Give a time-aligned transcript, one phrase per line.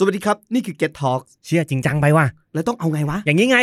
[0.00, 3.58] สวัสดีครับ นี่คือ Get Talk เชื่อจริงจังไปว่ะ แล้วต้องเอาไงวะ อย่างนี้ไง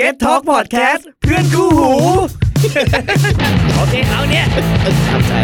[0.00, 1.92] Get Talk Podcast เพื่อนคู่หู
[3.76, 4.46] โอเค เอาเนี่ย
[5.08, 5.40] ครับใช่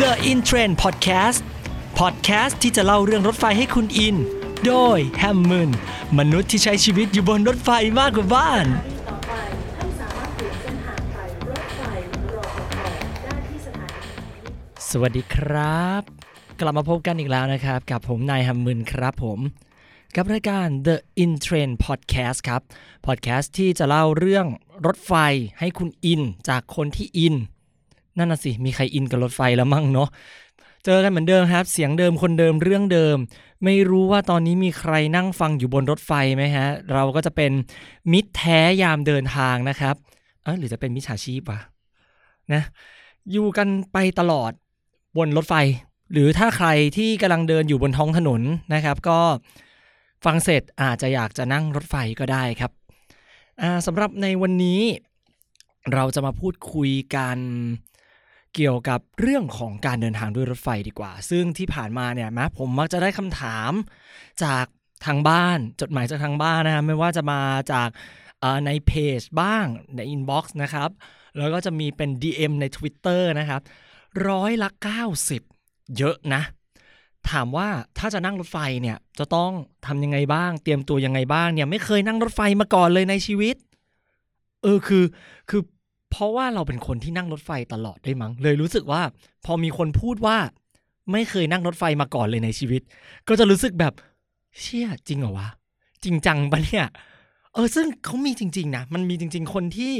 [0.00, 1.40] The In Trend Podcast
[1.98, 4.16] Podcast ที่จะเล่าเรื่องรถไฟให้คุณอิน
[4.66, 5.70] โดยแฮมมืน
[6.18, 8.66] มนุษย์ที่ใช้ชีวิตอยู่บนรถไฟมากกว่าบ้าน
[14.92, 16.02] สวัสดีครับ
[16.60, 19.38] กลับมาพบกันอีกแล้วนะครับ กับผมนายฮัมมึนครับผม
[20.16, 22.62] กับรายการ The In Trend Podcast ครับ
[23.06, 24.46] Podcast ที่จะเล่าเรื่อง
[24.86, 25.12] รถไฟ
[25.58, 27.34] ให้คุณอินจากคนที่อิน
[28.18, 30.08] นั่นน่ะสิ มีใครอินกับรถไฟแล้วมั่งเนาะ
[30.84, 33.16] เจอกันเหมือนเดิมครับ เสียงเดิมคนเดิมเรื่องเดิม
[33.64, 37.52] ไม่รู้ว่าตอนนี้มีใครนั่งฟังอยู่บนรถไฟไหมฮะ เราก็จะเป็น
[38.12, 39.94] มิตรแท้ยามเดินทางนะครับ
[40.42, 41.60] เออหรือจะเป็นมิจฉาชีพวะ
[42.52, 42.62] นะ
[43.32, 44.52] อยู่กันไปตลอด
[45.16, 45.54] บนรถไฟ
[46.12, 48.42] หรือถ้าใครที่กำลังเดินอยู่บนท้องถนน
[48.74, 49.20] นะครับ ก็
[50.24, 52.72] ฟังเสร็จอาจจะอยากจะนั่งรถไฟก็ได้ครับ
[53.86, 54.80] สำหรับในวันนี้
[55.94, 57.38] เราจะมาพูดคุยกัน
[58.54, 63.72] เกี่ยวกับเรื่องของการเดินทางด้วยรถไฟดีกว่า ซึ่งที่ผ่านมาเนี่ยนะผมมักจะได้คำถาม
[64.44, 64.64] จาก
[65.06, 67.40] ทางบ้าน จดหมายจากทางบ้านนะครับไม่ว่าจะมา
[67.72, 67.88] จาก
[68.66, 70.90] ในเพจบ้างในอินบ็อกซ์นะครับ
[71.38, 73.62] แล้วก็จะมีเป็น DM ใน Twitter นะครับ
[74.28, 74.68] ร้อยละ
[75.32, 76.42] 90 เยอะนะ
[77.30, 79.52] ถามว่าถ้าจะนั่งรถไฟเนี่ยจะต้อง
[79.86, 83.56] ทำยังไงบ้าง เตรียมตัวยังไงบ้างเนี่ยไม่เคยนั่งรถไฟมาก่อนเลยในชีวิต
[84.62, 85.04] เออคือ
[85.50, 85.62] คือ
[86.10, 89.02] เพราะว่าเราเป็นคนที่นั่งรถไฟตลอดด้วยมั้ง เลยรู้สึกว่า
[89.44, 90.36] พอมีคนพูดว่า
[91.12, 92.82] ไม่เคยนั่งรถไฟมาก่อนเลยในชีวิต
[93.28, 93.92] ก็จะรู้สึกแบบ
[94.60, 95.48] เชี่ยจริงเหรอวะ
[96.04, 96.86] จริงจังปะเนี่ย
[97.54, 99.94] เออซึ่งเขามีจริง ๆนะมันมีจริง ๆ คนที่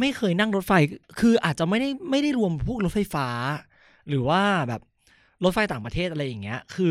[0.00, 0.72] ไม่เคยนั่งรถไฟ
[1.20, 3.28] คืออาจจะไม่ได้ไม่ได้รวมพวกรถไฟฟ้า
[4.08, 4.80] หรือว่าแบบ
[5.44, 6.90] รถไฟต่างประเทศอะไรอย่างเงี้ย คือ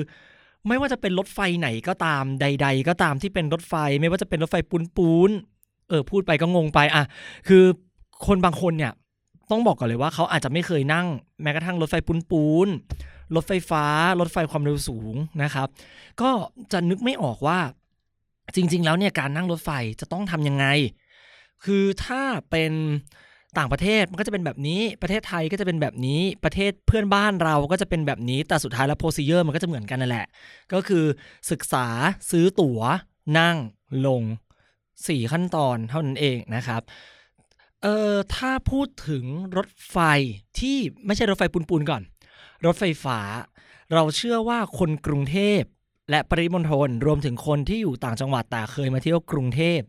[0.68, 7.04] ไม่ว่าจะเป็นรถไฟไหนก็ตามใด ๆ ก็ตามที่เป็นรถไฟ ไม่ว่าจะเป็นรถไฟปูนปูนๆเออพูดไปก็งงไปอะ
[7.48, 7.64] คือ
[8.28, 8.92] คนบางคนเนี่ย
[9.52, 11.08] ต้องบอกก่อนเลยว่าเขาอาจจะไม่เคยนั่ง
[11.42, 13.84] แม้กระทั่งรถไฟปูนปูนๆรถไฟฟ้า
[14.20, 15.68] รถไฟความเร็วสูงนะครับ
[16.22, 16.30] ก็
[16.72, 17.60] จะนึกไม่ออกว่า
[18.56, 20.66] จริง ๆ แล้วเนี่ยการนั่งรถไฟจะต้องทำยังไง
[21.66, 22.74] คือถ้าเป็น
[23.58, 30.28] ต่างประเทศมันก็จะเป็นแบบนี้ ประเทศไทยก็จะเป็นแบบนี้ ประเทศเพื่อนบ้านเราก็จะเป็นแบบนี้ แต่สุดท้ายแล้วโ r o ซีเ r อร์มันก็จะเหมือนกันนั่นแหละ
[30.74, 31.06] ก็คือ
[31.52, 31.86] ศึกษา
[32.32, 32.82] ซื้อตั๋ว
[33.40, 33.58] นั่ง
[34.08, 34.24] ลง
[35.08, 36.82] สี่ขั้นตอนเท่านั้นเองนะครับ
[37.82, 39.26] เอ่อ ถ้าพูดถึง
[39.58, 39.98] รถไฟ
[40.60, 42.02] ที่ไม่ใช่รถไฟปูนๆก่อน
[42.66, 43.20] รถไฟฟ้า
[43.94, 45.62] เราเชื่อว่าคนกรุงเทพ
[46.12, 49.80] และปริมณฑลรวมถึงคนที่อยู่ต่างจังหวัดแต่เคยมาเที่ยวกรุงเทพ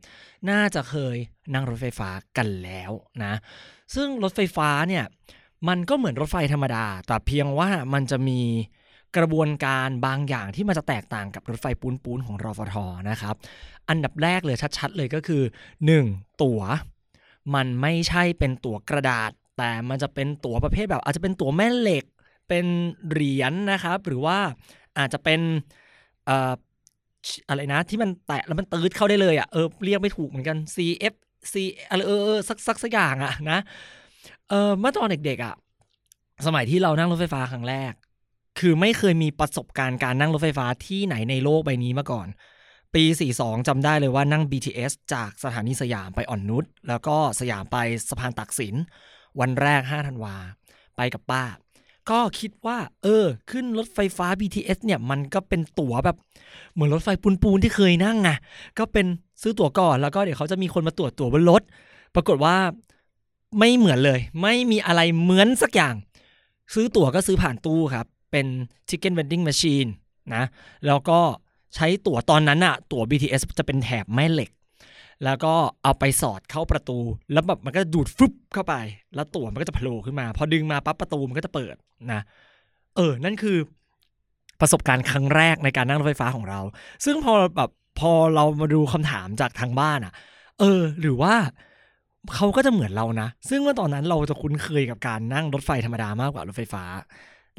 [0.50, 1.16] น่าจะเคย
[1.54, 2.90] นั่งรถไฟฟ้ากันแล้ว
[3.24, 3.34] นะ
[3.94, 5.04] ซึ่งรถไฟฟ้าเนี่ย
[5.68, 8.40] มันก็เหมือนรถไฟธรรมดา แต่เพียงว่ามันจะมี
[9.16, 12.76] กระบวนการบางอย่างที่มันจะแตกต่างกับรถไฟปูนๆของรอฟท
[13.10, 13.34] นะครับ
[13.88, 15.42] อันดับแรกเลยชัดๆเลยก็คือ
[15.92, 16.42] 1.
[16.42, 16.62] ตั๋ว
[17.54, 22.04] มันไม่ใช่เป็นตั๋วกระดาษ แต่มันจะเป็นตั๋วประเภทแบบ อาจจะเป็นตั๋วแม่เหล็ก
[22.48, 22.66] เป็น
[23.10, 24.38] เหรียญนะครับ หรือว่า
[24.98, 25.40] อาจจะเป็น
[26.26, 26.52] เอ่อ
[27.48, 31.14] อะไรนะ ที่มันแตะแล้วมันตืดเข้าได้เลยอะเออเรียกไม่ถูกเหมือนกัน CF
[31.52, 31.54] C
[31.88, 33.58] อะไรเออเออสักสักสักอย่างอะนะ
[34.48, 35.54] เออเมื่อตอนเด็กๆอะ
[36.46, 37.92] สมัยที่เรานั่งรถไฟฟ้าครั้งแรก
[38.58, 42.28] คือไม่เคยมีประสบการณ์การนั่งรถไฟฟ้าที่ไหนในโลกใบนี้มาก่อน
[42.94, 43.04] ปี
[43.36, 47.76] 42จำได้เลยว่านั่ง BTS จากสถานีสยามไปอ่อนนุชแล้วก็สยามไป
[48.08, 48.74] สะพานตักสิน
[49.40, 50.36] วันแรก 5 ธันวา
[50.96, 51.44] ไปกับป้า
[52.10, 56.16] ก็คิดว่า เออ ขึ้นรถไฟฟ้า BTS เนี่ย มันก็เป็นตั๋วแบบ
[56.72, 57.08] เหมือนรถไฟ
[57.42, 58.30] ปูนๆที่เคยนั่งไง
[58.78, 59.06] ก็เป็น
[59.42, 61.62] ซื้อตั๋วก่อนแล้วก็เดี๋ยวเขาจะมีคนมาตรวจตั๋วบนรถ
[62.14, 62.56] ปรากฏว่า
[63.58, 65.94] ไม่เหมือนเลย ไม่มีอะไรเหมือนสักอย่าง
[66.74, 68.46] ซื้อตั๋วก็ซื้อผ่านตู้ครับ เป็น
[68.88, 69.90] Chicken Vending Machine
[70.34, 70.44] นะ
[70.86, 71.20] แล้วก็
[71.74, 74.50] ใช้ตั๋วตอนนั้นอะตั๋ว BTS จะเป็นแถบแม่เหล็ก
[75.24, 76.98] แล้วก็เอาไปสอดเข้าประตู
[77.32, 78.74] แล้วแบบมันก็ดูดฟึบเข้าไป
[79.14, 81.74] แล้วตั๋วมันก็จะโผล่ขึ้นมา พอดึงมาปั๊บประตูมันก็จะเปิด
[82.12, 82.20] นะ
[82.96, 83.58] เออ นั่นคือ
[84.60, 86.60] ประสบการณ์ครั้งแรกในการนั่งรถไฟฟ้าของเรา
[87.04, 87.70] ซึ่งพอแบบ
[88.00, 90.12] พอเรามาดูคำถามจากทางบ้านอะ่ะ
[90.60, 91.34] เออ หรือว่า
[92.34, 96.84] เขาก็จะเหมือนเรานะ ซึ่งเมื่อตอนนั้นเราจะคุ้นเคยกับการนั่งรถไฟธรรมดามากกว่ารถไฟฟ้า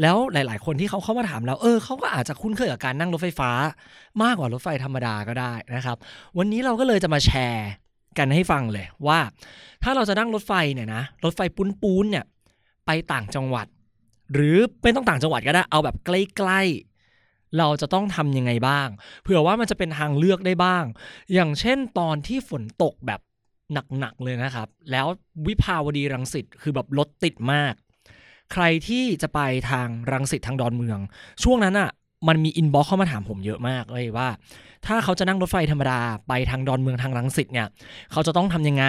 [0.01, 3.51] แล้วหลาย ๆ คนที่เขาเข้ามาถามเราเออเขาก็อาจจะคุ้นเคยกับการนั่งรถไฟฟ้า
[4.24, 5.98] มากกว่ารถไฟธรรมดาก็ได้นะครับ
[6.38, 7.69] วันนี้เราก็เลยจะมาแชร์
[8.18, 9.19] กันให้ฟังเลยว่า
[9.84, 11.42] ถ้าเราจะนั่งรถไฟเนี่ยนะรถไฟ
[11.84, 12.25] ปูนๆเนี่ย
[12.86, 13.68] ไปต่างจังหวัด
[14.34, 16.62] หรือไม่ต้องต่างจังหวัดก็ได้เอาแบบใกล้
[17.10, 18.88] ๆ เราจะต้องทำยังไงบ้าง
[19.24, 20.84] เผื่อว่ามันจะเป็นทางเลือกได้บ้าง
[21.34, 23.22] อย่างเช่นตอนที่ฝนตกแบบ
[24.00, 25.07] หนัก ๆ เลยนะครับ แล้ว
[25.48, 27.74] วิภาวดีรังสิตคือแบบรถติดมาก
[28.51, 31.00] ใครที่จะไปทางรังสิตทางดอนเมือง
[31.44, 31.90] ช่วงนั้นอะ
[32.28, 34.30] มันมี inbox เข้ามาถามผมเยอะมากเลยว่า
[34.86, 37.68] ถ้าเขาจะนั่งรถไฟธรรมดาไปทางดอนเมืองทางรังสิตเนี่ย
[38.12, 38.86] เขาจะต้องทำยังไง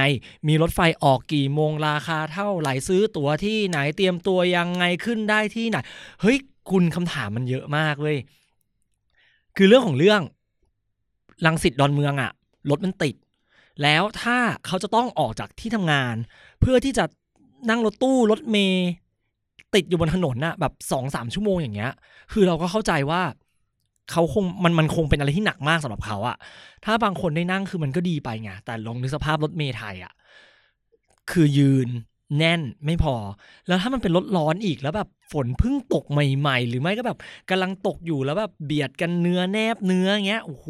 [0.49, 5.77] มีรถไฟออกกี่โมงราคาเท่าไหร่ซื้อตั๋วที่ไหนเตรียมตัวยังไงขึ้นได้ที่ไหน
[6.21, 6.37] เฮ้ย
[6.71, 8.19] คุณคำถามมันเยอะมากเว้ย
[9.57, 10.21] คือเรื่องของเรื่อง
[11.47, 12.31] รังสิตดอนเมืองอะ
[12.71, 13.15] รถมันติด
[13.83, 16.15] แล้วถ้าเขาจะต้องออกจากที่ทำงาน
[16.61, 17.05] เพื่อที่จะ
[17.71, 18.89] นั่งรถตู้รถเมย์
[19.75, 21.93] ติดอยู่บนถนนน่ะแบบสองสามชั่วโมงอย่างเงี้ย
[22.32, 23.23] คือเราก็เข้าใจว่า
[24.11, 26.37] เขาคงมันมันคงเป็นอะไรที่หนักมากสำหรับเขาอะ
[26.85, 30.12] ถ้าบางคนได้นั่งคือมันก็ดีไปไงแต่ลองนึกสภาพรถเมล์ไทยอะ
[31.31, 31.88] คือยืน
[32.38, 33.15] แน่นไม่พอ
[33.67, 37.19] แล้วถ้ามันเป็นรถร้อนอีกแล้วแบบฝนเพิ่งตกใหม่ ๆ หรือไม่ก็แบบ
[37.50, 40.67] กำลังตกอยู่แล้วแบบเบียดกันเนื้อแนบเนื้อเงี้ยโอ้โห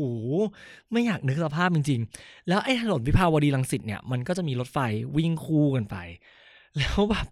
[0.93, 4.79] ไม่อยากนึกสภาพจริง ๆ แล้วไอ้ถนนวิภาวดีรังสิตเนี่ยมันก็จะมีรถไฟ
[5.17, 5.97] วิ่งคู่กันไป
[6.79, 7.27] แล้วแบบ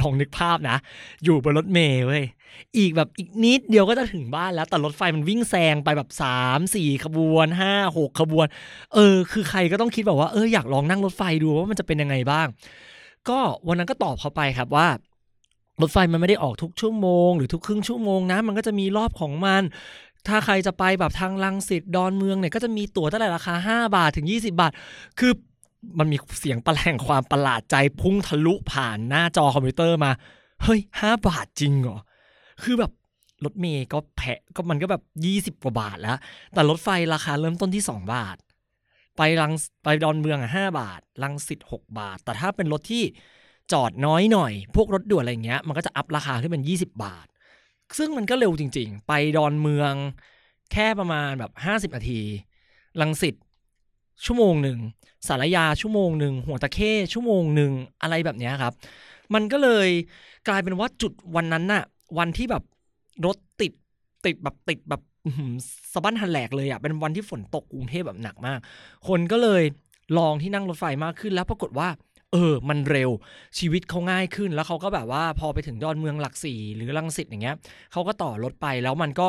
[0.00, 0.76] ลองนึกภาพนะ
[1.24, 2.24] อยู่บนรถเมล์เว้ย
[2.78, 8.46] อีกแบบอีกนิดเดียวก็จะถึงบ้านแล้ว แต่รถไฟมันวิ่งแซงไปแบบสามสี่ขบวนห้าหกขบวน
[8.94, 12.46] เออ คือใครก็ต้องคิดแบบว่าเอออยากลองนั่งรถไฟดูว่ามันจะเป็นยังไงบ้าง
[13.28, 14.88] ก็วันนั้นก็ตอบเขาไปครับว่า
[15.82, 19.62] รถไฟมันไม่ได้ออกทุกชั่วโมงหรือทุกครึ่งชั่วโมงนะ มันก็จะมีรอบของมัน
[20.28, 24.72] ถ้าใครจะไปแบบทางลังสิตดอนเมืองเนี่ยก็จะมีตั๋วตั้งแต่ราคา 5 บาทถึง 20 บาท
[25.18, 25.32] คือ
[25.98, 30.10] มันมีเสียงประแหลงความประหลาดใจพุ่งทะลุผ่านหน้าจอคอมพิวเตอร์มา
[30.62, 31.98] เฮ้ยห้าบาทจริงเหรอ
[32.62, 32.92] คือแบบ
[33.44, 36.18] รถเมย์ก็แพะก็มันก็แบบยี่สิบกว่าบาทแล้ว
[36.54, 38.36] แต่รถไฟราคาเริ่มต้นที่สองบาท
[39.16, 39.52] ไปรัง
[39.82, 43.04] ไปดอนเมืองอะห้าบาท รังสิตหกบาท แต่ถ้าเป็นรถที่
[43.72, 47.26] จอดน้อยหน่อย พวกรถด่วนอะไรเงี้ย มันก็จะอัพราคาขึ้นเป็นยี่สิบาท
[47.98, 49.92] ซึ่งมันก็เร็วจริง ๆ ไปดอนเมือง
[50.72, 52.20] แค่ประมาณแบบห้าสิบนาที
[53.00, 53.34] ลังสิต
[54.24, 54.78] ชั่วโมงหนึ่ง
[55.28, 57.72] สารยาชั่วโมงหนึ่งหัวตะเข้ชั่วโมงหนึ่ง
[58.02, 58.72] อะไรแบบนี้ครับ
[59.34, 59.88] มันก็เลย
[60.48, 61.84] กลายเป็นว่าจุดวันนั้นน่ะ
[62.18, 62.62] วันที่แบบ
[63.26, 63.72] รถติด
[64.26, 65.02] ติดแบบติดแบบ
[65.92, 68.58] สะบั้นหันแหลกเลยอะเป็นวันที่ฝนตกกรุงเทพแบบหนักมาก
[69.08, 69.62] คนก็เลย
[70.18, 71.88] ลองที่นั่งรถไฟมากขึ้นแล้วปรากฏว่า
[72.32, 73.10] เออ มันเร็ว
[73.58, 77.56] ชีวิตเขาง่ายขึ้นแล้วเขาก็แบบว่าพอไปถึงดอนเมืองหลักสี่หรือลังสิตอย่างเงี้ย
[77.92, 79.26] เขาก็ต่อรถไปแล้วมันก็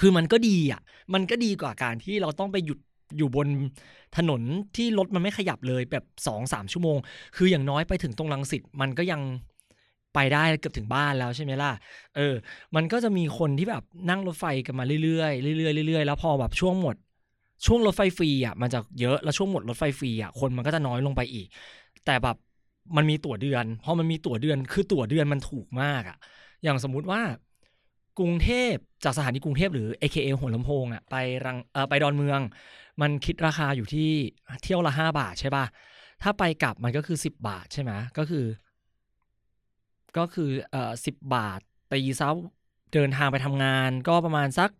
[0.00, 0.80] คือมันก็ดีอะ
[1.14, 2.78] มันก็ดีกว่าการที่เราต้องไปหยุด
[3.16, 3.48] อยู่บน
[4.16, 4.42] ถนน
[4.76, 6.96] ที่รถมันไม่ขยับเลยแบบสองสามชั่วโมง
[7.36, 9.20] คืออย่างน้อยไปถึงตรงลังสิตมันก็ยัง
[10.14, 11.72] ไปได้เกือบถึงบ้านแล้วใช่ไหมล่ะ
[12.16, 12.34] เออ
[12.74, 16.96] มันก็จะมีคนที่แบบนั่งรถไฟกันมาเรื่อยๆเรื่อยๆเรื่อยๆแล้วพอแบบช่วงหมด
[17.66, 21.46] ช่วงรถไฟฟรีอะมันจะเยอะแล้วช่วงหมดรถไฟฟรีอะคนมันก็จะน้อยลงไปอีก
[22.04, 22.36] แต่แบบ
[22.96, 26.16] มันมีตั๋วเดือนพอมันมีตั๋วเดือนคือตั๋วเดือนมันถูกมากอะ
[26.62, 27.20] อย่างสมมุติว่า
[28.18, 28.74] กรุงเทพ
[29.04, 31.14] จากสถานีกรุงเทพหรือ AKA หัวลำโพงอะไป
[31.44, 32.40] รังเออไปดอนเมือง
[33.00, 34.10] มันคิดราคาอยู่ที่
[34.62, 35.64] เที่ยวละห้าบาทใช่ป่ะ
[36.22, 38.46] ถ้าไปกลับมันก็คือสิบบาทใช่ไหมก็คือ
[40.18, 41.60] ก็คือเอ่อสิบบาท
[41.92, 42.28] ตีซะ
[42.94, 44.70] เดินทางไปทำงานก็ประมาณสัก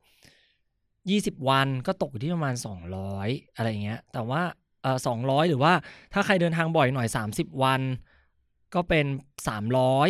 [1.10, 4.42] ยี่สิบวันก็ตกอยู่ที่ประมาณสองร้อยอะไรเงี้ย แต่ว่า
[4.82, 5.72] เอ่อสองร้อยหรือว่า
[6.12, 7.80] ถ้าใครเดินทางบ่อยหน่อยสามสิบวัน
[8.74, 9.06] ก็เป็น
[9.48, 10.08] สามร้อย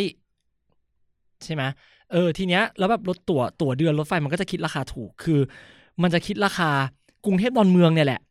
[1.43, 1.63] ใช่ไหม
[2.11, 5.39] เออทีเนี้ยแล้วแบบรถตั๋วตั๋วเดือนรถไฟมันก็จะคิดราคาถูกคือ
[6.01, 6.71] มันจะคิดราคา
[7.25, 8.21] กรุงเทพดอนเมืองเนี่ยแหละ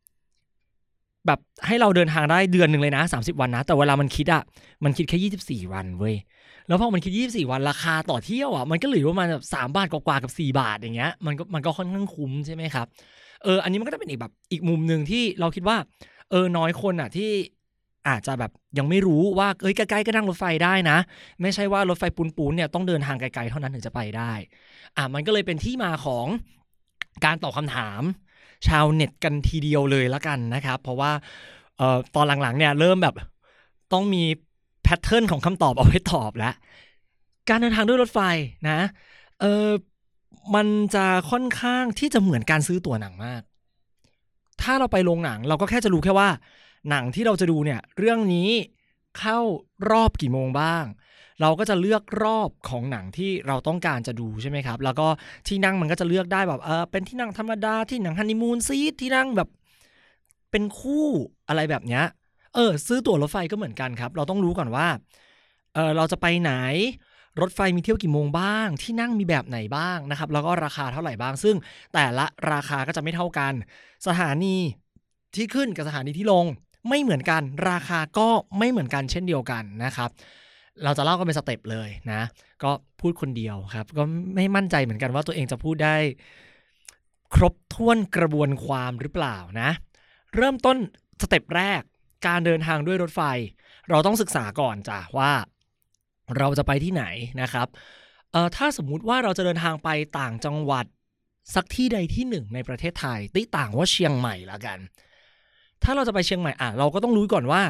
[1.27, 4.43] แบบให้เราเดินทางได้เดือนหนึ่งเลยนะ30วันนะ แต่เวลามันคิดอะ
[4.85, 6.15] มันคิดแค่24วันเว้ย
[6.69, 12.87] แล้วพอมันคิด24วันราคาต่อเที่ยวอะมันก็เหลือประมาณแบบสามบาทกว่ากับ4บาทอย่างเงี้ยมันก็มันก็ค่อนข้างคุ้มใช่ไหมครับ
[13.45, 15.77] เอออันนี้มันก็จะเป็นอีกแบบอีกมุมหนึ่งที่เราคิดว่า
[16.31, 17.31] เออน้อยคนอะที่
[18.09, 20.99] อาจจะแบบยังไม่รู้ว่าเอ้ยใกล้ๆก็นั่งรถไฟได้นะ
[21.43, 24.33] ไม่ใช่ว่ารถไฟปูนๆเนี่ยต้องเดินทางไกลๆเท่านั้นถึงจะไปได้
[24.97, 26.27] อะมันก็เลยเป็นที่มาของ
[27.25, 28.03] การตอบคำถาม
[28.67, 31.13] ชาวเน็ตกันทีเดียวเลยละกันนะครับ เพราะว่า
[31.79, 33.15] เอ่อตอนหลังๆเนี่ยเริ่มแบบ
[33.93, 34.23] ต้องมี
[34.83, 36.55] แพทเทิร์นของคำตอบเอาไว้ตอบแล้ว
[37.49, 38.21] การเดินทางด้วยรถไฟ
[38.69, 38.79] นะ
[39.41, 39.69] เออ
[40.55, 43.43] มันจะค่อนข้างที่จะเหมือนการซื้อตั๋วหนังมาก
[44.63, 46.29] ถ้าเราไปโรงหนังเราก็แค่จะรู้แค่ว่า
[46.91, 48.51] หนังที่เราจะดูเนี่ย เรื่องนี้
[49.19, 49.39] เข้า
[49.91, 50.85] รอบกี่โมงบ้าง
[51.41, 55.07] เราก็จะเลือกรอบของหนังที่เราต้องการจะดูใช่ไหมครับ แล้วก็
[55.49, 59.49] ที่นั่งมันก็จะเลือกได้แบบเออเป็นที่นั่งธรรมดาที่หนังฮันนีมูนซีทที่นั่งแบบ
[60.51, 61.07] เป็นคู่
[61.49, 62.05] อะไรแบบเนี้ย
[62.55, 64.87] เออ ซื้อตั๋วรถไฟก็เหมือนกันครับ เราต้องรู้ก่อนว่า
[65.75, 66.53] เออเราจะไปไหน
[67.41, 71.57] รถไฟมีเที่ยวกี่โมงบ้าง ที่นั่งมีแบบไหนบ้างนะครับ แล้วก็ราคาเท่าไหร่บ้าง ซึ่ง
[71.95, 73.53] แต่ละราคาก็จะไม่เท่ากัน
[74.07, 74.57] สถานี
[75.35, 76.47] ที่ขึ้นกับสถานีที่ลง
[76.89, 78.29] ไม่เหมือนกัน ราคาก็
[78.59, 80.11] ไม่เหมือนกันเช่นเดียวกันนะครับ
[80.85, 82.23] เราจะเล่ากันเป็น step เลยนะ
[82.63, 82.71] ก็
[83.01, 84.03] พูดคนเดียวครับ ก็
[84.35, 85.97] ไม่มั่นใจเหมือนกันว่าตัวเองจะพูดได้
[87.35, 89.71] ครบถ้วนกระบวนความหรือเปล่านะ
[90.37, 90.77] เริ่มต้น
[91.23, 91.83] step แรก
[92.27, 93.23] การเดินทางด้วยรถไฟ
[93.91, 95.33] เราต้องศึกษาก่อนจ้ะว่า
[96.39, 97.05] เราจะไปที่ไหน
[97.43, 97.69] นะครับ
[98.33, 100.87] เอ่อถ้าสมมุติว่าเราจะเดินทางไปต่างจังหวัด
[101.55, 104.79] สักที่ใดที่หนึ่งในประเทศไทยติ๊ต่างว่าเชียงใหม่ละกัน
[105.83, 107.63] ถ้าเราจะไปเชียงใหม่อะเราก็ต้องรู้ก่อนว่า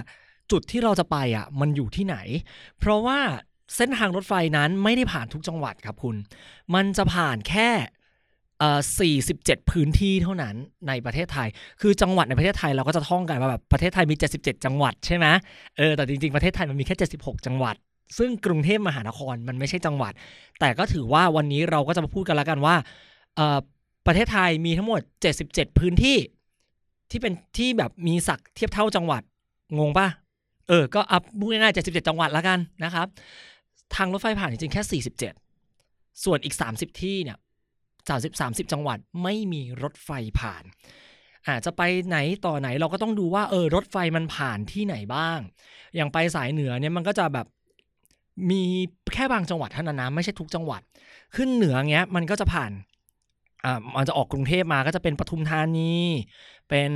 [0.50, 2.16] จุดที่เราจะไปอะมันอยู่ที่ไหน
[2.78, 3.18] เพราะว่า
[3.76, 6.16] เส้นทางรถไฟนั้นไม่ได้ผ่านทุกจังหวัดครับคุณ
[6.74, 7.68] มันจะผ่านแค่
[8.58, 8.80] เอ่อ
[9.24, 10.54] 47 พื้นที่เท่านั้น
[10.88, 11.48] ในประเทศไทย
[11.80, 15.26] คือจังหวัดในประเทศไทยเราก็จะท่องกันว่าแบบประเทศไทยมี 77 จังหวัดใช่ไหม
[15.76, 17.76] เออแต่จริงๆประเทศไทยมันมีแค่ 76 จังหวัด
[18.18, 20.12] ซึ่งกรุงเทพมหานครมันไม่ใช่จังหวัด
[20.60, 22.76] แต่ก็ถือว่าวันนี้เราก็จะมาพูดกันแล้วกันว่า
[23.36, 23.58] เอ่อ
[24.06, 25.00] ประเทศไทยมีทั้งหมด
[25.40, 26.16] 77 พื้นที่
[27.10, 29.22] ที่เป็นที่แบบมีศักเทียบเท่าจังหวัด
[29.78, 30.08] งงปะ
[30.70, 33.06] เออ ก็อัพพูดง่ายๆ77จังหวัดแล้วกันนะครับ
[33.94, 35.02] ทางรถไฟผ่านจริงๆแค่
[35.56, 37.38] 47 ส่วนอีก 30 ที่เนี่ย
[38.08, 40.10] 30 30 จังหวัดไม่มีรถไฟ
[40.40, 40.64] ผ่าน
[41.48, 45.38] อาจจะไปไหนต่อไหนเราก็ต้องดูว่าเออรถไฟมันผ่านที่ไหนบ้าง
[45.96, 47.46] อย่างไปสายเหนือเนี่ยมันก็จะแบบ
[48.50, 48.62] มี
[49.14, 50.82] แค่บางจังหวัดเท่านั้นนะไม่ใช่ทุกจังหวัด
[51.36, 52.72] ขึ้นเหนือเงี้ยมันก็จะผ่าน
[53.64, 55.94] อ่ามันจะออกกรุงเทพมาก็จะเป็นปทุมธานี
[56.68, 56.90] เป็น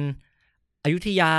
[0.85, 1.35] อยุธยา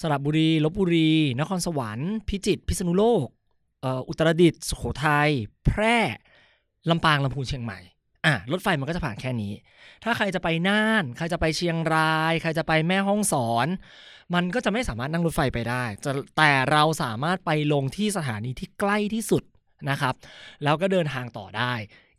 [0.00, 3.26] สระบุรีลบบุรี นครสวรรค์ พิจิตรพิษณุโลก
[4.08, 5.30] อุตรดิตถ์สุโขทัย
[5.64, 5.98] แพร่
[6.90, 7.78] ลำปางลำพูนเชียงใหม่
[8.26, 9.52] อะรถไฟมันก็จะผ่านแค่นี้
[10.04, 13.66] ถ้าใครจะไปน่าน ใครจะไปเชียงราย ใครจะไปแม่ฮ่องสอน
[14.34, 15.84] มันก็จะไม่สามารถนั่งรถไฟไปได้
[16.36, 19.42] แต่เราสามารถไปลงที่สถานีที่ใกล้ที่สุด
[19.90, 20.14] นะครับ
[20.62, 21.72] แล้วก็เดินทางต่อได้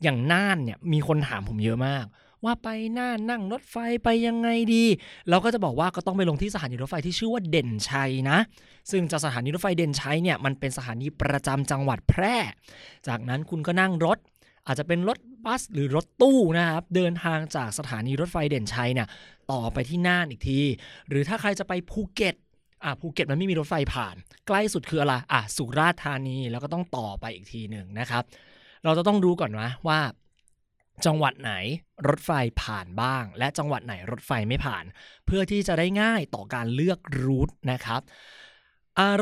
[0.04, 2.06] อย่างน่านเนี่ยมีคนถามผมเยอะมาก
[2.46, 4.86] ว่าไปน่านนั่งรถไฟไปยังไงดี
[5.30, 8.38] เราก็จะบอกว่าก็ต้องไปลงที่สถานีรถไฟที่ชื่อว่าเด่นชัยนะ
[8.92, 12.38] ซึ่งจากสถานีรถไฟเด่นชัยเนี่ยมันเป็นสถานีประจำจังหวัดแพร่
[13.08, 14.18] จากนั้นคุณก็นั่งรถ
[14.68, 19.08] อาจจะเป็นรถบัสหรือรถตู้นะครับ เดินทางจากสถานีรถไฟเด่นชัยเนี่ย
[19.52, 20.60] ต่อไปที่น่านอีกที
[21.10, 22.36] หรือถ้าใครจะไปภูเก็ต
[22.84, 24.16] อะภูเก็ตมันไม่มีรถไฟผ่าน
[24.48, 28.24] ใกล้สุดคืออะไรอะสุราษฎร์ธานีแล้วก็ต้องต่อไปอีกทีหนึ่งนะครับ
[28.84, 30.00] เราจะต้องดูก่อนนะว่า
[31.06, 31.54] จังหวัดไหน
[32.08, 34.84] รถไฟผ่านบ้าง และจังหวัดไหนรถไฟไม่ผ่าน
[35.26, 38.02] เพื่อที่จะได้ง่ายต่อการเลือกรูทนะครับ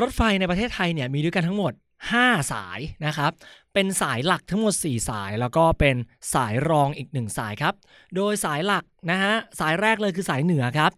[0.00, 1.72] รถไฟในประเทศไทยเนี่ยมีด้วยกันทั้งหมด
[2.12, 3.32] 5 สายนะครับ
[3.74, 5.96] เป็นสายหลักทั้งหมด 4 สาย แล้วก็เป็น
[6.34, 7.74] สายรองอีก 1 สายครับ
[8.16, 10.92] โดยสายหลักนะฮะสายแรกเลยคือสายเหนือครับ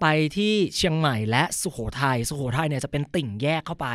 [0.00, 3.88] ไปที่เชียงใหม่และสุโขทัยสุโขทัยเนี่ยจะเป็นติ่งแยกเข้าไป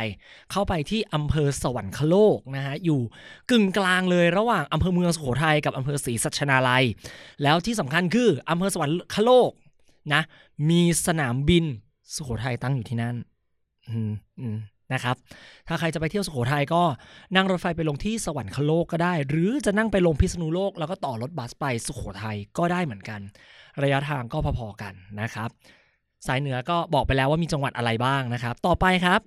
[0.52, 3.00] เข้าไปที่อำเภอสวรรคโลกนะฮะอยู่
[3.50, 6.84] กึ่งกลางเลยระหว่างอำเภอเมืองสุโขทัยกับอำเภอศรีสัชนาลัย
[7.42, 9.50] แล้วที่สำคัญคืออำเภอสวรรคโลก
[10.14, 10.22] นะ
[10.70, 11.64] มีสนามบิน
[12.14, 13.16] สุโขทัยตั้งอยู่ที่นั่น
[13.88, 14.56] อืมอืม
[14.92, 15.16] นะครับ
[15.68, 16.82] ถ้าใครจะไปเที่ยวสุโขทัยก็
[17.36, 23.20] นั่งรถไฟไปลงที่สวรรคโลกก็ได้ หรือจะนั่งไปลงพิษณุโลก แล้วก็ต่อรถบัสไปสุโขทัยก็ได้เหมือนกัน
[23.82, 25.50] ระยะทางก็พอๆกันนะครับ
[26.26, 29.20] สายเหนือก็บอกไปแล้วว่ามีจังหวัดอะไรบ้างนะครับ ต่อไปครับ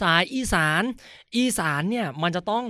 [0.00, 0.82] สายอีสาน
[1.36, 2.64] อีสานเนี่ยมันจะต้อง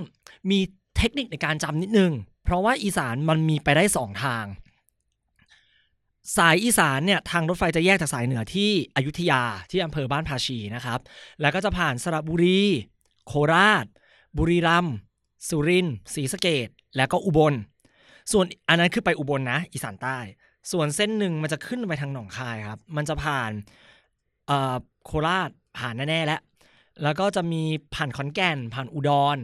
[0.50, 0.58] มี
[0.96, 2.12] เทคนิคในการจำนิดนึง
[2.44, 4.44] เพราะว่าอีสานมันมีไปได้สองทาง
[6.36, 11.00] สายอีสานเนี่ยทางรถไฟจะแยกจากสายเหนือที่อยุธยาที่อำเภอบ้านภาชีนะครับ
[11.40, 12.60] แล้วก็จะผ่านสระบุรี
[13.26, 13.86] โคราช
[14.36, 14.94] บุรีรัมย์
[15.48, 17.54] สุรินทร์ศรีสะเกดแล้วก็อุบล
[18.32, 20.18] ส่วนอันนั้นคือไปอุบลนะ อีสานใต้
[20.72, 23.50] ส่วนเส้นหนึ่งมันจะขึ้นไปทางหนองคายครับ มันจะผ่าน
[25.04, 26.40] โคราชผ่านแน่ๆแล้ว
[27.02, 27.62] แล้วก็จะมี
[27.94, 29.38] ผ่านขอนแก่น ผ่านอุดร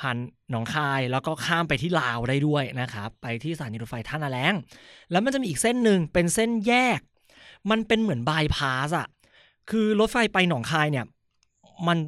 [0.00, 0.16] ผ่าน
[0.50, 4.54] หนองคาย แล้วก็ข้ามไปที่ลาวได้ด้วยนะครับ ไปที่สถานีรถไฟท่านาแล้ง
[5.10, 7.00] แล้วมันจะมีอีกเส้นหนึ่งเป็นเส้นแยก
[7.70, 9.08] มันเป็นเหมือนบายพาสอะ
[9.70, 11.06] คือรถไฟไปหนองคายเนี่ย
[11.88, 11.98] มัน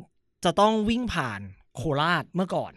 [0.44, 1.40] จะต้องวิ่งผ่าน
[1.76, 2.72] โคราชเมื่อก่อน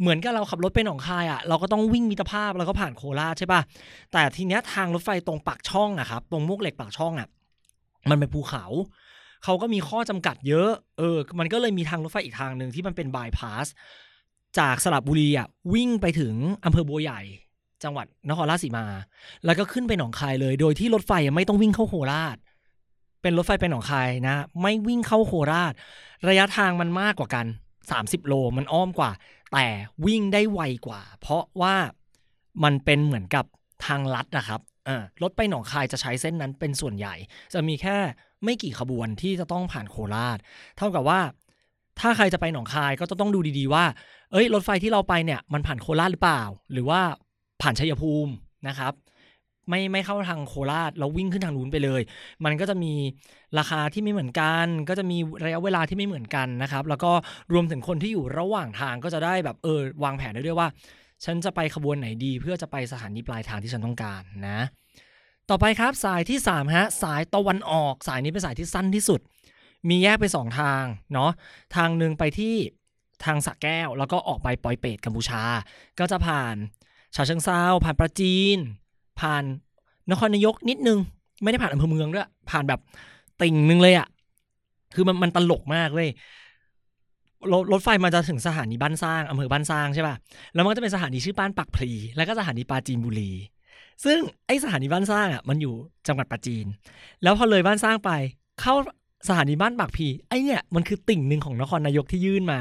[0.00, 3.60] เหมือนกับเราขับรถไปหนองคายอะเราก็ต้องวิ่งมิตรภาพแล้วก็ผ่านโคราชใช่ปะ
[4.12, 7.28] แต่ทีเนี้ยทางรถไฟตรงปากช่องอะครับตรงมุกเหล็กปากช่องอะ
[8.10, 8.64] มันเป็นภูเขา
[9.44, 13.66] เขาก็มีข้อจำกัดเยอะ เออ มันก็เลยมีทางรถไฟอีกทางหนึ่งที่มันเป็นบายพาส
[14.58, 16.34] จากสระบุรีอะวิ่งไปถึง
[16.64, 17.20] อำเภอบัวใหญ่
[17.84, 18.84] จังหวัดนครราชสีมา
[19.44, 22.36] แล้วก็ขึ้นไปหนองคายเลย โดยที่รถไฟไม่ต้องวิ่งเข้าโคราช
[23.22, 25.72] เป็นรถไฟไปหนองคายนะ ไม่วิ่งเข้าโคราช
[26.28, 27.46] ระยะทางมันมากกว่ากัน
[27.88, 29.10] 30 โลมันอ้อมกว่า
[29.52, 29.66] แต่
[30.06, 31.74] วิ่งได้ไวกว่า เพราะว่า
[32.64, 33.44] มันเป็นเหมือนกับ
[33.86, 34.60] ทางลัดนะครับ
[35.22, 37.14] รถไปหนองคายจะใช้เส้นนั้นเป็นส่วนใหญ่
[37.54, 37.96] จะมีแค่
[38.44, 40.38] ไม่กี่ขบวนที่จะต้องผ่านโคราช
[40.78, 41.20] เท่ากับว่า
[42.00, 43.84] ถ้าใครจะไปหนองคายก็ต้องดูดีๆว่า
[44.32, 46.42] เอ้ย รถไฟที่เราไปเนี่ยมันผ่านโคราชหรือเปล่า
[46.72, 47.00] หรือว่า
[47.62, 48.32] ผ่านชัยภูมิ
[48.68, 48.92] นะครับ
[49.68, 52.02] ไม่ไม่เข้าทางโคราชแล้ววิ่งขึ้นทางนู้นไปเลย
[52.44, 52.92] มันก็จะมี
[53.58, 57.12] ราคาที่ไม่เหมือนกัน ก็จะมีระยะเวลาที่ไม่เหมือนกันนะครับ แล้วก็
[57.52, 60.68] รวมถึงคนที่อยู่ระหว่างทางก็จะได้แบบเออวางแผนได้ด้วยว่า
[61.24, 64.60] ฉันจะไปขบวนไหนดี เพื่อจะไปสถานีปลายทางที่ฉันต้องการนะ
[65.50, 69.20] ต่อไปครับสายที่3ฮะสายตะวันออก สายนี้เป็นสายที่สั้นที่สุด
[69.88, 71.30] มีแยกไปสองทางเนาะ
[71.76, 72.54] ทางหนึ่งไปที่
[73.24, 75.42] ทางสะแก้ว แล้วก็ออกไปปอยเปตกัมพูชา
[75.98, 76.56] ก็จะผ่าน
[77.14, 78.58] ฉะเชิงเซาผ่านปราจีน
[79.20, 79.44] ผ่าน
[80.10, 80.98] นครนายกนิดนึง
[81.42, 82.80] ไม่ได้ผ่านอำเภอเมืองด้วยผ่านแบบ
[83.42, 84.08] ติ่งนึงเลยอะ่ะ
[84.94, 86.08] คือมันมันตลกมากเว้ย
[87.52, 90.16] รถรถไฟมันจะถึงสถานีบ้านสร้างอำเภอบ้านสร้างใช่ป่ะ
[90.54, 93.30] แล้วมันก็จะเป็นสถานีชื่อบ้านปักพลี แล้วก็สถานีปราจีนบุรี
[94.04, 95.74] ซึ่งไอสถานีบ้านสร้างอะมันอยู่
[96.08, 96.66] จังหวัดปราจีน
[97.22, 98.10] แล้วพอเลยบ้านสร้างไป
[98.60, 98.74] เข้า
[99.28, 102.60] สถานีบ้านปากพีไอเนี่ยมันคือติ่งหนึ่งของนครนายกที่ยื่นมา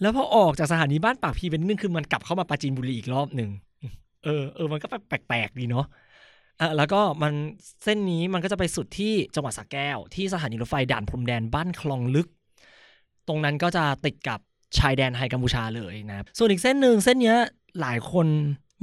[0.00, 3.50] แล้วพอออกจากสถานีบ้านปากพีเป็นนึงคือมันกลับเข้ามาปราจีนบุรีอีกรอบหนึ่ง
[4.24, 5.86] เออเออมันก็แปลกๆดีเนาะ
[6.60, 7.32] อะแล้วก็มัน
[7.84, 12.28] เส้นนี้มันก็จะไปสุดที่จังหวัดสระแก้ว ที่สถานีรถไฟด่านพรมแดนบ้านคลองลึก
[13.28, 14.40] ตรงนั้นก็จะติดกับ
[14.78, 17.38] ชายแดนไทยกัมพูชาเลยนะครับส่วนอีกเส้นหนึ่งเส้นเนี้ย
[17.80, 18.26] หลายคน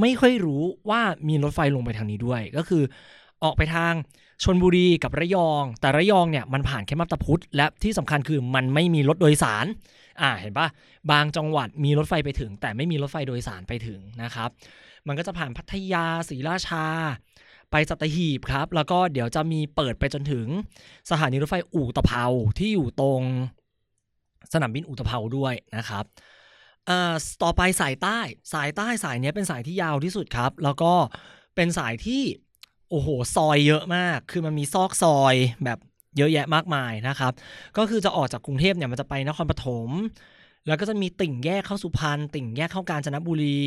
[0.01, 2.83] ไม่ค่อยรู้ว่ามีรถไฟลงไปทางนี้ด้วย ก็คือ
[3.43, 3.93] ออกไปทาง
[4.43, 9.65] ชนบุรีกับระยอง แต่ระยองเนี่ยมันผ่านแค่มาบตาพุธและที่สำคัญคือมันไม่มีรถโดยสาร
[10.21, 10.67] อ่าเห็นปะ
[11.11, 14.49] บางจังหวัดมีรถไฟไปถึง แต่ไม่มีรถไฟโดยสารไปถึงนะครับ
[15.07, 16.85] มันก็จะผ่านพัทยาศรีราชา
[17.71, 20.47] ไปสัตหีบครับ แล้วก็เดี๋ยวจะมีเปิดไปจนถึง
[21.09, 22.25] สถานีรถไฟอู่ตะเภา
[22.57, 23.21] ที่อยู่ตรง
[24.53, 26.05] สนามบินอู่ตะเภาด้วยนะครับ
[27.43, 28.19] ต่อไปสายใต้
[28.53, 30.93] สายใต้สายเนี้ยเป็นสายที่ยาวที่สุดครับ แล้วก็
[31.55, 32.21] เป็นสายที่
[32.89, 35.79] โอ้โหซอยเยอะมาก คือมันมีซอกซอยแบบ
[36.17, 37.33] เยอะแยะมากมายนะครับ
[37.77, 39.89] ก็คือจะออกจากกรุงเทพเนี่ยมันจะไปนครปฐม
[40.67, 43.59] แล้วก็จะมีติ่งแยกเข้าสุพรรณ ติ่งแยกเข้ากาญจนบุรี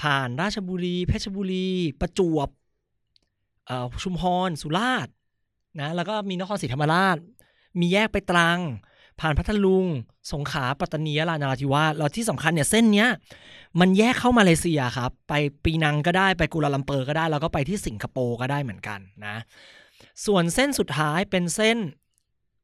[0.00, 1.68] ผ่านราชบุรี เพชรบุรี
[2.00, 2.48] ประจวบ
[4.02, 5.14] ชุมพร สุราษฎร์
[5.80, 7.16] นะแล้วก็มีนครศรีธรรมราช
[7.80, 8.60] มีแยกไปตรัง
[9.20, 9.86] ผ่านพัทลุง
[10.32, 13.08] สงขลาปัตตานีลานราธิวาสแล้วที่สำคัญเนี่ยเส้นเนี้ย
[13.80, 15.32] มันแยกเข้ามาเลเซียครับ ไป
[15.64, 19.36] ปีนังก็ได้ไปกัวลาลัมเปอร์ก็ได้ แล้วก็ไปที่สิงคโปร์ก็ได้เหมือนกันนะ
[20.26, 21.78] ส่วนเส้นสุดท้ายเป็นเส้น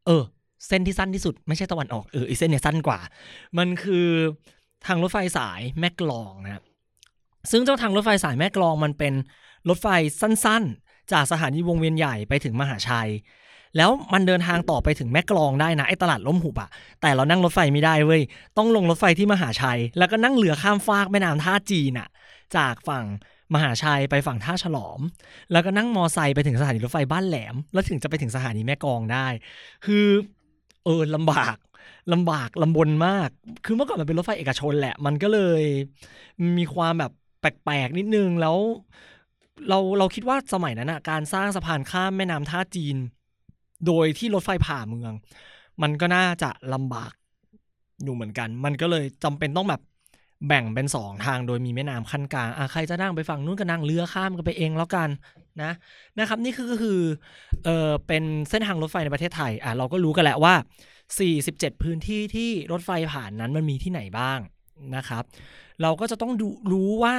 [0.07, 0.25] เออ
[0.69, 3.01] เส้นที่สั้นที่สุด ไม่ใช่ตะวันออกเออเส้นเนี่ยสั้นกว่า
[3.59, 4.09] มันคือ
[4.87, 6.63] ทางรถไฟสายแม่กลองนะครับ
[7.51, 9.13] ซึ่งเจ้าทางรถไฟสายแม่กลองมันเป็น
[9.69, 9.87] รถไฟ
[10.21, 13.11] สั้นๆ จากสถานีวงเวียนใหญ่ไปถึงมหาชัย
[13.77, 18.23] แล้วมันเดินทางต่อไปถึงแม่กลองได้นะไอ้ตลาดล้มหุบอะแต่เรานั่งรถไฟไม่ได้เว้ย
[18.59, 22.09] ต้องลงรถไฟที่มหาชัย แล้วก็นั่งเรือข้ามฟากแม่น้ำท่าจีนอะ
[22.57, 23.05] จากฝั่ง
[23.55, 25.01] มหาชัยไปฝั่งท่าฉลอม
[25.53, 29.27] แล้วก็นั่งมอไซค์ไปถึงสถานีรถไฟบ้านแหลม แล้วถึงจะไปถึงสถานีแม่กลองได้
[29.85, 30.07] คือ
[30.85, 31.57] เออลำบาก
[32.13, 33.29] ลำบากลำบนมาก
[33.65, 35.63] คือเมื่อก่อนมันเป็นรถไฟเอกชนแหละ มันก็เลย
[36.59, 38.57] มีความแบบ แปลกๆนิดนึงแล้ว
[39.69, 42.97] เราเราคิดว่าสมัยนั้นอะการสร้างสะพานข้ามแม่น้ำท่าจีน
[43.87, 45.13] โดยที่รถไฟผ่าเมือง
[45.83, 47.13] มันก็น่าจะลำบาก
[48.05, 49.83] อยู่เหมือนกัน มันก็เลยจำเป็นต้องแบบ
[50.49, 55.09] แบ่งเป็นสองทางโดยมีแม่น้ำขั้นกลางอะใครจะนั่งไปฝั่งนู้นก็นั่งเรือข้ามกันไปเองแล้วกัน
[55.63, 55.73] นะ
[56.19, 57.01] นะครับนี่คือก็คือ
[57.65, 60.55] เออเป็นเส้นทางรถไฟในประเทศไทยอะเราก็รู้กันแหละว่า
[61.19, 64.39] 47 พื้นที่ที่รถไฟผ่านนั้นมันมีที่ไหนบ้าง
[64.97, 65.25] นะครับ
[65.83, 67.17] เราก็จะต้องดูรู้ว่า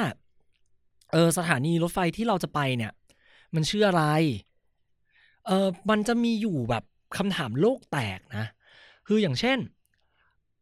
[1.12, 2.92] เออสถานีรถไฟที่เราจะไปเนี่ย
[3.56, 4.04] มันชื่ออะไร
[5.46, 6.84] เออมันจะมีอยู่แบบ
[7.18, 8.46] คำถามโลกแตกนะ
[9.08, 9.58] คืออย่างเช่น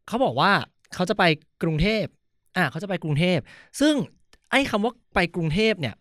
[0.08, 0.52] เขาบอกว่า
[0.94, 1.24] เขาจะไป
[1.64, 2.06] กรุงเทพ
[2.58, 3.40] อะเขาจะไปกรุงเทพ
[3.80, 3.96] ซึ่ง
[4.52, 5.96] ไอ้คำว่าไปกรุงเทพเนี่ย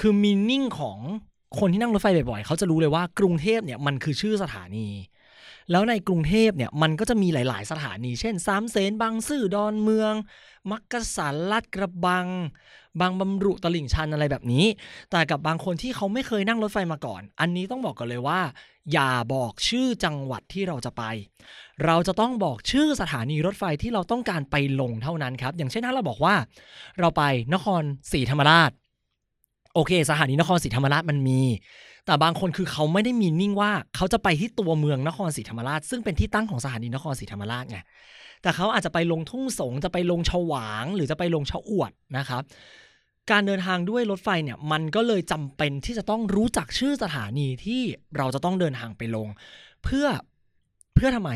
[0.00, 0.98] คือมีนิ่งของ
[1.58, 4.88] คนที่นั่งรถไฟบ่อยๆ เขาจะรู้เลยว่ากรุงเทพเนี่ยมันคือชื่อสถานี
[5.70, 10.14] แล้วในกรุงเทพเนี่ยมันก็จะมีหลาย ๆ สถานี เช่นสามเสนบางซื่อดอนเมือง
[10.70, 12.28] มักกะสันลาดกระบัง
[13.00, 14.64] บางบำรุตลิ่งชันอะไรแบบนี้
[15.10, 18.40] แต่กับบางคนที่เขาไม่เคยนั่งรถไฟมาก่อน อันนี้ต้องบอกกันเลยว่า
[18.92, 21.02] อย่าบอกชื่อจังหวัดที่เราจะไป
[21.84, 26.34] เราจะต้องบอกชื่อสถานีรถไฟที่เราต้องการไปลงเท่านั้นครับ อย่างเช่นถ้าเราบอกว่า
[27.00, 27.22] เราไป
[27.54, 28.70] นครศรีธรรมราช
[29.78, 31.42] โอเค สถานีนครศรีธรรมราชมันมี
[32.06, 37.78] แต่บางคนคือเขาไม่ได้มีนิ่งว่าเขาจะไปที่ตัวเมืองนครศรีธรรมราช ซึ่งเป็นที่ตั้งของสถานีนครศรีธรรมราชไง
[38.42, 42.42] แต่เขาอาจจะไปลงทุ่งสงจะไปลงฉวาง หรือจะไปลงชะอวดนะครับ
[43.30, 47.82] การเดินทางด้วยรถไฟเนี่ยมันก็เลยจำเป็นที่จะต้องรู้จักชื่อสถานีที่
[48.16, 49.28] เราจะต้องเดินทางไปลง
[49.84, 50.06] เพื่อ
[50.94, 51.32] เพื่อทำไม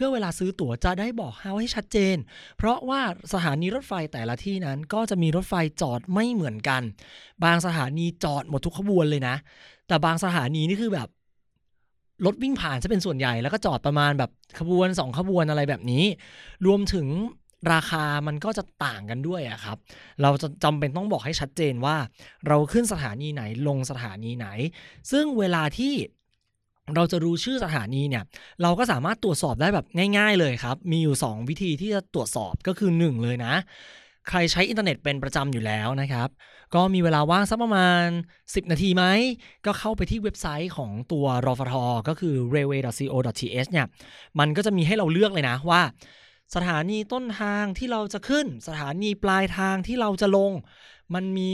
[0.00, 2.16] พื่อเวลาซื้อตั๋วจะได้บอกให้ชัดเจน
[2.58, 3.00] เพราะว่า
[3.32, 6.82] สถานีรถไฟแต่ละที่นั้นก็จะมีรถไฟจอดไม่เหมือนกัน
[7.44, 9.36] บางสถานีจอดหมดทุกขบวนเลยนะ
[9.88, 11.08] แต่บางสถานีนี่คือแบบ
[12.26, 16.04] รถวิ่งผ่านจะเป็นส่วนใหญ่แล้วก็จอดประมาณแบบขบวนสองขบวนอะไรแบบนี้
[16.66, 17.06] รวมถึง
[17.72, 19.76] ราคามันก็จะต่างกันด้วยอะครับ
[20.22, 21.96] เราจะจำเป็นต้องบอกให้ชัดเจนว่า
[22.48, 24.46] เราขึ้นสถานีไหนลงสถานีไหน
[25.10, 25.94] ซึ่งเวลาที่
[26.96, 28.24] เราจะรู้ชื่อสถานีเนี่ย
[28.62, 33.54] เราก็สามารถตรวจสอบได้แบบง่าย ๆ เลยครับ มีอยู่ 2 วิธีที่จะตรวจสอบก็คือ 1 เลยนะ
[34.28, 36.28] ใครใช้อินเทอร์เน็ตเป็นประจำอยู่แล้วนะครับ
[36.74, 38.04] ก็มีเวลาว่างสักประมาณ
[38.54, 39.04] 10 นาทีไหม
[39.66, 41.74] ก็เข้าไปที่เว็บไซต์ของตัวรฟท
[42.08, 43.86] ก็คือ railway.co.th เนี่ย
[44.38, 45.82] มันก็จะมีให้เราเลือกเลยนะว่า
[46.54, 50.52] สถานีต้นทางที่เราจะขึ้น สถานีปลายทางที่เราจะลง
[51.14, 51.52] มันมี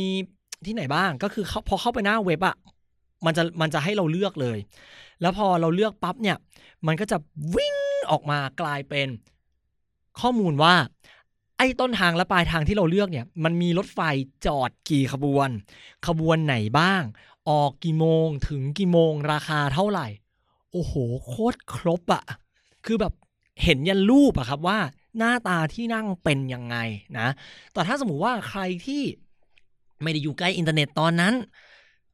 [0.66, 2.56] ที่ไหนบ้างก็คือพอเข้าไปหน้าเว็บอะ
[3.26, 4.58] มันจะมันจะให้เราเลือกเลย
[5.20, 6.36] แล้วพอเราเลือกปั๊บเนี่ย
[6.86, 7.16] มันก็จะ
[7.54, 7.76] วิ่ง
[8.10, 9.08] ออกมากลายเป็น
[10.20, 10.74] ข้อมูลว่า
[11.58, 14.00] ไอ้ต้นทางและปลายทางที่เราเลือกเนี่ยมันมีรถไฟ
[14.46, 15.48] จอดกี่ขบวน
[16.06, 17.02] ขบวนไหนบ้าง
[17.50, 20.06] ออกกี่โมงถึงกี่โมงราคาเท่าไหร่
[20.72, 20.94] โอ้โห
[21.26, 22.24] โคตรครบอะ
[22.84, 23.12] คือแบบ
[23.62, 24.78] เห็นยันรูปอะครับว่า
[25.18, 26.76] หน้าตาที่นั่งเป็นยังไง
[27.18, 27.28] นะ
[27.72, 29.02] แต่ถ้าสมมติว่าใครที่
[30.02, 31.34] ไม่ได้อยู่ใกล้อินเทอร์เน็ตตอนนั้น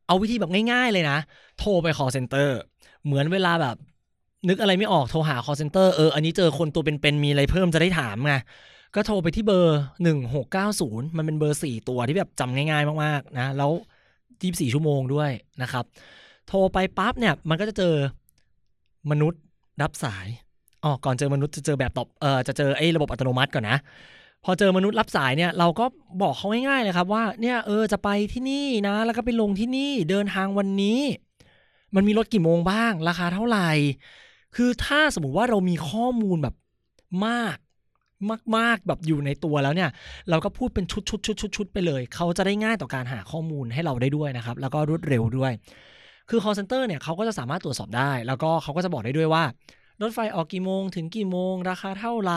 [0.07, 1.19] เอาวิธีแบบง่าย ๆ เลยนะ
[1.59, 2.49] โทรไป call center
[3.05, 3.77] เหมือนเวลาแบบ
[4.49, 8.35] นึกอะไรไม่ออกโทรหา call center เอออันนี้เจอคนตัวเป็นๆมีอะไรเพิ่มจะได้ถามไง
[8.95, 9.81] ก็โทรไปที่เบอร์
[10.47, 13.71] 1690 มันเป็นเบอร์ 4 ตัวที่แบบจำง่ายๆมากๆนะ แล้ว
[14.23, 15.31] 24 ชั่วโมงด้วย
[15.63, 15.85] นะครับ
[16.49, 17.95] โทรไปปั๊บเนี่ย มันก็จะเจอ
[19.11, 19.41] มนุษย์
[19.83, 20.27] รับสาย
[20.85, 23.79] อ๋อก่อนเจอมนุษย์จะเจอแบบตอบเออจะเจอไอ้ระบบอัตโนมัติก่อนนะ
[24.45, 25.85] พอเจอมนุษย์รับสายเนี่ย เราก็
[26.23, 30.99] บอกเขาง่ายๆเลยครับว่าเนี่ยเออจะไปที่นี่นะ แล้วก็ไปลงที่นี่เดินทางวันนี้
[31.95, 33.71] มันมีรถกี่โมงบ้าง ราคาเท่าไหร่
[34.57, 36.55] คือถ้าสมมุติว่าเรามีข้อมูลแบบ
[37.27, 37.57] มาก
[38.57, 39.91] มาก ๆ แบบอยู่ในตัวแล้วเนี่ย
[40.31, 45.53] เราก็พูดเป็นชุดชุดชุดชุดชุดไปเลย เขาจะได้ง่ายต่อการหาข้อมูลให้เราได้ด้วยนะครับ แล้วก็รวดเร็วด้วย
[46.31, 49.45] คือ call center เนี่ยเขาก็จะสามารถตรวจสอบได้ แล้วก็เขาก็จะบอกได้ด้วยว่า
[50.03, 52.35] รถไฟออกกี่โมง ถึงกี่โมง ราคาเท่าไร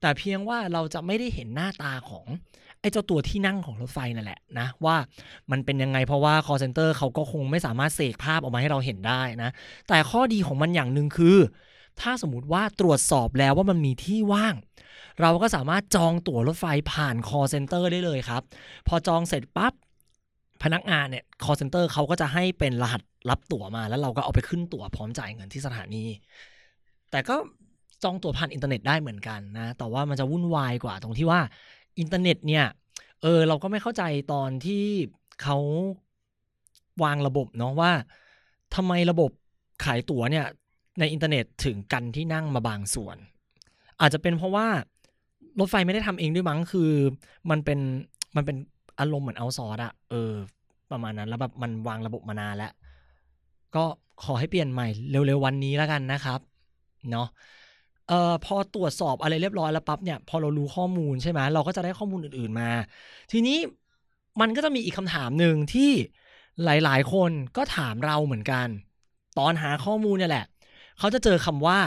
[0.00, 2.26] แต่เพียงว่าเราจะไม่ได้เห็นหน้าตาของ
[2.80, 4.96] ไอ้เจ้าตัวที่นั่งของรถไฟนั่นแหละนะว่า
[5.50, 9.50] มันเป็นยังไงเพราะว่า call center เขาก็คงไม่สามารถเสกภาพออกมาให้เราเห็นได้นะ
[9.88, 11.38] แต่ข้อดีของมันอย่างหนึ่งคือ
[12.00, 14.54] ถ้าสมมติว่าตรวจสอบแล้วว่ามันมีที่ว่าง
[15.20, 18.42] เราก็สามารถจองตั๋วรถไฟผ่าน call center ได้เลยครับ
[18.88, 19.72] พอจองเสร็จปั๊บ
[20.62, 26.04] พนักงานเนี่ย call center เขาก็จะให้เป็นรหัสรับตั๋วมา แล้วเราก็เอาไปขึ้นตั๋วพร้อมจ่ายเงินที่สถานี
[27.10, 27.36] แต่ก็
[28.02, 31.40] จองตั๋วผ่านอินเทอร์เน็ตได้เหมือนกันนะ แต่ว่ามันจะวุ่นวายกว่าตรงที่ว่า
[31.98, 32.66] อินเทอร์เน็ตเนี่ย
[33.22, 34.84] เออเราก็ไม่เข้าใจตอนที่
[35.42, 35.58] เขา
[37.02, 37.92] วางระบบเนาะว่า
[38.74, 39.30] ทำไมระบบ
[39.84, 40.46] ขายตั๋วเนี่ย
[40.98, 43.16] ในอินเทอร์เน็ตถึงกันที่นั่งมาบางส่วน
[44.00, 44.66] อาจจะเป็นเพราะว่า
[45.60, 46.90] รถไฟไม่ได้ทำเองด้วยมั้งคือ
[47.50, 47.80] มันเป็น
[48.36, 48.56] มันเป็น
[48.98, 50.32] อารมณ์เหมือน outsource อะเออ
[50.90, 52.72] ประมาณนั้นแล้วแบบมันวางระบบมานานแล้ว
[53.76, 53.84] ก็
[54.24, 56.40] ขอให้เปลี่ยนใหม่เร็วๆวันนี้แล้วกันนะครับ
[57.10, 57.26] เนาะ
[58.10, 62.70] เอ่อพอตรวจสอบอะไรเรียบร้อยแล้วปั๊บเนี่ยพอเรารู้ข้อมูลใช่ไหมเราก็จะได้ข้อมูลอื่นๆมา
[63.32, 63.58] ทีนี้
[64.40, 65.90] มันก็จะมีอีกคำถามหนึ่งที่
[66.64, 68.68] หลายๆ คนก็ถามเราเหมือนกัน
[69.38, 70.46] ตอนหาข้อมูลเนี่ยแหละ
[70.98, 71.80] เขาจะเจอคำว่า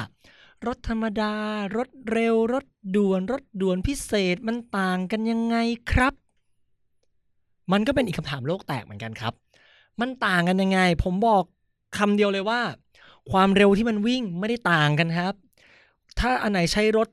[0.67, 1.33] รถธรรมดา
[1.77, 5.57] รถเร็ว รถด่วน รถด่วนพิเศษมันต่างกันยังไง
[5.91, 6.13] ครับ
[7.71, 9.33] มันก็เป็นอีกคำถามโลกแตกเหมือนกันครับ
[10.01, 11.43] มันต่างกันยังไง ผมบอก
[11.97, 12.61] คำเดียวเลยว่า
[13.31, 15.33] ความเร็วที่มันวิ่งไม่ได้ต่างกันครับ
[16.19, 17.07] ถ้าอันไหนใช้รถ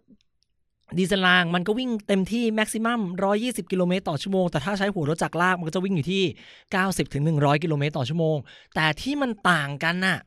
[0.98, 3.00] ดีเซลรางมันก็วิ่งเต็มที่แม็กซิมัม
[3.36, 6.22] 120 กิโลเมตรต่อชั่วโมง แต่ถ้าใช้หัวรถจักรลากมันก็จะวิ่งอยู่ที่
[6.68, 8.36] 90ถึง100 กิโลเมตรต่อชั่วโมง
[8.74, 10.18] แต่ที่มันต่างกันน่ะ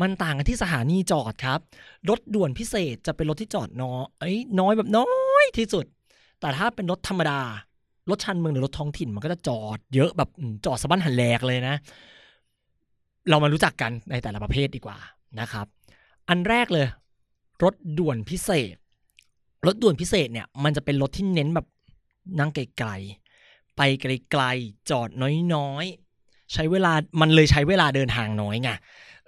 [0.00, 1.58] มันต่างกันที่สถานีจอดครับ
[2.08, 3.96] รถด่วนพิเศษจะเป็นรถที่จอดน้อ
[4.30, 5.08] ยน้อยแบบน้อ
[5.42, 5.84] ยที่สุด
[6.40, 7.40] แต่ถ้าเป็นรถธรรมดา
[8.10, 10.30] รถชันเมืองหรือรถท้องถิ่นมันก็จะจอดเยอะแบบ
[10.66, 11.76] จอดสะบั้นหันแหลกเลยนะ
[13.30, 14.98] เรามารู้จักกันในแต่ละประเภทดีกว่า
[15.40, 15.66] นะครับ
[16.28, 16.86] อันแรกเลย
[17.64, 18.76] รถด่วนพิเศษ
[19.66, 21.66] รถด่วนพิเศษเนี่ย มันจะเป็นรถที่เน้นแบบ
[22.38, 25.08] นั่งไกลๆ ไปไกลๆ จอด
[25.54, 28.70] น้อยๆ ใช้เวลา มันเลยใช้เวลาเดินทางน้อยไง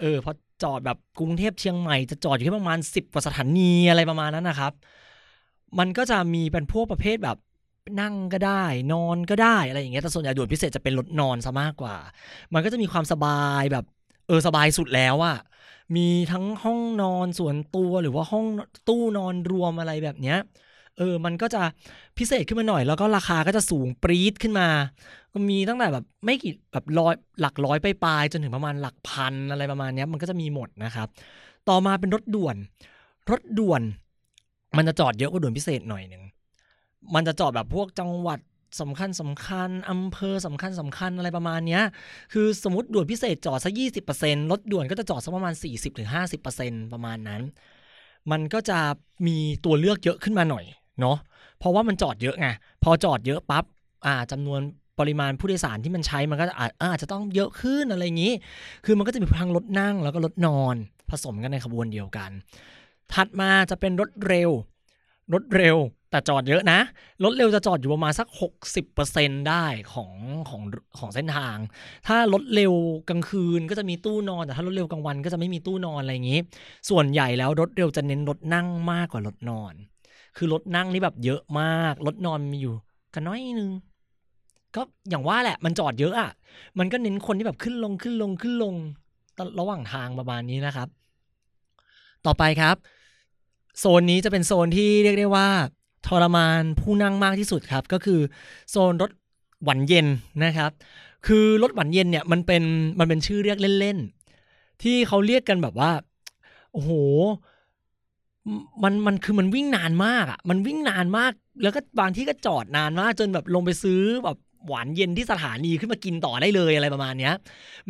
[0.00, 4.72] เออพอจอดแบบกรุงเทพเชียงใหม่จะจอดอยู่แค่ประมาณ 10 กว่าสถานีอะไรประมาณนั้นนะครับ
[5.78, 7.38] มันก็จะมีเป็นพวกประเภทแบบ
[8.00, 11.96] นั่งก็ได้นอนก็ได้อะไรอย่างเงี้ยแต่ส่วนใหญ่ด่วนพิเศษจะเป็นรถนอนซะมากกว่า
[12.54, 13.84] มันก็จะมีความสบายแบบ
[14.28, 15.36] เออสบายสุดแล้วอะ
[15.96, 18.46] มีทั้งห้องนอนส่วนตัวหรือว่าห้อง
[18.88, 20.38] ตู้นอนรวมอะไรแบบเนี้ย
[20.98, 21.62] เออ มันก็จะ
[22.18, 24.68] พิเศษขึ้นมาหน่อย แล้วก็ราคาก็จะสูงปรี๊ดขึ้นมา
[25.32, 31.08] ก็มีตั้งแต่แบบไม่กี่แบบร้อยหลักร้อยไปปลายจนถึงประมาณหลักพันอะไรประมาณนี้มันก็จะมีหมดนะครับ
[31.68, 32.56] ต่อมาเป็นรถด่วน
[33.30, 33.82] รถด่วน
[34.76, 36.22] มันจะจอดเยอะกว่าด่วนพิเศษหน่อยหนึ่ง
[37.14, 38.38] มันจะจอดแบบพวกจังหวัด
[38.80, 41.82] สำคัญสำคัญอำเภอสำคัญสำคัญอะไรประมาณเนี้ย
[42.32, 47.42] คือสมมติด่วนพิเศษจอดสักยี่สิบเปอร์เซ็นรถด่วนก็จะจอดสักประมาณสี่สิบถึงห้าสิบเปอร์เซ็นประมาณนั้น
[48.30, 48.78] มันก็จะ
[49.26, 50.64] มีตัวเลือกเยอะขึ้นมาหน่อย
[51.00, 51.16] เนาะ
[51.58, 52.48] เพราะว่ามันจอดเยอะไง
[52.82, 53.64] พอจอดเยอะปั๊บ
[54.06, 54.60] อ่าจำนวน
[54.98, 58.32] ปริมาณผู้โดยสารที่มันใช้มันก็อาจอาจจะต้องเยอะขึ้นอะไรอย่างนี้
[58.84, 60.74] คือมันก็จะมีทั้งรถนั่งแล้วก็รถนอน
[61.10, 62.30] ผสมกันในขบวนเดียวกัน
[63.12, 64.50] ถัดมาจะเป็นรถเร็ว
[65.34, 65.76] รถเร็ว
[66.14, 66.80] แต่จอดเยอะนะ
[67.24, 68.28] รถเร็วจะจอดอยู่ประมาณสัก
[68.82, 70.12] 60%ได้ของ
[70.48, 70.62] ของ
[70.98, 71.56] ของเส้นทาง
[72.06, 72.72] ถ้ารถเร็ว
[73.08, 76.40] กลางคืนก็จะมีตู้นอน แต่ถ้ารถเร็วกลางวันก็จะไม่มีตู้นอนอะไรอย่างนี้
[76.90, 79.74] ส่วนใหญ่แล้วรถเร็วจะเน้นรถนั่งมากกว่ารถนอน
[80.36, 82.74] คือรถนั่งนี่แบบเยอะมาก รถนอนมีอยู่
[83.14, 83.70] กันน้อยนึง
[84.76, 86.30] ก็อย่างว่าแหละมันจอดเยอะอะ
[86.78, 88.74] มันก็เน้นคนที่แบบขึ้นลงขึ้นลงขึ้นลง
[89.60, 90.88] ระหว่างทางประมาณนี้นะครับ
[92.26, 92.76] ต่อไปครับ
[93.78, 95.48] โซนนี้จะเป็นโซนที่เรียกได้ว่า
[96.06, 98.20] ทรมานผู้นั่งมากที่สุดครับ ก็คือ
[98.70, 99.10] โซนรถ
[99.64, 100.06] หวานเย็น
[100.44, 100.70] นะครับ
[101.26, 102.62] คือรถหวานเย็นเนี่ยมันเป็น
[102.98, 105.90] มันเป็นชื่อเรียกเล่นๆ ที่เขาเรียกกันแบบว่า
[106.72, 106.90] โอ้โห
[108.82, 114.38] มันมันคือมันวิ่งนานมากอะมันวิ่งนานมาก แล้วก็บางที่ก็จอดนานมากจนแบบลงไปซื้อแบบ
[114.68, 117.34] หวานเย็นที่สถานีขึ้นมากินต่อได้เลยอะไรประมาณเนี้ย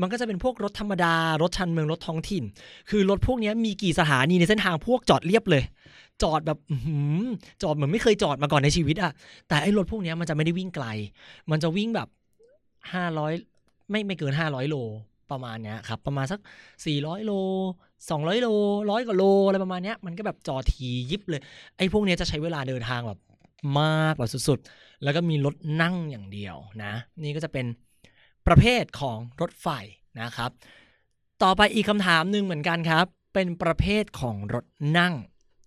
[0.00, 2.44] มันก็จะเป็นพวกรถธรรมดารถชันเมืองรถท้องถิ่น
[2.90, 5.64] คือรถพวกนี้มีกี่สถานีในเส้นทางพวกจอดเรียบเลย
[6.22, 6.98] จอดแบบหื
[7.62, 9.12] จอดเหมือนไม่เคยจอดมาก่อนในชีวิตอะ
[9.48, 10.86] แต่ไอ้รถพวกนี้มันจะไม่ได้วิ่งไกล
[11.50, 12.08] มันจะวิ่งแบบ
[12.92, 13.32] ห้าร้อย
[13.90, 14.76] ไม่ไม่เกินห้าร้อยโล
[15.30, 16.40] ประมาณเนี้ยครับ ประมาณสัก
[16.86, 17.32] สี่ร้อยโล
[18.10, 18.48] สองร้อยโล
[18.90, 21.42] ร้อยกว่าโลอะไรประมาณเนี้ยมันก็แบบจอทียิบเลย
[21.76, 23.20] ไอ้พวกเนี้ยจะใช้เวลาเดินทางแบบ
[23.80, 26.92] มากแบบสุดๆ แล้วก็มีรถนั่งอย่างเดียวนะ
[27.24, 27.66] นี่ก็จะเป็น
[28.46, 29.68] ประเภทของรถไฟ
[30.20, 30.50] นะครับ
[31.42, 34.64] ต่อไปอีกคำถามหนึ่งเหมือนกันครับ เป็นประเภทของรถ
[34.98, 35.14] นั่ง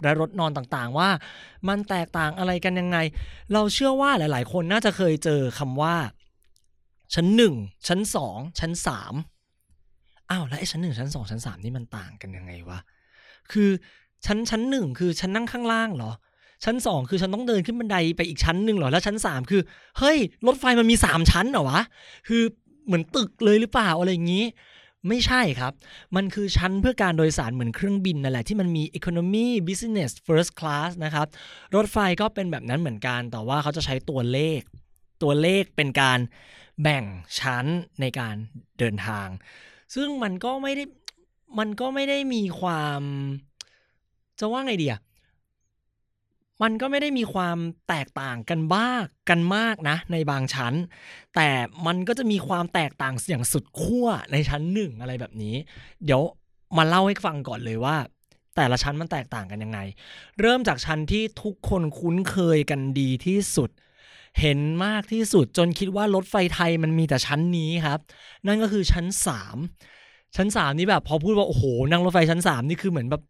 [0.03, 1.09] และรถนอนต่างๆ ว่า
[1.67, 2.97] มันแตกต่างอะไรกันยังไง
[3.53, 5.95] เราเชื่อว่าหลาย ๆ คนน่าจะเคยเจอคำว่า
[7.15, 7.53] ชั้นหนึ่ง
[7.87, 9.13] ชั้นสองชั้นสาม
[10.29, 12.79] อ้าวแล้วไอ้ชั้นหนึ่งชั้นสองชั้นสามนี่มันต่างกันยังไงวะ
[13.51, 13.69] คือ
[14.25, 16.11] ชั้นชั้นหนึ่งคือชั้นนั่งข้างล่างเหรอ
[16.65, 19.61] ชั้นสองคือฉันต้องเดินขึ้นบันไดไปอีกชั้นหนึ่งเหรอแล้วชั้นสามคือ
[19.99, 21.81] เฮ้ยรถไฟมันมีสามชั้นเหรอวะ
[22.27, 22.43] คือ
[22.85, 24.45] เหมือนตึกเลยหรือเปล่าอะไรอย่างนี้
[25.07, 25.73] ไม่ใช่ครับ
[26.15, 31.27] มันคือชั้นเพื่อการโดยสารเหมือนเครื่องบินนั่นแหละที่มันมี economy business first class นะครับ
[31.75, 34.61] รถไฟก็เป็นแบบนั้นเหมือนกัน แต่ว่าเขาจะใช้ตัวเลข
[35.23, 36.19] ตัวเลขเป็นการ
[36.81, 37.03] แบ่ง
[37.39, 37.65] ชั้น
[38.01, 38.35] ในการ
[38.79, 39.27] เดินทาง
[39.95, 40.83] ซึ่งมันก็ไม่ได้
[41.59, 43.01] มันก็ไม่ได้มีความ
[44.39, 45.01] จะว่าไงดีอะ
[46.63, 47.57] มันก็ไม่ได้มีความ
[47.89, 50.73] แตกต่างกันบ้างกันมากนะ ในบางชั้น
[51.35, 51.49] แต่
[51.85, 55.55] มันก็จะมีความแตกต่างอย่างสุดขั้วในชั้นหนึ่งอะไรแบบนี้
[56.05, 56.21] เดี๋ยว
[56.77, 57.97] มาเล่าให้ฟังก่อนเลยว่า
[58.55, 59.79] แต่ละชั้นมันแตกต่างกันยังไง
[60.41, 63.69] เริ่มจากชั้นที่ทุกคนคุ้นเคยกันดีที่สุด
[64.39, 67.99] เห็นมากที่สุดจนคิดว่ารถไฟไทยมันมีแต่ชั้นนี้ครับ
[68.47, 69.57] นั่นก็คือชั้นสาม
[70.35, 73.21] ชั้นสามนี่แบบพอพูดว่าโอ้โหนั่งรถไฟชั้นสามนี่คือเหมือนแบบ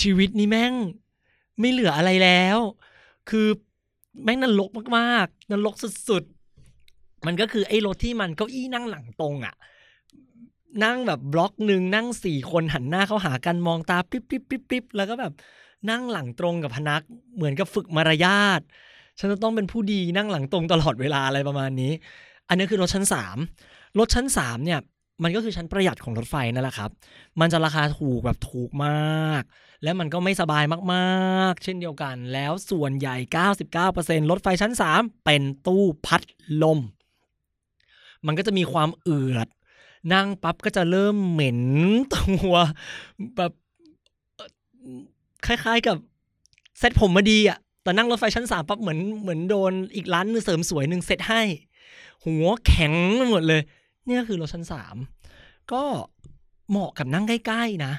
[0.00, 0.74] ชีวิตนี่แม่ง
[1.60, 2.58] ไม่เหลืออะไรแล้ว
[3.30, 3.46] คือ
[4.24, 5.74] แม่งนรกมากๆนรก
[6.08, 9.54] สุดๆ มันก็คือไอ้รถที่มันเก้าอี้นั่งหลังตรงอะ่ะ
[10.84, 15.32] นั่งแบบบล็อกหนึ่งนั่งสี่คนหันหน้าเข้าหากันมองตาปิ๊บปิ๊บปิ๊บปิ๊บแล้วก็แบบ
[15.90, 17.02] นั่งหลังตรงกับพนัก
[17.36, 18.60] เหมือนกับฝึกมารยาท
[19.18, 21.92] ฉันจะต้องเป็นผู้ดีนั่งหลังตรงตลอดเวลาอะไรประมาณนี้
[22.48, 23.36] อันนี้คือรถชั้นสาม
[23.98, 24.80] รถชั้นสามเนี่ย
[25.22, 26.90] มันก็คือชั้นประหยัดของรถไฟนั่นแหละครับ
[27.40, 29.42] มันจะราคาถูกแบบถูกมาก
[29.84, 33.16] และมันก็ไม่สบายมาก ๆ เช่นเดียวกัน แล้วส่วนใหญ่
[33.72, 36.22] 99%รถไฟชั้น 3 เป็นตู้พัด
[36.62, 36.78] ลม
[38.26, 39.48] มันก็จะมีความเอือด
[40.12, 41.60] นั่งปั๊บก็จะเริ่มเหม็น
[42.12, 42.54] ตัว
[43.36, 43.52] แบบ
[45.46, 45.96] คล้าย ๆกับ
[46.78, 51.42] เซ็ตผมมาดีอะแต่นั่งรถไฟชั้นสามปั๊บเหมือนเหมือนโดนอีกร้านนึงเสริมสวยหนึ่งเซ็ตให้
[52.24, 52.94] หัวแข็ง
[53.30, 53.62] หมดเลย
[54.06, 54.96] เนี่ยคือรถชั้นสาม
[55.72, 55.82] ก็
[56.70, 57.92] เหมาะกับนั่งใกล้ ๆ นะ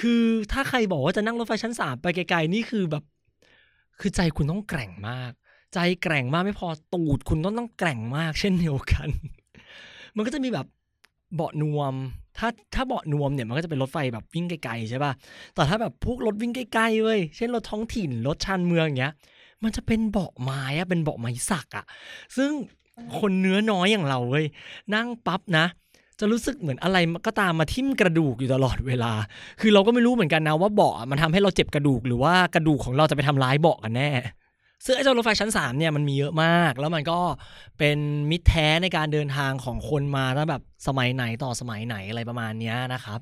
[0.00, 3.04] คือถ้าใครบอกว่าจะนั่งรถไฟชั้นสามไปไกลๆนี่คือแบบ
[4.00, 5.32] คือใจคุณต้องแกร่งมาก
[5.72, 9.08] ใจแกร่งมากไม่พอตูดคุณต้องต้องแกร่งมาก เช่นเดียวกัน
[10.16, 10.66] มันก็จะมีแบบ
[11.34, 11.94] เบาะนวม
[12.38, 15.12] ถ้าถ้าเบาะนวมเนี่ยมันก็จะเป็นรถไฟแบบวิ่งไกลๆใช่ป่ะ
[15.54, 19.14] แต่ถ้าแบบพวกรถวิ่งใกล้ๆเว้ยเช่นรถท้องถิ่นรถชานเมืองอย่างเงี้ย
[19.62, 21.84] มันจะเป็นเบาะไม้อะเป็นเบาะไม้สักอะ
[22.36, 22.50] ซึ่ง
[23.18, 24.46] คนเนื้อน้อยอย่างเราเว้ย
[24.94, 25.66] นั่งปั๊บนะ
[26.22, 29.12] จะรู้สึกเหมือนอะไรก็ตามมาทิ่มกระดูกอยู่ตลอดเวลา
[29.60, 34.10] คือเราก็ไม่รู้เหมือนกันนะว่าเบาะมันทำให้เราเจ็บกระดูกหรือว่ากระดูกของเราจะไปทำร้ายเบาะกันแน่
[34.84, 37.18] ซึ่งไอ้เจ้ารถไฟชั้น3เนี่ยมันมีเยอะมาก แล้วมันก็
[37.78, 37.98] เป็น
[38.30, 43.18] มิตรแท้ในการเดินทางของคนมาตั้งแบบสมัยไหนต่อสมัยไหนอะไรประมาณนี้นะครับ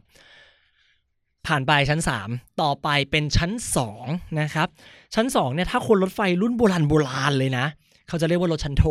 [1.47, 3.51] ผ่านไปชั้น 3 ต่อไปเป็นชั้น
[3.95, 4.69] 2นะครับ
[5.15, 7.67] ชั้น2เนี่ยถ้าคนรถไฟรุ่นโบราณโบราณเลยนะ
[8.09, 8.85] เขาจะเรียกว่ารถชั้นโท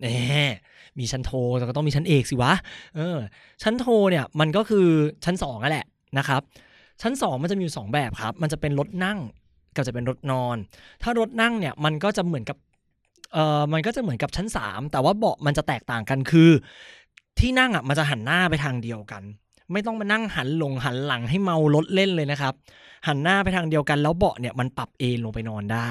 [0.00, 0.44] แน่
[0.98, 2.52] มีชั้นโทแต่ก็ต้องมีชั้นเอกสิวะ
[2.96, 3.18] เออ
[3.62, 4.86] ชั้นโทเนี่ยมันก็คือ
[5.24, 5.86] ชั้น2นั่นแหละ
[6.18, 6.42] นะครับ
[7.02, 9.18] ชั้น2มันจะมีอยู่สองแบบครับ มันจะเป็นรถนั่ง
[9.76, 10.56] กับจะเป็นรถนอน
[11.02, 12.56] ถ้ารถนั่งเนี่ยมันก็จะเหมือนกับ
[13.32, 16.50] เอ่อมันก็จะเหมือนกับชั้น3แต่ว่าเบาะมันจะแตกต่างกันคือ
[17.38, 19.22] ที่นั่งอะมันจะหันหน้าไปทางเดียวกัน
[19.72, 22.54] ไม่ต้องมานั่งหันลงหันหลังให้เมารถเล่นเลยนะครับ
[23.06, 25.88] หันหน้าไปทางเดียวกันแล้วเบาะเนี่ยมันปรับเอนลงไปนอนได้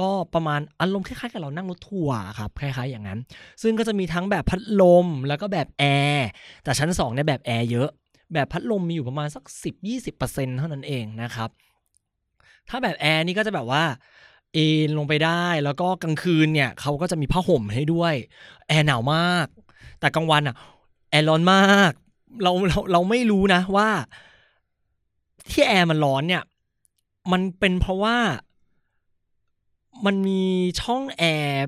[0.00, 3.18] ก็ประมาณอารมณ์คล้ายๆกับเรานั่งรถทัวร์ครับคล้ายๆอย่างนั้น
[3.62, 5.84] ซึ่งก็จะมีทั้งแบบพัดลมแล้วก็แบบแอ
[6.14, 6.28] ร์
[6.64, 7.88] แต่ชั้น2เนี่ยแบบแอร์เยอะ
[8.34, 9.44] แบบพัดลมมีอยู่ประมาณสัก
[10.00, 11.50] 10-20%เท่านั้นเองนะครับ
[12.68, 13.84] ถ้าแบบแอร์นี่ก็จะแบบว่า
[14.54, 18.14] เอนลงไปได้แล้วก็กลางคืนเนี่ยเขาก็จะมีผ้าห่มให้ด้วย
[18.68, 19.46] แอร์หนาวมาก
[20.00, 20.56] แต่กลางวันอะ
[21.10, 21.92] แอร์ร้อนมาก
[22.42, 23.88] เราเราเราไม่รู้นะว่า
[25.50, 26.42] ที่แอร์มันร้อนเนี่ย
[27.32, 28.16] มันเป็นเพราะว่า
[30.06, 30.42] มันมี
[30.82, 31.66] ช่องแอร์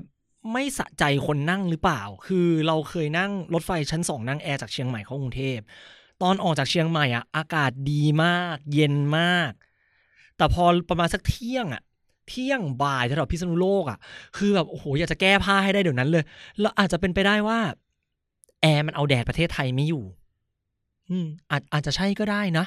[0.51, 5.59] ไม่สะใจคนนั่งหรือเปล่า คือเราเคยนั่งรถไฟชั้นสองนั่งแอร์จากเชียงใหม่เข้ากรุงเทพ
[6.21, 9.51] ตอนออกจากเชียงใหม่อะ อากาศดีมาก เย็นมาก
[10.37, 11.81] แต่พอประมาณสักเที่ยงอะ
[12.29, 13.97] เที่ยงบ่ายแถวพิษณุโลกอะ
[14.37, 16.23] คือแบบโอ้โหอยากจะแก้ผ้าให้ได้เดี๋ยวนั้นเลย
[16.59, 17.59] แล้วอาจจะเป็นไปได้ว่า
[18.61, 20.03] แอร์มันเอาแดดประเทศไทยไม่อยู่
[21.09, 22.65] อืมอาจอาจจะใช่ก็ได้นะ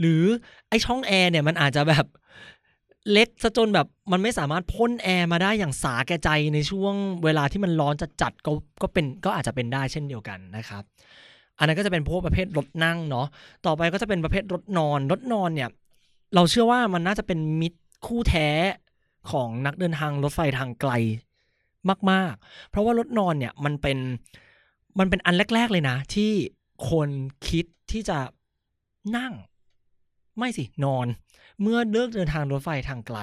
[0.00, 0.22] หรือ
[0.68, 2.06] ไอช่องแอร์เนี่ยมันอาจจะแบบ
[3.12, 10.82] เล็กซะจนแบบมันไม่สามารถพ่นแอร์มาได้อย่างสาแก่ใจในช่วงเวลาที่มันร้อนจัดจัดๆก็ก็เป็นก็อาจจะเป็นได้เช่นเดียวกันนะครับ
[11.58, 13.26] อันนั้นก็จะเป็นพวกประเภทรถนั่งเนาะ
[13.66, 15.70] ต่อไปก็จะเป็นประเภทรถนอนรถนอนเนี่ย
[16.34, 18.48] เราเชื่อว่ามันน่าจะเป็นมิตรคู่แท้
[19.30, 20.92] ของนักเดินทางรถไฟทางไกล
[22.10, 23.98] มาก ๆ เพราะว่ารถนอนเนี่ยมันเป็น
[24.98, 26.32] มันเป็นอันแรก ๆ เลยนะ ที่
[26.90, 27.08] คน
[27.48, 28.18] คิดที่จะ
[29.16, 29.32] นั่ง
[30.38, 31.06] ไม่สินอน
[31.62, 33.18] เมื่อเลิกเดินทางรถไฟทางไกล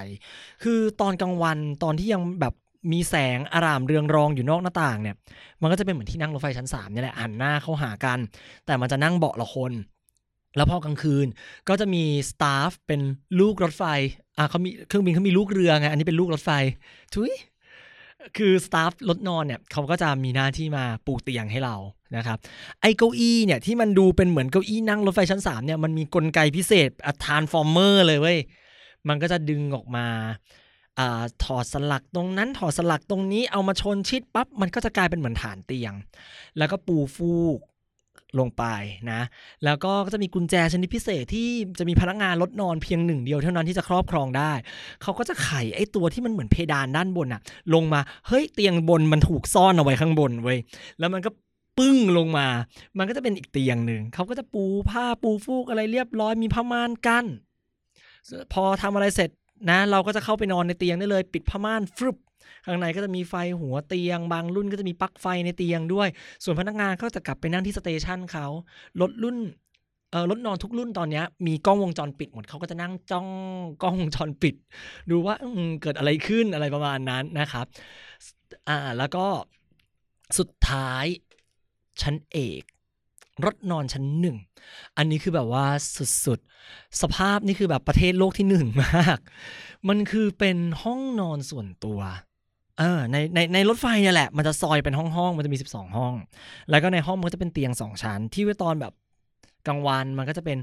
[0.63, 2.54] คือตอนกลางวันตอนที่ยังแบบ
[2.91, 5.15] มีแสงอารามเรืองรองอยู่นอกหน้าต่างเนี่ย
[5.62, 8.20] มันก็จะเป็นเหมือนที่นั่งรถไฟชั้นสามนี่แหละหันหน้าเข้าหากัน
[8.65, 9.72] แต่มันจะนั่งเบาะละคน
[10.56, 11.28] แล้วพอกลางคืน
[11.70, 13.02] ก็จะมีสตาฟเป็น
[13.39, 13.84] ลูกรถไฟ
[14.38, 16.52] อะเขามีเครื่องบินเขามีลูกเรือไงอันนี้เป็นลูกรถไฟ
[17.13, 17.34] ทุย
[18.38, 21.76] คือสตาฟรถนอนเนี่ยเขาก็จะมีหน้าที่มาปูเตียงให้เรา
[22.15, 22.38] นะครับ
[22.82, 28.39] ไอ้เก้าอี้เนี่ยที่มันดูเป็นเหมือนเก้าอี้นั่งรถไฟชั้น3เนี่ยมันมีกลไกพิเศษอะทานฟอร์เมอร์เลยเว้ย
[29.08, 30.06] มันก็จะดึงออกมา
[31.00, 35.93] อ่าถอดสลักตรงนั้นถอดสลักตรงนี้เอามาชนชิดปั๊บมันก็จะกลายเป็นเหมือนฐานเตียง
[36.58, 37.60] แล้วก็ปูฟูก
[38.39, 38.63] ลงไป
[39.12, 39.21] นะ
[39.63, 44.54] แล้วก็จะมีกุญแจชนิดพิเศษที่จะมีพนักงานรถนอนเพียงหนึ่งเดียวเท่านั้นที่จะครอบครองได้
[45.02, 47.41] เขาก็จะไขไอ้ตัวที่มันเหมือนเพดานด้านบนอะ
[47.74, 50.58] ลงมา เฮ้ยเตียงบนมันถูกซ่อนเอาไว้ข้างบนเว้ย
[51.00, 51.30] แล้วมันก็
[51.82, 52.48] ปึ้งลงมา
[52.98, 57.26] มันก็จะเป็นอีกเตียงหนึ่งเขาก็จะปูผ้าปูฟูกอะไรเรียบร้อยมีผ้าม่านกั้น
[58.54, 59.30] พอทำอะไรเสร็จ
[59.70, 62.17] นะ เราก็จะเข้าไปนอนในเตียงได้เลย ปิดผ้าม่านฟึบ
[62.65, 66.08] ข้างในก็จะมีไฟหัวเตียง บางรุ่นก็จะมีปลั๊กไฟในเตียงด้วย
[66.44, 68.48] ส่วนพนักงานก็จะกลับไปนั่งที่สเตชันเขา
[69.02, 69.38] รถรุ่น
[70.12, 73.28] เออรถนอนทุกรุ่นตอนนี้มีกล้องวงจรปิดหมดเขาก็จะนั่งจ้อง
[73.84, 74.56] กล้องวงจรปิด
[75.10, 75.36] ดูว่า
[75.82, 77.65] เกิดอะไรขึ้นอะไรประมาณนั้นนะครับ
[78.70, 79.26] อ่าแล้วก็
[80.39, 81.06] สุดท้าย
[82.03, 82.63] ชั้นเอก
[83.45, 84.37] รถนอนชั้นหนึ่ง
[84.97, 85.65] อันนี้คือแบบว่า
[86.25, 89.19] สุดๆ สภาพนี่คือแบบประเทศโลกที่หนึ่งมาก
[89.89, 91.99] มันคือเป็นห้องนอนส่วนตัว
[92.79, 96.13] เออ ในในในรถไฟเนี่ยแหละ มันจะซอยเป็นห้องห้องๆมันจะมี 12 ห้อง
[96.69, 98.93] แล้วก็ในห้องมันจะเป็นเตียงสองชั้น ที่ไว้ตอนแบบ
[99.67, 100.58] กลางวันมันก็จะเป็น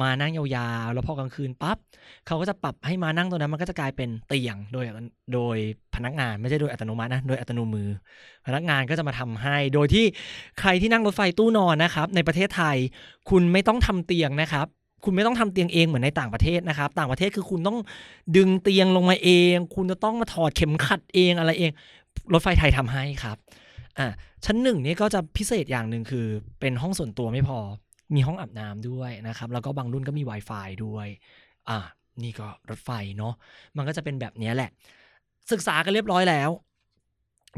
[0.00, 0.44] มานั่งยา
[0.84, 1.76] วๆ แล้วพอกลางคืนปั๊บ
[2.26, 4.84] เขาก็จะปรับให้มานั่งตรงนั้นมันก็จะกลายเป็นเตียงโดย
[5.34, 5.56] โดย
[5.94, 7.88] พนักงานไม่ใช่โดยอัตโนมัตินะโดยอัตโนมือ
[8.46, 10.04] พนักงานก็จะมาทำให้ โดยที่
[10.60, 12.76] ใครที่นั่งรถไฟตู้นอนนะครับ ในประเทศไทย
[13.30, 14.66] คุณไม่ต้องทำเตียงนะครับ
[15.04, 17.78] คุณไม่ต้องทำเตียงเองเหมือนในต่างประเทศนะครับ ต่างประเทศคือคุณต้อง
[18.36, 21.70] ดึงเตียงลงมาเอง คุณจะต้องมาถอดเข็มขัดเองอะไรเอง
[22.32, 23.36] รถไฟไทยทำให้ครับ
[23.98, 24.06] อ่า
[24.44, 26.26] ชั้นหนึ่งนี่ก็จะพิเศษอย่างหนึ่งคือ
[26.60, 27.58] เป็นห้องส่วนตัวไม่พอ
[28.14, 31.08] มีห้องอาบน้ำด้วยนะครับ แล้วก็บางรุ่นก็มี Wi-Fi ด้วย
[31.68, 31.78] อ่า
[32.22, 33.34] นี่ก็รถไฟเนาะ
[33.76, 34.70] มันก็จะเป็นแบบนี้แหละ
[35.52, 36.50] ศึกษากันเรียบร้อยแล้ว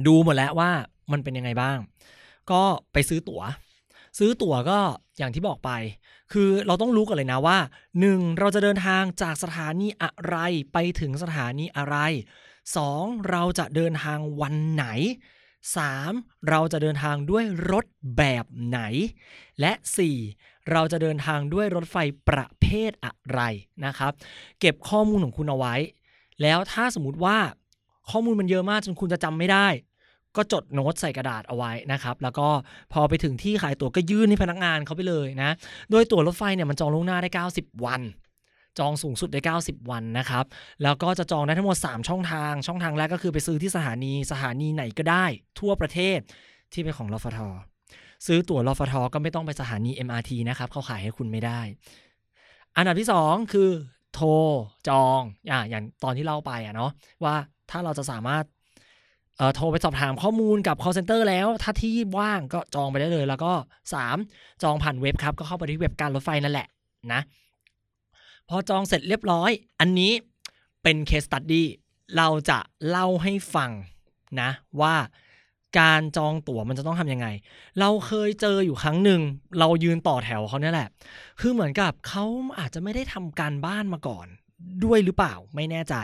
[0.07, 0.71] ดูหมดแล้วว่า
[1.13, 1.79] มันเป็นยังไงบ้าง
[2.51, 3.43] ก็ไปซื้อตั๋ว
[4.19, 4.79] ซื้อตั๋วก็
[5.19, 5.71] อย่างที่บอกไป
[6.33, 7.59] คือเราต้องรู้กันเลยนะว่า
[8.01, 10.37] หนึ่งเราจะเดินทางจากสถานีอะไร
[10.73, 11.97] ไปถึงสถานีอะไร
[12.65, 13.31] 2.
[13.31, 14.87] เราจะเดินทางวันไหน
[15.65, 16.49] 3.
[16.49, 17.85] เราจะเดินทางด้วยรถ
[18.17, 18.81] แบบไหน
[19.61, 19.73] และ
[20.23, 20.71] 4.
[20.73, 21.97] เราจะเดินทางด้วยรถไฟ
[22.29, 23.41] ประเภทอะไร
[23.85, 24.13] นะครับ
[24.61, 25.75] เก็บข้อมูลของคุณเอาไว้
[26.43, 27.39] แล้วถ้าสมมติว่า
[28.11, 29.67] ข้อมูลมันเยอะมากจนคุณจะจำไม่ได้
[30.37, 32.49] ก็จดโน้ตใส่กระดาษเอาไว้นะครับ แล้วก็
[32.93, 35.51] พอไปถึงที่ขายตั๋วก็ยื่นให้พนักงานเขาไปเลยนะ
[35.91, 37.29] โดยตั๋วรถไฟเนี่ยมันจองล่วงหน้าได้
[37.59, 38.01] 90 วัน
[38.79, 40.45] จองสูงสุดได้ 90 วันนะครับ
[40.83, 45.25] แล้วก็จะจองได้ทั้งหมด 3 ช่องทาง ช่องทางแรกก็คือไปซื้อที่สถานี สถานีไหนก็ได้
[45.61, 46.19] ทั่วประเทศ
[46.73, 47.41] ที่เป็นของรฟท
[48.27, 51.61] ซื้อตั๋วรฟท ก็ไม่ต้องไปสถานี MRT นะครับเขาขายให้คุณไม่ได้
[52.77, 53.71] อันดับที่ 2 คือ
[54.15, 54.29] โทร
[54.89, 55.21] จอง
[55.51, 56.91] อ่าอย่างตอนที่เล่าไปอะเนาะ
[57.25, 57.35] ว่า
[57.71, 58.45] ถ้าเราจะสามารถ
[59.37, 63.53] เอ่อโทรไปสอบถามข้อมูลกับ call center แล้ว ถ้าที่ว่างก็จองไปได้เลย แล้วก็
[64.07, 66.67] 3 จองผ่านเว็บครับ ก็เข้าไปที่เว็บการรถไฟนั่นแหละ
[67.13, 67.21] นะ
[68.49, 70.13] พอจองเสร็จเรียบร้อย อันนี้
[70.83, 71.65] เป็น case study
[72.17, 73.71] เราจะเล่าให้ฟัง
[74.41, 74.95] นะว่า
[75.81, 77.27] การจองตั๋วมันจะต้องทำยังไง
[77.81, 79.21] เราเคยเจออยู่ครั้งหนึ่ง
[79.59, 80.89] เรายืนต่อแถวเขาเนี่ยแหละ
[81.41, 82.25] คือเหมือนกับเขา
[82.59, 84.27] อาจจะไม่ได้ทำการบ้านมาก่อน
[84.85, 85.95] ด้วยหรือเปล่าไม่แน่ใจ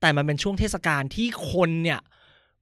[0.00, 2.00] แต่มันเป็นช่วงเทศกาลที่คนเนี่ย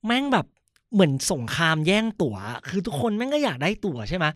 [0.06, 0.46] แม่งแบบ
[0.92, 2.36] เหมือนสงครามแย่งตั๋ว
[2.68, 4.26] คือทุกคนแม่งก็อยากได้ตั๋วใช่ไหม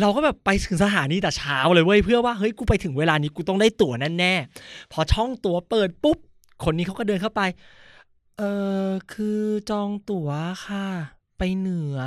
[0.00, 6.18] เราก็แบบไปถึงสถานีแต่เช้าเลยเว้ยเพื่อว่าเฮ้ยกูไปถึงเวลานี้กูต้องได้ตั๋วแน่ๆพอช่องตั๋วเปิดปุ๊บ
[6.64, 7.42] คนนี้เขาก็เดินเข้าไป
[8.38, 8.42] เอ
[8.86, 9.40] อคือ
[9.70, 10.30] จองตั๋ว
[10.66, 10.86] ค่ะ
[11.38, 11.98] ไปเหนือ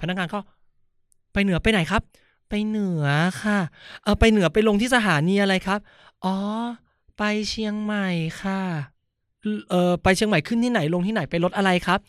[0.00, 0.38] พนักงานก็
[1.32, 2.02] ไปเหนือไปไหนครับ
[2.48, 3.06] ไปเหนือ
[3.42, 3.58] ค่ะ
[4.02, 5.80] เออไปเหนือไปลงที่สถานีอะไรครับ
[6.24, 6.36] อ๋อ
[7.18, 8.08] ไปเชียงใหม่
[8.42, 8.60] ค่ะ
[9.70, 12.00] เออไปเชียงใหม่ขึ้นที่ไหนลงที่ไหนไปรถอะไรครับ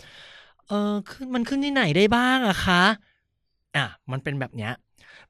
[0.67, 2.83] เออขึ้นมันขึ้นที่ไหนได้บ้างอะคะ
[3.75, 4.71] อะมันเป็นแบบเนี้ย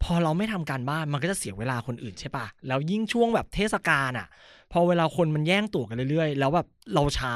[0.03, 4.27] พอเราไม่ทำการบ้านมันก็จะเสียเวลาคนอื่นใช่ปะแล้วยิ่งช่วงแบบเทศกาลอะ
[4.71, 7.33] พอเวลาคนมันแย่งตั๋วกันเรื่อยๆ แล้วแบบเราช้า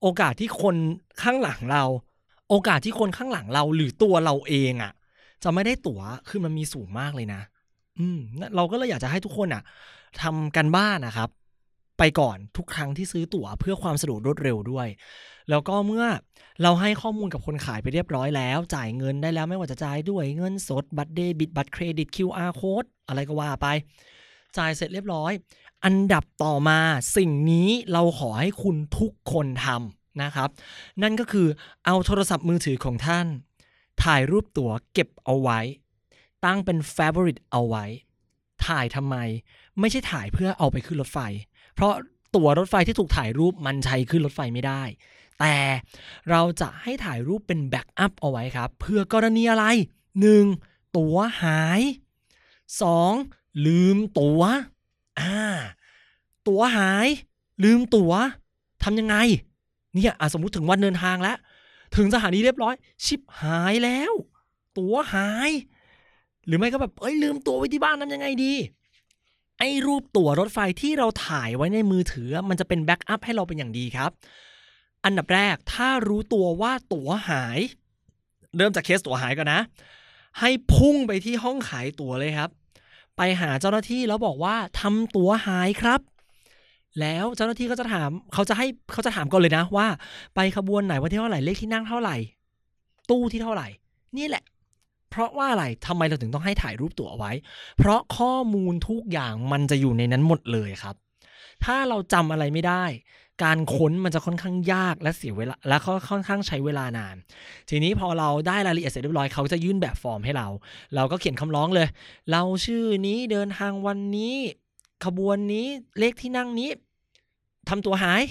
[0.00, 0.76] โอกาสที่คน
[1.22, 1.84] ข้างหลังเรา
[2.50, 4.92] โอกาสที่คนข้างหลังเราหรือตัวเราเองอะ
[5.42, 7.40] จะไม่ได้ตั๋วคือมันมีสูงมากเลยนะ
[7.98, 8.18] อืม
[8.56, 9.62] เราก็เลยอยากจะให้ทุกคนอะ
[10.22, 11.28] ทำกันบ้านนะครับ
[11.98, 14.88] ไปก่อนทุกครั้งที่ซื้อตั๋วเพื่อความสะดวกรวดเร็วด้วย
[15.52, 16.06] แล้วก็เมื่อ
[16.62, 23.66] เราให้ข้อมูลกับคนขายไปเรียบร้อยแล้ว จ่ายเงินได้แล้วไม่ว่าจะจ่ายด้วยเงินสดบัตรเดบิตบัตรเครดิต QR code อะไรก็ว่าไป
[24.58, 25.32] จ่ายเสร็จเรียบร้อย
[25.84, 26.78] อันดับต่อมา
[27.16, 30.48] สิ่งนี้เราขอให้คุณทุกคนทำนะครับ
[31.02, 31.48] นั่นก็คือ
[31.86, 33.26] เอาโทรศัพท์มือถือของท่าน
[34.04, 35.60] ถ่ายรูปตั๋วเก็บเอาไว้
[36.44, 37.84] ตั้งเป็น favorite เอาไว้
[38.66, 39.16] ถ่ายทำไม
[39.80, 41.18] ไม่ใช่ถ่ายเพื่อเอาไปขึ้นรถไฟ
[41.74, 41.92] เพราะ
[42.36, 44.82] ตั๋วรถไฟที่ถูกถ่ายรูปมันใช้ขึ้นรถไฟไม่ได้
[45.40, 45.56] แต่
[46.30, 49.64] เราจะให้ถ่ายรูปเป็นแบ็กอัพเอาไว้ครับ เพื่อกรณีอะไร
[50.30, 50.96] 1.
[50.96, 51.80] ตั๋วหาย
[52.92, 53.66] 2.
[53.66, 54.42] ลืมตั๋ว
[55.20, 55.36] อ่า
[56.48, 57.08] ตั๋วหาย
[57.64, 58.12] ลืมตั๋ว
[58.82, 59.16] ทำยังไง
[59.92, 61.36] เนี่ยสมมุติถึงวันเดินทางแล้ว
[61.96, 62.74] ถึงสถานีเรียบร้อย
[63.04, 64.12] ชิบหายแล้ว
[64.78, 65.50] ตั๋วหาย
[66.46, 68.52] หรือไม่ก็แบบ เอ้ยลืมตั๋วไว้ที่บ้านทำยังไงดี
[69.58, 74.10] ไอ้รูปตั๋วรถไฟที่เราถ่ายไว้ในมือถือ มันจะเป็น backup ให้เราเป็นอย่างดีครับ
[75.04, 77.58] อันดับแรกถ้ารู้ตัวว่าตั๋วหาย
[78.56, 79.60] เริ่มจากเคสตั๋วหายก่อนนะ
[80.40, 82.50] ให้พุ่งไปที่ห้องขายตั๋วเลยครับ
[83.16, 86.00] ไปหาเจ้าหน้าที่แล้วบอกว่าทำตั๋วหายครับ
[87.00, 89.86] แล้วเจ้าหน้าที่ก็จะถามเขาจะให้เขาจะถามก่อนเลยนะว่า
[90.34, 92.16] ไปขบวนไหนวันที่เท่าไหร่เลขที่นั่งเท่าไหร่
[93.10, 93.68] ตู้ที่เท่าไหร่
[94.16, 94.44] นี่แหละ
[95.10, 97.32] เพราะว่าอะไรทำไมเราถึงต้องให้ถ่ายรูปตั๋วเอาไว้
[97.78, 100.94] เพราะข้อมูลทุกอย่างมันจะอยู่ในนั้นหมดเลยครับ
[101.64, 102.84] ถ้าเราจำอะไรไม่ได้
[103.42, 107.16] การค้นมันจะค่อนข้างยากและเสียเวลาและก็ค่อนข้างใช้เวลานาน
[107.70, 110.48] ทีนี้พอเราได้รายละเอียดเสร็จเรียบร้อยเขาจะยื่นแบบฟอร์มให้เรา
[110.94, 111.88] เราก็เขียนคำร้องเลย
[112.32, 114.34] เราชื่อนี้เดินทางวันนี้
[115.04, 115.66] ขบวนนี้
[115.98, 116.70] เลขที่นั่งนี้
[117.68, 118.22] ทำตัวหาย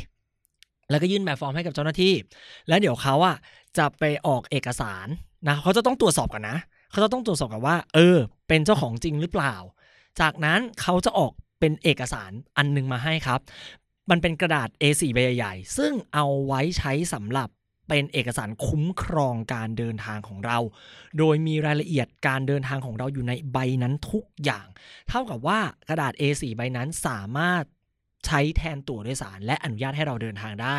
[0.90, 2.14] แล้วก็ยื่นแบบฟอร์มให้กับเจ้าหน้าที่
[2.68, 3.36] แล้วเดี๋ยวเขาอะ
[3.78, 5.08] จะไปออกเอกสาร
[5.48, 6.58] นะเขาจะต้องตรวจสอบก่อนนะ
[6.92, 9.56] เขาจะต้องตรวจสอบกันว่า เออ เป็นเจ้าของจริงหรือเปล่า
[10.22, 13.40] จากนั้นเขาจะออกเป็นเอกสารอันหนึงมาให้ครับ
[14.10, 17.50] มันเป็นกระดาษ A4 ใบใหญ่ๆ ซึ่งเอาไว้ใช้สำหรับ
[17.90, 20.58] เป็นเอกสารคุ้มครองการเดินทางของเรา
[21.18, 24.68] โดยมีรายละเอียดการเดินทางของเราอยู่ในใบนั้นทุกอย่าง
[25.10, 27.64] เท่ากับว่ากระดาษ A4 ใบนั้นสามารถ
[28.26, 30.78] ใช้แทนตั๋วโดยสาร และอนุญาตให้เราเดินทางได้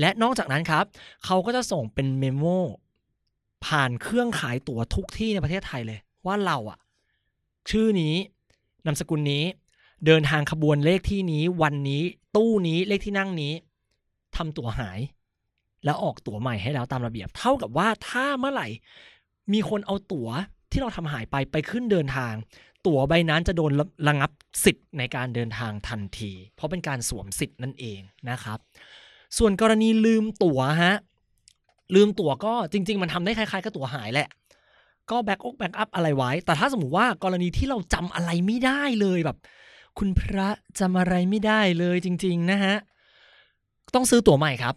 [0.00, 0.84] และนอกจากนั้นครับ
[1.24, 2.44] เขาก็จะส่งเป็นเมมโม
[3.66, 6.78] ผ่านเครื่องขายตั๋วทุกที่ในประเทศไทยเลย ว่าเราอะ
[7.70, 8.14] ชื่อนี้
[8.86, 9.44] นามสกุลนี้
[10.06, 12.02] เดินทางขบวนเลขที่นี้วันนี้
[12.36, 13.52] ตู้นี้เลขที่นั่งนี้
[14.36, 15.00] ทำตั๋วหาย
[15.84, 18.68] แล้วออกตั๋วใหม่ให้แล้วตามระเบียบ เท่ากับว่าถ้าเมื่อไหร่
[19.52, 20.28] มีคนเอาตั๋ว
[20.70, 22.34] ที่เราทำหายไปไปขึ้นเดินทาง
[22.86, 23.72] ตั๋วใบนั้นจะโดน
[24.08, 24.30] ระงับ
[24.64, 28.00] สิทธิ์ในการเดินทางทันที เพราะเป็นการสวมสิทธิ์นั่นเอง
[28.30, 28.58] นะครับ
[29.38, 30.94] ส่วนกรณีลืมตั๋วฮะ
[31.94, 34.28] ลืมตั๋วก็จริง ๆ มันทำได้คล้ายๆกับตั๋วหายแหละ
[35.10, 39.38] ก็แบ็กอกแบ็กอัพอะไรไว้ แต่ถ้าสมมติว่ากรณีที่เราจำอะไรไม่ได้เลยแบบ
[40.00, 40.48] คุณพระ
[40.78, 42.74] จำอะไรไม่ได้เลยจริง ๆ นะฮะ
[43.94, 44.74] ต้องซื้อตั๋วใหม่ครับ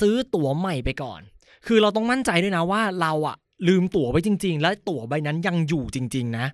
[0.00, 1.20] ซื้อตั๋วใหม่ไปก่อน
[1.66, 3.36] คือเราต้องมั่นใจด้วยนะว่าเราอะ
[3.68, 6.46] ลืมตั๋วไว้จริง ๆ และตั๋วใบนั้นยังอยู่จริง ๆ นะ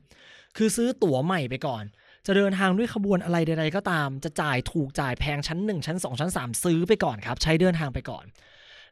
[0.57, 1.85] คือซื้อตั๋วใหม่ไปก่อน
[2.27, 8.25] จะเดินทางด้วยขบวนอะไรใดๆก็ตาม จะจ่ายถูกจ่ายแพงชั้น 1 ชั้น 2 ชั้น 3 ซื้อไปก่อนครับ ใช้เดินทางไปก่อน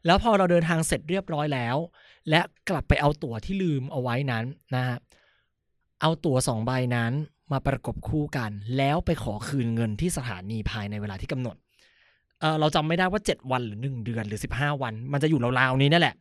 [0.05, 1.77] แล้วพอเราเดินทางเสร็จเรียบร้อยแล้ว
[2.29, 4.45] และกลับไปเอาตั๋วที่ลืมเอาไว้นั้น
[4.75, 4.97] นะฮะ
[6.01, 7.13] เอาตั๋วสองใบนั้น
[7.51, 11.55] มาประกบคู่กัน แล้วไปขอคืนเงินที่สถานีภายในเวลาที่กำหนด
[12.39, 16.15] เเราจำไม่ได้ว่า 7 วันหรือ 1 เดือนหรือ 15 วัน มันจะอยู่ราวๆนี้นั่นแหละ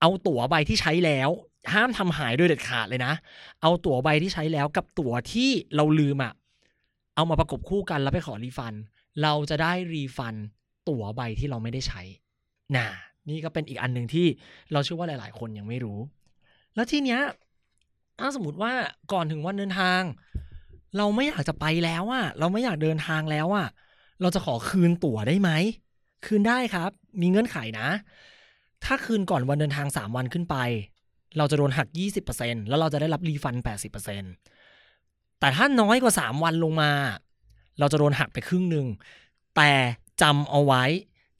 [0.00, 1.30] เอาตั๋วใบที่ใช้แล้ว
[1.72, 3.12] ห้ามทำหายโดยเด็ดขาดเลยนะ
[3.62, 6.32] เอาตั๋วใบที่ใช้แล้วกับตั๋วที่เราลืมอะ
[7.16, 8.74] เอามาประกบคู่กันแล้วไปขอรีฟัน
[9.22, 10.34] เราจะได้รีฟัน
[10.88, 12.02] ตั๋วใบที่เราไม่ได้ใช้
[12.76, 12.88] น่ะ
[13.28, 14.26] นี่ก็เป็นอีกอันหนึ่งที่
[14.72, 15.98] เราเชื่อว่าหลาย ๆ คนยังไม่รู้
[16.74, 17.20] แล้วทีเนี้ย
[18.20, 18.72] ถ้าสมมติว่า
[19.12, 20.02] ก่อนถึงวันเดินทาง
[20.96, 23.66] เราไม่อยากจะไปแล้วอะเราไม่อยากเดินทางแล้วอะ
[24.20, 25.50] เราจะขอคืนตั๋วได้ไหม
[26.26, 26.90] คืนได้ครับ
[27.20, 27.88] มีเงื่อนไขนะ
[28.84, 30.56] ถ้าคืนก่อนวันเดินทาง 3 วันขึ้นไป
[31.38, 31.88] เราจะโดนหัก
[32.28, 33.54] 20%แล้วเราจะได้รับรีฟัน
[34.48, 36.92] 80%แต่ถ้าน้อยกว่า 3 วันลงมา
[37.78, 38.86] เราจะโดนหักไปครึ่งหนึ่ง
[39.56, 39.72] แต่
[40.22, 40.84] จำเอาไว้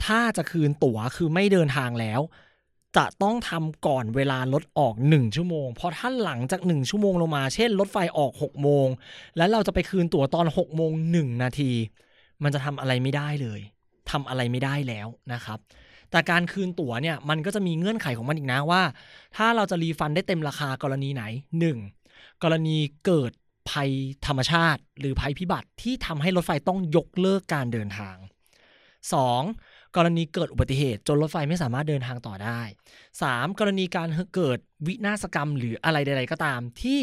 [0.04, 2.20] ถ้าจะคืนตั๋วคือไม่เดินทางแล้ว
[2.96, 8.86] จะต้องทำก่อนเวลารถออก 1 ชั่วโมง เพราะถ้าหลังจาก 1 ชั่วโมงลงมา เช่น รถไฟออก 6 โมง
[9.36, 11.72] แล้วเราจะไปคืนตั๋วตอน 6 โมง 1 นาที
[12.42, 13.60] มันจะทำอะไรไม่ได้เลย
[14.10, 15.58] ทำอะไรไม่ได้แล้วนะครับ
[16.10, 18.82] แต่การคืนตั๋วเนี่ย มันก็จะมีเงื่อนไขของมันอีกนะว่า
[19.36, 21.24] ถ้าเราจะรีฟันได้เต็มราคากรณีไหน
[21.82, 22.42] 1.
[22.42, 23.32] กรณีเกิด
[23.70, 23.90] ภัย
[24.26, 28.16] ธรรมชาติ หรือภัยพิบัติที่ทำให้รถไฟต้องยกเลิกการเดินทาง
[29.02, 29.67] 2.
[29.98, 32.60] กรณีเกิดอุบัติเหตุ จนรถไฟไม่สามารถเดินทางต่อได้
[33.10, 33.58] 3.
[33.58, 37.00] กรณีการเกิดวินาศกรรมหรืออะไรใด ๆ ก็ตาม ที่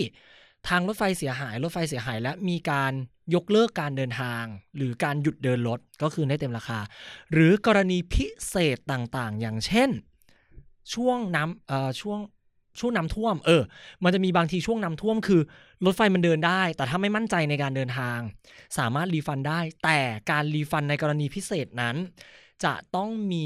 [0.67, 2.93] ทางรถไฟเสียหาย รถไฟเสียหาย และมีการ
[3.35, 4.43] ยกเลิกการเดินทาง
[4.77, 6.79] หรือการหยุดเดินรถก็คือได้เต็มราคา
[7.31, 9.89] หรือกรณีพิเศษต่างๆ อย่างเช่น
[10.93, 12.19] ช่วงน้ำเอ่อช่วง
[12.79, 13.63] ช่วงน้ำท่วม เออ
[14.03, 15.41] มันจะมีบางทีช่วงน้ำท่วมคือ
[15.85, 18.19] รถไฟมันเดินได้ แต่ถ้าไม่มั่นใจในการเดินทาง
[18.77, 19.99] สามารถรีฟันได้ แต่
[20.31, 21.95] การรีฟันในกรณีพิเศษนั้น
[22.63, 23.45] จะต้องมี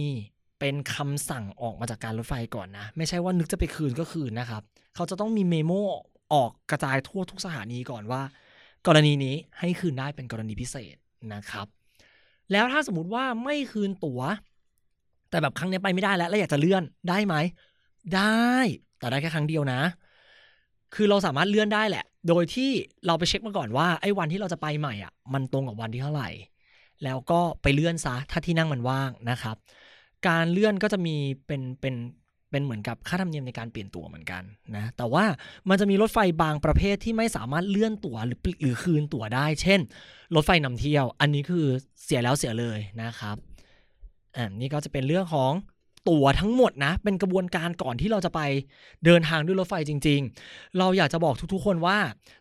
[0.60, 4.62] เป็นคำสั่งออกมาจากการรถไฟก่อนนะ ไม่ใช่ว่านึกจะไปคืนก็คืนนะครับ
[4.96, 5.72] เขาจะต้องมีเมโม
[6.34, 8.22] ออกกระจายทั่วทุกสถานีก่อนว่า
[8.88, 10.96] กรณีนี้ให้คืนได้เป็นกรณีพิเศษ
[11.34, 11.68] นะครับ
[12.52, 14.22] แล้วถ้าสมมติว่าไม่คืนตัว๋ว
[15.30, 17.36] แต่แบบครั้งนี้ไปไม่ได้แล้ว แล้วอยากจะเลื่อนได้ไหม
[18.16, 18.54] ได้
[19.00, 19.82] แต่ได้แค่ครั้งเดียวนะ
[20.96, 22.72] คือเราสามารถเลื่อนได้แหละ โดยที่
[23.06, 26.30] เราไปเช็คมาก่อนว่าไอ้วันที่เราจะไปใหม่อะ มันตรงกับวันที่เท่าไหร่
[27.04, 29.56] แล้วก็ไปเลื่อนซะถ้าที่นั่งมันว่างนะครับ
[30.28, 31.16] การเลื่อนก็จะมี
[31.48, 31.96] เป็นเป็น
[32.52, 34.44] เป็นเหมือนกับค่าธรรมเนียมในการเปลี่ยนตั๋วเหมือนกัน
[34.76, 35.26] นะ แต่ว่า
[35.70, 39.80] มันจะมีรถไฟบางประเภทที่ไม่สามารถเลื่อนตั๋วหรือหรือคืนตั๋วได้ เช่น
[40.36, 41.68] รถไฟนำเที่ยว อันนี้คือ
[42.04, 43.36] เสียแล้วเสียเลยนะครับ
[44.36, 45.52] อ่านี่ก็จะเป็นเรื่องของ
[46.10, 48.42] ตั๋วทั้งหมดนะ เป็นกระบวนการก่อนที่เราจะไป
[49.06, 51.98] เดินทางด้วยรถไฟจริง ๆ เราอยากจะบอกทุกๆ คนว่า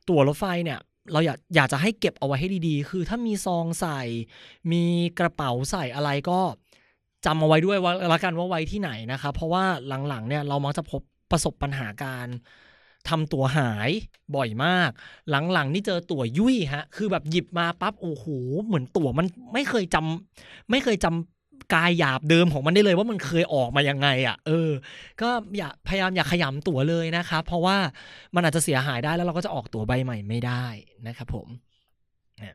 [0.09, 0.79] ตั๋วรถไฟเนี่ย
[1.13, 4.01] เราอยากอยากจะให้เก็บเอาไว้ให้ดีๆ คือถ้ามีซองใส่
[4.73, 4.85] มี
[5.19, 6.41] กระเป๋าใส่อะไรก็
[7.27, 9.65] จำเอาไว้ด้วยว่าละกันว่าไว้ที่ไหนนะครับ เพราะว่า
[10.09, 12.29] หลังๆเนี่ยเรามักจะพบประสบปัญหาการ
[13.09, 13.91] ทำตั๋วหาย
[14.37, 14.91] บ่อยมาก
[15.31, 18.25] หลังๆ นี่เจอตั๋วยุ่ยฮะ คือแบบหยิบมาปั๊บโอ้โห
[18.65, 21.38] เหมือนตั๋วมันไม่เคยจำไม่เคยจำ
[21.75, 24.71] กายหยาบเดิมของมันได้เลยว่ามันเคยออกมายังไงอะ่ะ เออ
[25.21, 27.77] ก็อย่าพยายามอย่าขยำตั๋วเลยนะครับ เพราะว่า
[28.35, 30.67] มันอาจจะเสียหายได้แล้วเราก็จะออกตั๋วใบใหม่ไม่ได้
[31.07, 31.49] นะครับผม
[32.39, 32.55] เนี่ย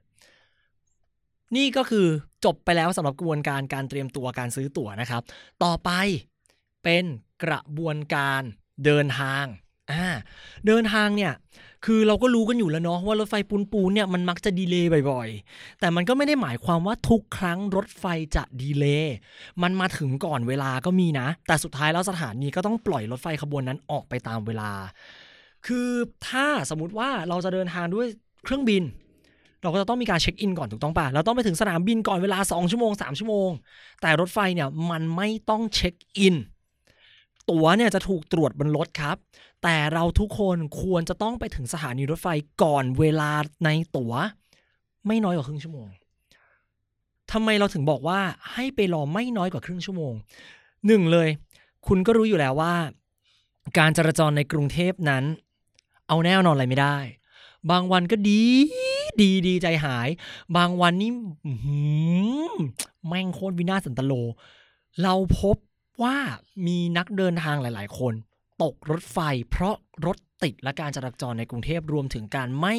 [1.56, 2.08] นี่ก็คือ
[2.45, 5.22] จบไปแล้วสำหรับกระบวนการการเตรียมตัวการซื้อตั๋วนะครับ
[5.64, 5.91] ต่อไป
[6.84, 7.06] เป็น
[7.43, 8.41] กระบวนการ
[8.86, 9.45] เดินทาง
[9.91, 10.08] อ่า
[10.68, 11.34] เดินทางเนี่ย
[11.86, 18.06] คือเราก็รู้กันอยู่แล้วเนาะว่ารถไฟปูนปูนเนี่ยมันมักจะดีเลย์บ่อยๆ แต่มันก็ไม่ได้หมายความว่าทุกครั้งรถไฟ
[18.36, 19.16] จะดีเลย์
[19.62, 24.72] มันมาถึงก่อนเวลาก็มีนะ แต่สุดท้ายแล้วสถานีก็ต้องปล่อยรถไฟขบวนนั้นออกไปตามเวลา
[25.68, 25.90] คือ
[26.28, 28.08] ถ้าสมมติว่าเราจะเดินทางด้วย
[28.44, 28.84] เครื่องบิน
[29.62, 33.50] เราก็จะต้องมีการเช็คอินก่อนถูกต้องป่ะเราต้องไปถึงสนามบินก่อนเวลา 2 ชั่วโมง 3 ชั่วโมง
[34.02, 36.36] แต่รถไฟเนี่ยมันไม่ต้องเช็คอิน
[37.50, 39.18] ตั๋วเนี่ยจะถูกตรวจบนรถครับ
[39.64, 42.28] แต่เราทุกคนควรจะต้องไปถึงสถานีรถไฟ
[42.64, 43.32] ก่อนเวลา
[43.66, 44.14] ในตั๋ว
[45.08, 45.88] ไม่น้อยกว่าครึ่งชั่วโมง
[47.32, 48.20] ทำไมเราถึงบอกว่า
[48.54, 50.14] ให้ไปรอไม่น้อยกว่าครึ่งชั่วโมง
[50.88, 51.30] หนึ่งเลย
[51.88, 52.74] คุณก็รู้อยู่แล้วว่า
[53.78, 55.24] การจราจรในกรุงเทพนั้น
[56.08, 56.98] เอาแน่นอนอะไรไม่ได้
[57.72, 58.44] บางวันก็ดี
[59.22, 60.10] ดีดีใจหาย
[60.58, 61.12] บางวันนี้
[61.64, 61.78] หื
[62.50, 62.54] อ
[63.08, 64.14] แม่งโคตรวินาศสันตโล
[65.04, 65.56] เราพบ
[66.02, 66.16] ว่า
[66.68, 68.14] มีนักเดินทางหลาย ๆ คน
[68.64, 69.18] ตกรถไฟ
[69.52, 69.76] เพราะ
[70.06, 72.76] รถติดและการจราจรในกรุงเทพรวมถึงการไม่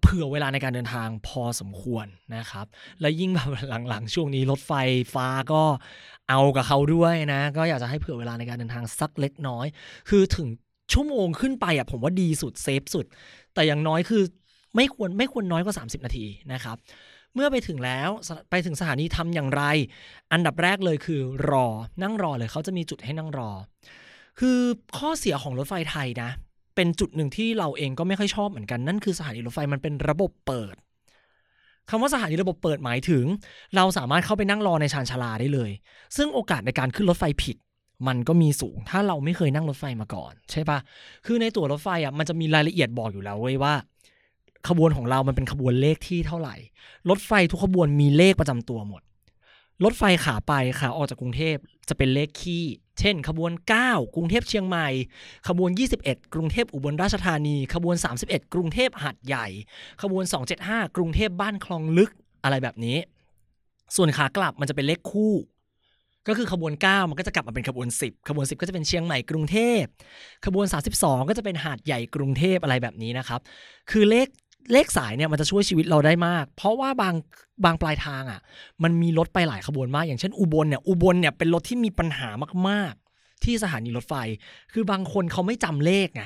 [0.00, 2.66] เผื่อเวลาในการเดินทางพอสมควรนะครับ
[3.00, 3.50] และยิ่งแบบ
[3.88, 4.72] หลังๆ ช่วงนี้รถไฟ
[5.14, 5.62] ฟ้าก็
[6.28, 9.66] เอากับเขาด้วยนะ ก็อยากจะให้เผื่อเวลาในการเดินทางสักเล็กน้อย
[10.08, 10.48] คือถึง
[10.92, 13.06] ชั่วโมงขึ้นไปอะผมว่าดีสุดเซฟสุด
[13.54, 14.22] แต่อย่างน้อยคือ
[14.76, 16.76] ไม่ควรไม่ควรน้อยกว่า 30 นาทีนะครับ
[17.34, 18.10] เมื่อไปถึงแล้ว
[18.50, 19.62] ไปถึงสถานีทำอย่างไร
[20.32, 21.20] อันดับแรกเลยคือ
[21.50, 21.66] รอ
[22.02, 23.50] นั่งรอเลยเขาจะมีจุดให้นั่งรอ
[24.40, 24.58] คือ
[24.98, 26.30] ข้อเสียของรถไฟไทยนะ
[26.76, 30.74] เป็นจุดหนึ่งที่เราเองก็ไม่ค่อยชอบเหมือนกันนั่นคือสถานีรถไฟมันเป็นระบบเปิด
[31.90, 33.24] คำว่าสถานีระบบเปิดหมายถึง
[33.76, 35.70] เราสามารถเข้าไปนั่งรอในชานชาลาได้เลย
[36.16, 37.56] ซึ่งโอกาสในการขึ้นรถไฟผิด
[38.08, 40.78] มันก็มีสูง ถ้าเราไม่เคยนั่งรถไฟมาก่อน ใช่ปะ
[41.26, 43.74] คือในตั๋วรถไฟอะมันจะมีรายละเอียดบอกอยู่แล้วเว้ยว่า
[44.68, 46.56] ขบวนของเรามันเป็นขบวนเลขที่เท่าไหร่
[47.08, 49.02] รถไฟทุกขบวนมีเลขประจำตัวหมด
[49.84, 51.56] รถไฟขาไปขาออกจากกรุงเทพ
[51.88, 52.64] จะเป็นเลขคี่
[53.00, 53.52] เช่น ขบวน
[53.82, 54.88] 9 กรุงเทพเชียงใหม่
[55.48, 55.70] ขบวน
[56.02, 59.46] 21 กรุงเทพอุบลราชธานี ขบวน 31 กรุงเทพหาดใหญ่
[60.02, 60.24] ขบวน
[60.60, 62.10] 275 กรุงเทพบ้านคลองลึก
[62.44, 62.98] อะไรแบบนี้
[63.96, 65.34] ส่วนขากลับมันจะเป็นเลขคู่
[66.28, 69.82] ก็คือขบวน 9 มันก็จะกลับมาเป็นขบวน 10 ขบวน 10 ก็จะเป็นเชียงใหม่กรุงเทพ
[70.46, 73.40] ขบวน 32 ก็จะเป็นหาดใหญ่กรุงเทพอะไรแบบนี้นะครับ
[73.90, 74.28] คือเลข
[74.72, 77.14] เลขสายเนี่ยมันจะช่วยชีวิตเราได้มาก เพราะว่าบาง
[77.64, 78.40] บางปลายทางอะ
[78.82, 82.28] มันมีรถไปหลายขบวนมาก อย่างเช่นอุบลเนี่ยอุบลเนี่ยเป็นรถที่มีปัญหา
[82.68, 84.14] มากๆ ที่สถานีรถไฟ
[84.72, 86.24] คือบางคนเขาไม่จำเลขไง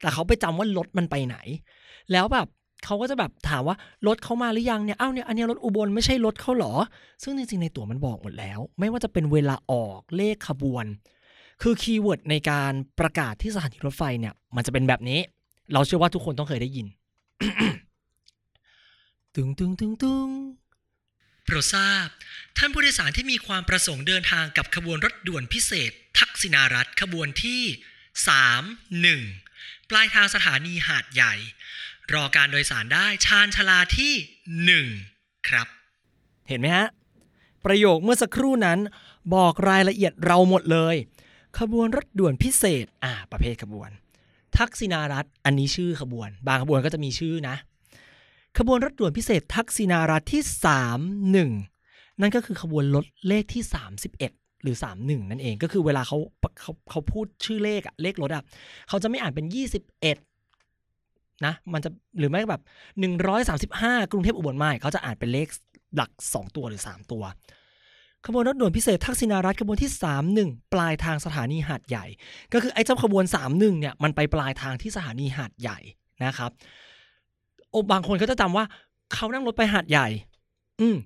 [0.00, 1.36] แต่เขาไปจำว่ารถมันไปไหน
[2.12, 2.46] แล้วแบบ
[2.84, 3.76] เขาก็จะแบบถามว่า
[4.06, 6.72] รถเขามาหรือยังเนี่ยอ้าวเนี่ยอันเนี้ยรถอุบลไม่ใช่รถเขาหรอ
[7.22, 10.84] ซึ่งจริงๆในตั๋วมันบอกหมดแล้ว ไม่ว่าจะเป็นเวลาออกเลขขบวน
[11.62, 15.20] คือ keyword ในการประกาศที่สถานีรถไฟเนี่ย มันจะเป็นแบบนี้
[15.72, 16.86] เราเชื่อว่าทุกคนต้องเคยได้ยิน
[19.34, 20.28] ตึงตึงตึงตึง
[21.44, 22.08] โปรดทราบ
[22.58, 27.62] ท่านผู้โดยสารที่มีความประสงค์เดินทางกับขบวนรถด่วนพิเศษ ทักษิณารัถย์ขบวนที่
[28.52, 31.34] 3 1 ปลายทางสถานีหาดใหญ่
[32.12, 34.12] รอการโดยสารได้ชานชาลาที่
[34.98, 35.66] 1 ครับ
[36.48, 36.88] เห็นไหมฮะ
[37.64, 38.78] ประโยคเมื่อสักครู่นั้น
[39.34, 40.96] บอกรายละเอียดเราหมดเลย
[41.58, 43.90] ขบวนรถด่วนพิเศษ อ่า ประเภทขบวน
[44.58, 47.56] ทักษิณารัฐอันนี้ชื่อขบวน บางขบวนก็จะมีชื่อนะ
[48.58, 50.42] ขบวนรถด่วนพิเศษทักษิณารัฐที่
[51.46, 53.62] 31 นั่นก็คือขบวนรถเลขที่
[54.12, 56.18] 31 หรือ 31 นั่นเองก็คือเวลาเขา
[56.60, 58.44] เขาเขาพูดชื่อเลขอะเลขรถอะ
[58.88, 59.46] เขาจะไม่อ่านเป็น
[60.24, 62.62] 21 นะ มันจะหรือไม่แบบ
[63.36, 65.48] 135 กรุงเทพอุบลไม่เขาจะอ่านเป็นเลข
[65.96, 67.22] หลัก 2 ตัวหรือ 3 ตัว
[68.26, 69.90] ขบวนรถด่วนพิเศษทักษิณารัฐขบวนที่
[70.32, 72.04] 31 ปลายทางสถานีหาดใหญ่
[72.52, 75.78] ก็คือไอ้เจ้าขบวน 31เนี่ยมันไปปลายทางที่สถานีหาดใหญ่
[76.24, 76.50] นะครับ
[77.70, 78.64] โอบางคนก็จะจำว่า
[79.14, 80.08] เขานั่งรถไปหาดใหญ่
[80.80, 80.96] อืม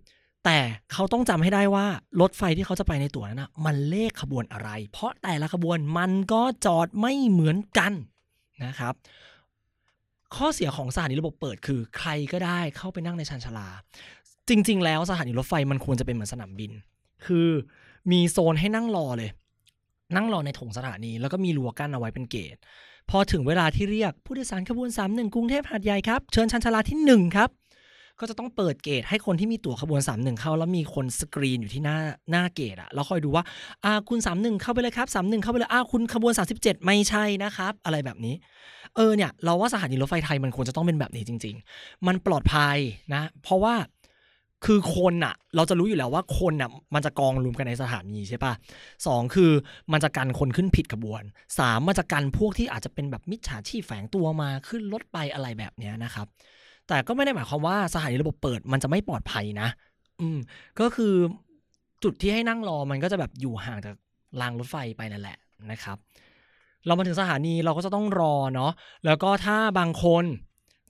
[0.44, 0.58] แต่
[0.92, 1.86] เขาต้องจำให้ได้ว่า
[2.20, 7.92] รถไฟที่เขาจะไปในตั๋วนั้นนะมันเลขขบวนอะไร เพราะแต่ละขบวนมันก็จอดไม่เหมือนกัน
[8.64, 8.94] นะครับ
[10.36, 13.68] ข้อเสียของสถานีระบบเปิดคือใครก็ได้เข้าไปนั่งในชานชาลา
[14.48, 16.72] จริง ๆ แล้วสถานีรถไฟมันควรจะเป็นเหมือนสนามบิน
[17.26, 17.48] คือ
[18.12, 19.30] มีโซนให้นั่งรอเลย
[20.16, 22.56] นั่งรอในถงสถานี แล้วก็มีรั้วกั้นเอาไว้เป็นเกต
[23.10, 27.50] พอถึงเวลาที่เรียกผู้โดยสารขบวน31กรุงเทพหาดใหญ่ครับเชิญชันชลาที่ 1 ครับ
[28.20, 31.96] ก็จะต้องเปิดเกตให้คนที่มีตั๋วขบวน 31 เข้า แล้วมีคนสกรีนอยู่ที่หน้า
[32.30, 33.44] หน้าเกตอะแล้วคอยดูว่า
[33.84, 38.34] อ่าคุณ 31 เข้าไปเลยครับ 31 เข้าไปเลยอ่าคุณขบวน 37 ไม่ใช่นะครับ อะไรแบบนี้
[38.96, 42.78] เออเนี่ย เราว่าสถานีรถไฟไทยมันควรจะต้องเป็นแบบนี้จริง ๆ มันปลอดภัย
[43.14, 43.74] นะ เพราะว่า
[44.64, 48.52] คือคนอะเราจะรู้อยู่แล้วว่าคนอะมันจะกองรวมกันในสถานีใช่ปะ
[49.06, 49.50] สองคือ
[49.92, 51.22] มันจะกันคนขึ้นผิดขบวน
[51.58, 56.26] สามมันจะกันพวกที่อาจจะเป็นแบบมิจฉาชีพแฝงตัวมาขึ้นรถไปอะไรแบบเนี้ยนะครับ
[56.88, 59.68] แต่ก็ไม่ได้หมายความว่าสถานีระบบเปิดมันจะไม่ปลอดภัยนะ
[60.20, 60.38] อืม
[60.80, 61.14] ก็คือ
[62.02, 63.94] จุดที่ให้นั่งรอมันก็จะแบบอยู่ห่างจาก
[64.40, 65.38] รางรถไฟไปนั่นแหละ
[65.70, 65.96] นะครับ
[66.86, 68.72] เรามาถึงสถานีเราก็จะต้องรอเนาะ
[69.04, 70.24] แล้วก็ถ้าบางคน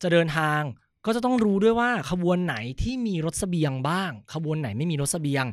[0.03, 0.61] จะเดินทาง
[1.07, 5.45] ก็จะต้องรู้ด้วยว่าขบวนไหนที่มีรถเสบียงบ้าง ขบวนไหนไม่มีรถเสบียง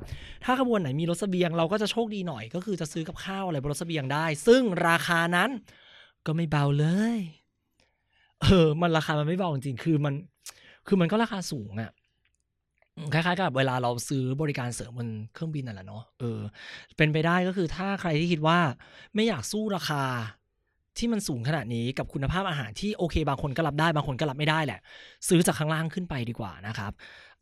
[0.45, 5.49] ถ้าขบวนไหนมีรถเสบียง เราก็จะโชคดีหน่อย ก็คือจะซื้อกับข้าวอะไรบนรถเสบียงได้ ซึ่งราคานั้น
[6.25, 6.85] ก็ไม่เบาเล
[7.15, 7.19] ย
[8.41, 10.13] เออ มันราคามันไม่เบาจริงๆคือมัน
[10.87, 11.91] คือมันก็ราคาสูงอะ
[13.13, 16.39] คล้ายๆกับเวลาเราซื้อบริการเสริมบนเครื่องบินนั่นแหละเนาะเออ
[16.97, 18.59] เป็นไปได้ก็คือถ้าใครที่คิดว่า
[19.15, 20.03] ไม่อยากสู้ราคา
[20.99, 24.79] ที่มันสูงขนาดนี้กับคุณภาพอาหารที่โอเค บางคนก็รับได้บางคนก็รับไม่ได้แหละ
[25.27, 26.91] ซื้อจากข้างล่างขึ้นไปดีกว่านะครับ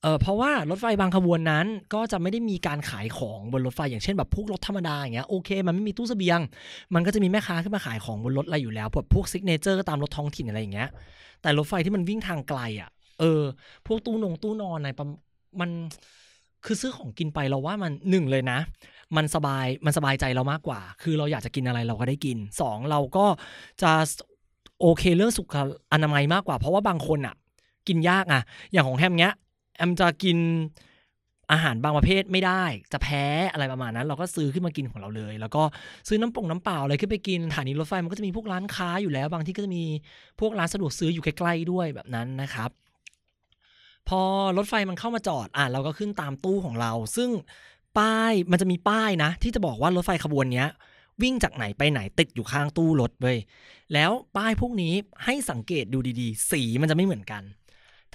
[0.01, 6.39] เออเพราะว่ารถไฟบางขบวนนั้นก็จะไม่ได้มีการขายของบนรถไฟอย่างเช่นแบบพวกรถธรรมดาอย่างเงี้ยโอเค มันไม่มีตู้เสบียง
[6.95, 10.89] มันก็จะมีแม่ค้าขึ้นมาขายของบนรถอะไรอยู่แล้วพวก signature ตามรถท้องถิ่นอะไรอย่างเงี้ย
[11.41, 12.89] แต่รถไฟที่มันวิ่งทางไกลอะ
[13.19, 13.41] เออ
[13.87, 15.07] พวกตู้นงตู้นอนอะไรประ
[15.61, 15.69] มัน
[16.65, 18.59] คือซื้อของกินไปเราว่ามันหนึ่งเลยนะ
[19.15, 23.25] มันสบายมันสบายใจเรามากกว่า คือเราอยากจะกินอะไรเราก็ได้กินสองเราก็
[23.81, 23.91] จะ
[24.81, 25.55] โอเคเรื่องสุข
[25.93, 27.35] อนามัยมากกว่า เพราะว่าบางคนอะ
[27.87, 28.41] กินยากอะ
[28.71, 29.33] อย่างของแฮมเนี้ย
[29.77, 30.37] แอมจะกิน
[31.51, 35.63] อาหารบางประเภทไม่ได้ จะแพ้อะไรประมาณนั้น เราก็ซื้อขึ้นมากินของเราเลย แล้วก็
[36.07, 39.83] ซื้อน้ำปงน้ำเปล่าอะไรขึ้นไปกินสถานีรถไฟมันก็จะมีพวกร้านค้าอยู่แล้ว บางที่ก็จะมี
[40.39, 42.69] พวกร้านสะดวกซื้ออยู่ใกล้ๆด้วยแบบนั้นนะครับ
[44.09, 44.21] พอ
[44.57, 47.29] รถไฟมันเข้ามาจอดอะเราก็ขึ้นตามตู้ของเรา ซึ่ง
[47.99, 50.67] ป้ายมันจะมีป้ายนะ ที่จะบอกว่ารถไฟขบวนเนี้ย
[51.21, 53.37] วิ่งจากไหนไปไหนติดอยู่ข้างตู้รถเว้ย
[53.93, 54.93] แล้วป้ายพวกนี้
[55.25, 57.43] ให้สังเกตดูดีๆ สีมันจะไม่เหมือนกัน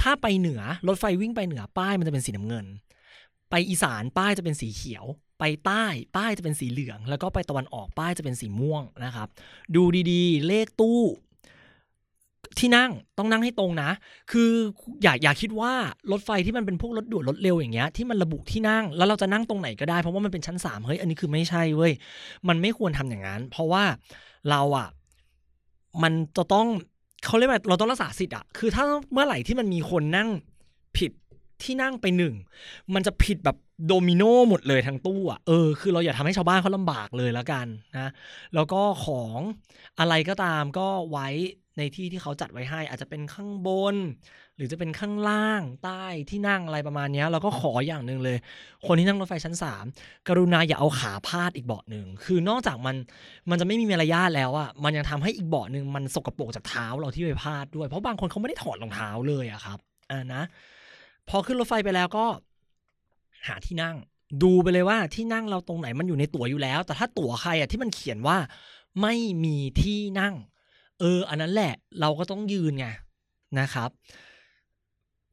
[0.00, 2.66] ถ้าไปเหนือรถไฟวิ่งไปเหนือป้ายมันจะเป็นสีน้ำเงิน
[3.50, 5.04] ไปอีสานป้ายจะเป็นสีเขียว
[5.38, 5.84] ไปใต้
[6.16, 9.28] ป้ายจะเป็นสีเหลือง แล้วก็ไปตะวันออกป้ายจะเป็นสีม่วงนะครับ
[9.74, 11.00] ดูดีๆ เลขตู้
[12.60, 13.90] ที่นั่งต้องนั่งให้ตรงนะ
[14.30, 14.50] คือ
[15.02, 15.72] อย่าอย่าคิดว่า
[16.12, 21.92] รถไฟที่มันเป็นพวกรถด่วนรถเร็วอย่างเงี้ยที่มันระบุที่นั่งแล้วเราจะนั่งตรงไหนก็ได้เพราะว่ามันเป็นชั้นสามเฮ้ยอันนี้คือไม่ใช่เว้ย
[22.48, 23.84] มันไม่ควรทำอย่างนั้น เพราะว่า
[24.50, 24.88] เราอะ
[26.02, 26.66] มันจะต้อง
[27.24, 30.28] เขาเรียกว่าเราต้องรักษาสิทธิ์อะคือถ้าเมื่อไหร่ที่มันมีคนนั่ง
[30.96, 31.12] ผิด
[31.62, 32.34] ที่นั่งไปหนึ่ง
[32.94, 33.56] มันจะผิดแบบ
[33.86, 37.66] โดมิโนหมดเลยทั้งตู้อะเออคือเราอย่าทำให้ชาวบ้านเขาลำบากเลยแล้วกัน
[37.98, 38.10] นะ
[38.54, 39.38] แล้วก็ของ
[39.98, 41.28] อะไรก็ตามก็ไว้
[41.78, 43.96] ในที่ที่เขาจัดไว้ให้ อาจจะเป็นข้างบน
[44.56, 48.36] หรือจะเป็นข้างล่างใต้ที่นั่งอะไรประมาณนี้เราก็ขออย่างหนึ่งเลย
[48.86, 49.84] คนที่นั่งรถไฟชั้นสาม
[50.28, 52.96] กรุณาอย่าเอาขาพาดอีกเบาะหนึ่งคือนอกจากมัน
[53.50, 59.78] มันจะไม่มีมารยาทแล้วอะมันยังทำให้อีกเบาะหนึ่งมันสกปรกจากเท้าเราที่ไปพาดด้วย เพราะบางคนเขาไม่ได้ถอดรองเท้าเลยอะครับ
[60.10, 60.42] อ่านะ
[61.28, 62.26] พอขึ้นรถไฟไปแล้วก็
[63.46, 63.96] หาที่นั่ง
[64.42, 68.36] ดูไปเลยว่าที่นั่งเราตรงไหนมันอยู่ในตั๋วอยู่แล้ว แต่ถ้าตั๋วใครอะที่มันเขียนว่า
[69.02, 69.14] ไม่
[69.44, 70.34] มีที่นั่ง
[71.00, 72.86] เออ อันนั้นแหละเราก็ต้องยืนไง
[73.58, 73.90] นะครับ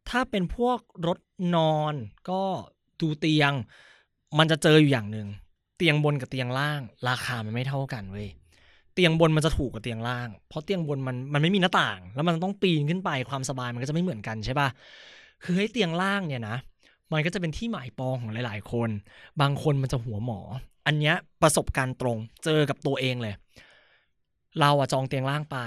[0.09, 1.19] ถ้าเป็นพวกรถ
[1.55, 1.93] นอน
[2.29, 2.41] ก็
[3.01, 3.51] ดูเตียง
[4.37, 5.27] มันจะเจออยู่อย่างหนึ่ง
[5.77, 8.29] เตียงบนกับเตียงล่าง ราคามันไม่เท่ากันเว้ย
[8.93, 14.69] เตียงบนมันจะถูกกว่าเตียงล่าง เพราะเตียงบนมันมันไม่มีหน้าต่าง แล้วมันต้องปีนขึ้นไปความสบายมันก็จะไม่เหมือนกันใช่ปะ
[15.43, 16.57] คือให้เตียงล่างเนี่ยนะ
[17.11, 18.89] มันก็จะเป็นที่หมายปองของหลาย ๆ คน
[19.41, 20.39] บางคนมันจะหัวหมอ
[20.85, 23.35] อันเนี้ยประสบการณ์ตรงเจอกับตัวเองเลย
[24.59, 25.57] เราอะจองเตียงล่างไป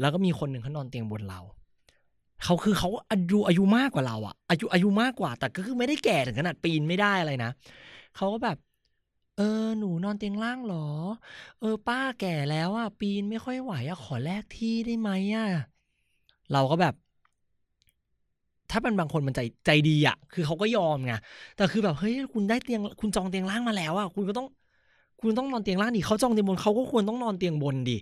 [0.00, 1.40] แล้วก็มีคนหนึ่งเขานอนเตียงบนเรา
[2.44, 7.50] เขาคือเขาอายุอายุมากกว่าเราอะอายุอายุมากกว่า แต่ก็คือไม่ได้แก่ถึงขนาดปีนไม่ได้อะไรนะ
[8.16, 8.56] เขาก็แบบ
[9.36, 10.86] เออหนูนอนเตียงล่างเหรอ
[11.60, 15.46] เออ ป้าแก่แล้วอะปีนไม่ค่อยไหวอะขอแลกที่ได้ไหมอะ
[16.52, 16.94] เราก็แบบ
[18.70, 21.12] ถ้าเป็นบางคนมันใจใจดีอะคือเขาก็ยอมไง
[21.56, 24.46] แต่คือแบบเฮ้ยคุณได้เตียงคุณจองเตียงล่างมาแล้วอะคุณก็ต้อง
[25.20, 27.98] คุณต้องนอนเตียงล่างดิเขาจองเตียงบนเขาก็ควรต้องนอนเตียงบนดิ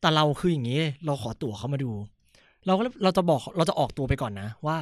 [0.00, 1.92] แต่เราคืออย่างนี้ เราขอตั๋วเขามาดู
[2.66, 4.76] เราก็เราจะบอกเราจะออกตัวไปก่อนนะ ว่า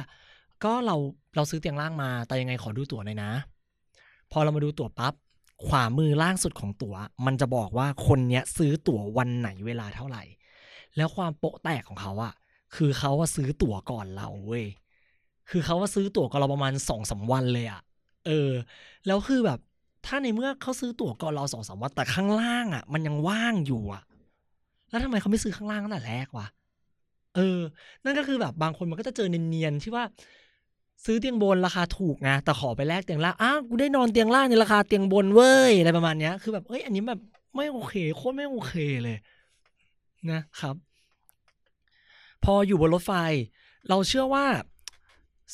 [0.63, 0.95] ก็เรา
[1.35, 3.31] เราซื้อเตียงล่างมาแต่ยังไงขอดูตั๋วหน่อยนะ
[4.31, 5.13] พอเรามาดูตั๋วปั๊บ
[5.65, 10.23] ขวามือล่างสุดของตั๋ว มันจะบอกว่าคนเนี้ยซื้อตั๋ววันไหนเวลาเท่าไหร่
[10.97, 12.33] แล้วความโปะแตกของเขาอะ
[12.75, 14.65] คือเขาว่าซื้อตั๋วก่อนเราเว้ย
[15.49, 17.81] คือเขาว่าซื้อตั๋วก่อนเราประมาณสองสาวันเลยอะ
[18.27, 18.51] เออ
[19.07, 19.59] แล้วคือแบบ
[20.05, 24.03] ถ้าในเมื่อเขาซื้อตั๋วก่อนเราสองสามวันแต่ข้างล่างอะ มันยังว่างอยู่อะ
[24.89, 26.47] แล้วทำไมเขาไม่ซื้อข้างล่างตั้งแต่แรกวะ
[27.35, 27.59] เออ
[28.03, 30.03] นั่นก็คือแบบบางคนมันก็จะเจอเนียนๆที่ว่า
[31.05, 37.21] ซื้อเตียงบนราคาถูกไงแต่ขอไปแลกเตียงล่างอ้าวกูได้นอนเตียงล่างในราคาเตียงบนเว้ยอะไรประมาณเนี้ยคือแบบเอ้ยอันนี้แบบ
[37.55, 38.73] ไม่โอเคโคตรไม่โอเค
[39.03, 39.17] เลย
[40.31, 40.75] นะครับ
[42.43, 43.13] พออยู่บนรถไฟ
[43.89, 44.45] เราเชื่อว่า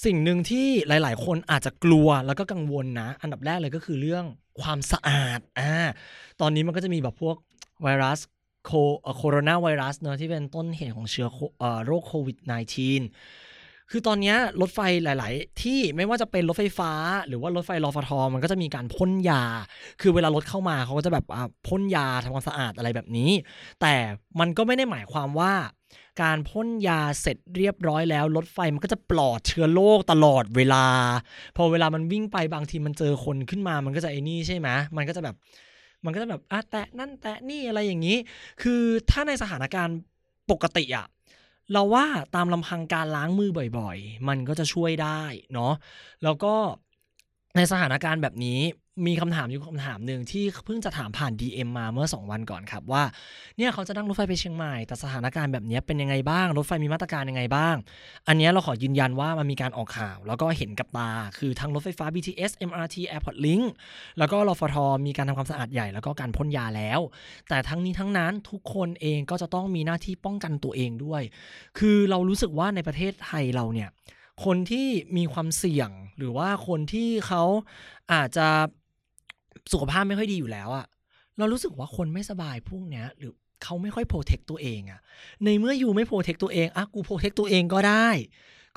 [0.03, 4.25] สิ่งหนึ่งที่หลาย ๆ คนอาจจะกลัวแล้วก็กังวลนะ อันดับแรกเลยก็คือเรื่อง
[4.61, 5.71] ความสะอาดอ่า
[6.41, 7.35] ตอนนี้มันก็จะมีแบบพวก
[7.83, 8.19] ไวรัส
[8.65, 8.71] โค
[9.17, 12.37] โคโรนาไวรัสเนอะที่เป็นต้นเหตุของเชื้อโคเอ่อโรคโควิด
[12.93, 16.91] -19 คือตอนนี้รถไฟหลาย ๆ ที่ไม่ว่าจะเป็นรถไฟฟ้า
[17.27, 19.43] หรือว่ารถไฟรอฟทอมันก็จะมีการพ่นยา
[20.01, 23.31] คือเวลารถเข้ามาเขาก็จะแบบอ่าพ่นยาทำความสะอาดอะไรแบบนี้
[23.81, 23.95] แต่
[24.39, 25.53] มันก็ไม่ได้หมายความว่า
[26.21, 30.85] การพ่นยาเสร็จเรียบร้อยแล้วรถไฟมันก็จะปลอดเชื้อโรคตลอดเวลา
[31.55, 35.35] พอเวลามันวิ่งไปบางทีมันเจอคนขึ้นมามันก็จะไอ้นี่ใช่ไหมมันก็จะแบบ
[36.05, 38.17] มันก็จะแบบอะแตะนั่นแตะนี่อะไรอย่างนี้
[38.61, 39.97] คือถ้าในสถานการณ์
[40.51, 41.07] ปกติอะ
[41.73, 42.05] เราว่า
[42.35, 43.49] ตามลำพังการล้างมือ
[43.79, 45.21] บ่อยๆ มันก็จะช่วยได้
[45.53, 45.73] เนาะ
[46.23, 46.53] แล้วก็
[47.55, 48.59] ในสถานการณ์แบบนี้
[49.07, 53.03] มีคำถามอยู่คำถามหนึ่งที่เพิ่งจะถามผ่าน DM มาเมื่อ 2 วันก่อนครับว่า
[53.57, 57.75] เนี่ยเขาจะนั่งรถไฟไปเชียงใหม่แต่สถานการณ์แบบนี้เป็นยังไงบ้าง รถไฟมีมาตรการยังไงบ้าง
[58.27, 63.65] อันนี้เราขอยืนยันว่ามันมีการออกข่าว แล้วก็เห็นกับตา คือทั้งรถไฟฟ้า BTS MRT Airport Link
[64.17, 64.75] แล้วก็รฟท
[65.05, 66.99] มีการทำความสะอาดใหญ่แล้วก็การพ่นยาแล้ว
[67.49, 71.21] แต่ทั้งนี้ทั้งนั้นทุกคนเองก็จะต้องมีหน้าที่ป้องกันตัวเองด้วย
[71.79, 73.89] คือเรารู้สึกว่าในประเทศไทยเราเนี่ย
[74.45, 74.87] คนที่
[75.17, 77.43] มีความเสี่ยงหรือว่าคนที่เขา
[78.13, 78.47] อาจจะ
[79.73, 80.85] สุขภาพไม่ค่อยดีอยู่แล้วอะ
[81.37, 83.33] เรารู้สึกว่าคนไม่สบายพวกเนี้ย หรือ
[83.63, 84.99] เขาไม่ค่อยโปรเทคตัวเองอะ
[85.43, 88.07] ในเมื่ออยู่ไม่โปรเทคตัวเองอะกูโปรเทคตัวเองก็ได้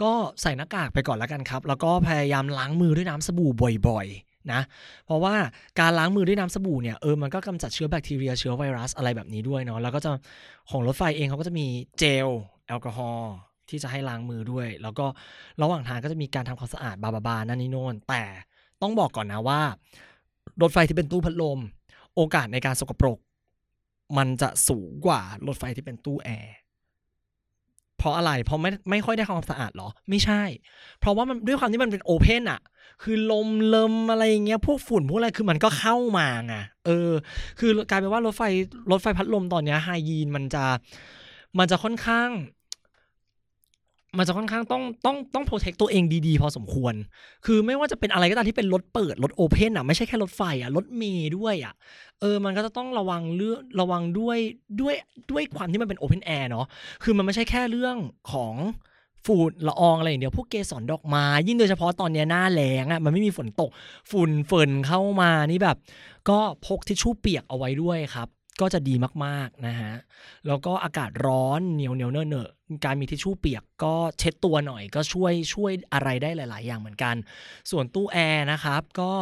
[0.02, 0.12] ก็
[0.42, 3.50] ใส่หน้ากากไปก่อนแล้วกันครับ แล้วก็พยายามล้างมือด้วยน้ำสบู่
[3.88, 4.60] บ่อยๆ นะ
[5.06, 5.34] เพราะว่า
[5.80, 10.10] การล้างมือด้วยน้ำสบู่เนี่ยเออมันก็กำจัดเชื้อแบคทีเรียเชื้อไวรัสอะไรแบบนี้ด้วยเนาะแล้วก็จะ
[10.70, 11.66] ของรถไฟเองเขาก็จะมี
[11.98, 12.28] เจล
[12.68, 13.32] แอลกอฮอล์
[13.68, 15.06] ที่จะให้ล้างมือด้วย แล้วก็
[15.62, 18.22] ระหว่างทางก็จะมีการทำความสะอาดบาบาบานั่นนี่โน่นแต่
[18.82, 19.60] ต้องบอกก่อนนะว่า
[20.62, 21.58] รถไฟที่เป็นตู้พัดลม
[22.14, 23.18] โอกาสในการสกปรก
[24.16, 26.54] มันจะสูงกว่ารถไฟที่เป็นตู้แอร์
[27.98, 30.42] เพราะอะไร เพราะไม่ไม่ค่อยได้ความสะอาดเหรอ ไม่ใช่
[31.00, 32.60] เพราะว่ามันด้วยความที่มันเป็นโอเพนอะ
[33.02, 36.54] คือลมเลิมอะไรอย่างเงี้ย พวกฝุ่นพวกอะไรคือมันก็เข้ามาไง
[36.86, 37.10] เออ
[37.58, 38.42] คือกลายเป็นว่ารถไฟ
[38.90, 40.64] รถไฟพัดลมตอนเนี้ยไฮยีนมันจะ
[41.58, 42.30] มันจะค่อนข้าง
[44.16, 46.94] มันจะค่อนข้างต้องต้องต้องโปรเทคตัวเองดีๆ พอสมควร
[47.46, 51.74] คือไม่ว่าจะเป็นอะไรก็ตามที่เป็นรถเปิดรถโอเพนอะไม่ใช่แค่รถไฟอะรถเมย์ด้วยอะ
[52.20, 54.38] เออมันก็จะต้องระวังเรื่องระวังด้วย
[54.80, 54.94] ด้วย
[55.30, 56.66] ด้วยความที่มันเป็นโอเพนแอร์เนาะ
[57.02, 57.96] คือมันไม่ใช่แค่เรื่อง
[58.32, 58.54] ของ
[59.26, 63.70] ฝุ่นละอองอะไรอย่างเดียวพวกเกสรดอกไม้ยิ่งโดยเฉพาะตอนเนี้ยหน้าแล้งอะมันไม่มีฝนตก
[64.10, 65.76] ฝุ่นเฟินเข้ามานี่แบบ
[66.28, 68.28] ก็พกทิชชู่เปียกเอาไว้ด้วยครับ
[68.60, 68.94] ก็จะดี
[69.24, 69.92] มากๆนะฮะ
[70.46, 72.48] แล้วก็อากาศร้อนเหนียวเหนียวเนอะเนอะ
[72.84, 77.14] การมีทิชชู่เปียกก็เช็ดตัวหน่อย ก็ช่วยช่วยอะไรได้หลาย ๆ อย่างเหมือนกัน
[77.70, 79.12] ส่วนตู้แอร์นะครับก็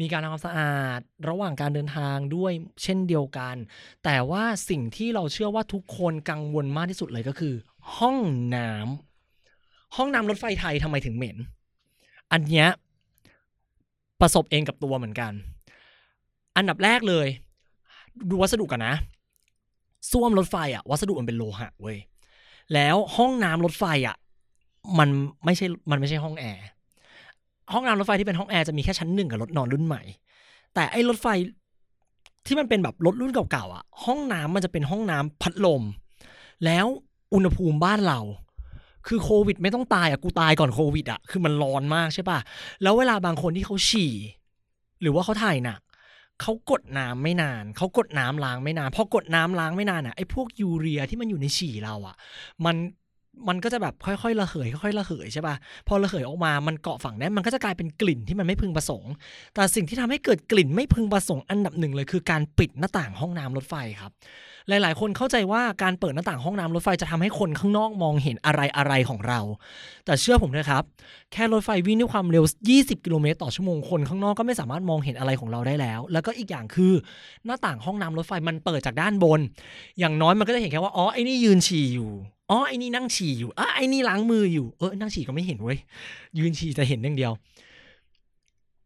[0.00, 3.56] มีการทำความสะอาดระหว่างการเดินทางด้วยเช่นเดียวกัน
[4.04, 7.54] แต่ว่าสิ่งที่เราเชื่อว่าทุกคนกังวลมากที่สุดเลยก็คือ
[7.96, 8.18] ห้อง
[8.56, 11.36] น้ำห้องน้ำรถไฟไทยทำไมถึงเหม็น
[12.32, 12.68] อันเนี้ย
[14.20, 15.32] ประสบเองกับตัวเหมือนกัน
[16.56, 17.26] อันดับแรกเลย
[18.30, 18.94] ดูวัสดุกันนะ
[20.10, 21.98] ส้วมรถไฟอะวัสดุมันเป็นโลหะเว้ย
[22.74, 24.16] แล้วห้องน้ำรถไฟอะ
[24.98, 25.08] มัน
[25.44, 26.64] ไม่ใช่มันไม่ใช่ห้องแอร์
[27.72, 30.02] ห้องน้ำรถไฟที่เป็นห้องแอร์จะมีแค่ชั้นหนึ่งกับรถนอนรุ่นใหม่
[30.74, 31.26] แต่ไอ้รถไฟ
[32.46, 35.82] ที่มันเป็นแบบรถรุ่นเก่าๆอะ ห้องน้ำมันจะเป็นห้องน้ำพัดลม
[36.64, 36.86] แล้ว
[37.34, 38.20] อุณหภูมิบ้านเรา
[39.06, 42.38] คือโควิดไม่ต้องตายอะกูตายก่อนโควิดอะคือมันร้อนมากใช่ปะ
[42.82, 44.12] แล้วเวลาบางคนที่เขาฉี่
[45.00, 45.80] หรือว่าเขาถ่ายหนัก
[46.42, 52.16] เขากดน้ำไม่นาน เขากดน้ำล้างไม่นานพอกดน้ำล้างไม่นานอะไอ้พวกยูเรียที่มันอยู่ในฉี่เราอะ
[52.64, 52.76] มัน
[53.48, 55.54] มันก็จะแบบค่อยๆระเหยค่อยๆระเหยใช่ป่ะ
[55.88, 59.12] พอระเหยออกมามันเกาะฝั่งได้มันก็จะกลายเป็นกลิ่นที่มันไม่พึงประสงค์
[59.54, 64.12] แต่สิ่งที่ทำให้เกิดกลิ่นไม่พึงประสงค์อันดับหนึ่งเลยคือการปิดหน้าต่างห้องน้ำรถไฟครับ
[64.68, 69.40] หลายๆ คนเข้าใจว่าการเปิดหน้าต่างห้องน้ำรถไฟจะทำให้คนข้างนอกมองเห็นอะไรอะไรของเรา
[70.04, 70.82] แต่เชื่อผมนะครับ
[71.32, 76.92] แค่รถไฟวิ่งด้วยความเร็ว 20 กิโลเมตรต่อชั่วโมงคนข้างนอกก็ไม่สามารถมองเห็นอะไรของเราได้แล้ว แล้วก็อีกอย่างคือ
[77.44, 79.40] หน้าต่างห้องน้ำรถไฟมันเปิดจากด้านบน
[79.98, 82.10] อย่างน้อยมันก็จะเห็นแค่ว่าอ๋อไอ้นี่ยืนฉี่อยู่
[82.50, 85.78] อ๋อไอ้นี่นั่งฉี่อยู่อะไอ้นี่ล้างมืออยู่เออนั่งฉี่ก็ไม่เห็นเว้ย
[86.38, 87.32] ยืนฉี่จะเห็นอย่างเดียว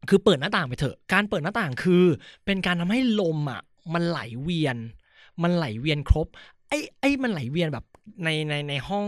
[0.08, 2.04] คือเปิดหน้าต่างไปเถอะ การเปิดหน้าต่างคือ
[2.44, 3.60] เป็นการทำให้ลมอะ
[3.94, 4.76] มันไหลเวียน
[5.42, 6.26] มันไหลเวียนครบ
[6.68, 7.84] ไอ้ไอ้มันไหลเวียนแบบ
[8.24, 9.06] ในในในห้อง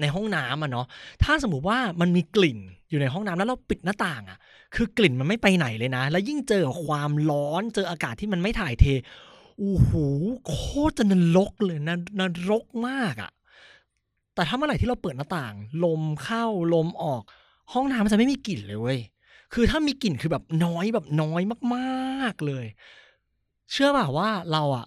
[0.00, 0.86] ในห้องน้ำอะเนาะ
[1.22, 2.58] ถ้าสมมุติว่ามันมีกลิ่น
[2.88, 4.38] อยู่ในห้องน้ำแล้วเราปิดหน้าต่างอะ
[4.74, 8.84] คือกลิ่นมันไม่ไปไหนเลยนะ แล้วยิ่งเจอความร้อน เจออากาศที่มันไม่ถ่ายเท
[9.58, 9.90] โอ้โห
[10.48, 10.56] โค
[10.88, 13.30] ตรจะนรกเลยนะนรกมากอะ
[14.34, 15.54] แต่ถ้าเมื่อไหร่ที่เราเปิดหน้าต่าง
[15.84, 17.22] ลมเข้าลมออก
[17.72, 19.00] ห้องน้ำมันจะไม่มีกลิ่นเลยเว้ย
[19.54, 21.42] คือถ้ามีกลิ่นคือแบบน้อยแบบน้อย
[21.74, 22.66] มากๆเลย
[23.72, 24.86] เชื่อป่าว่าเราอะ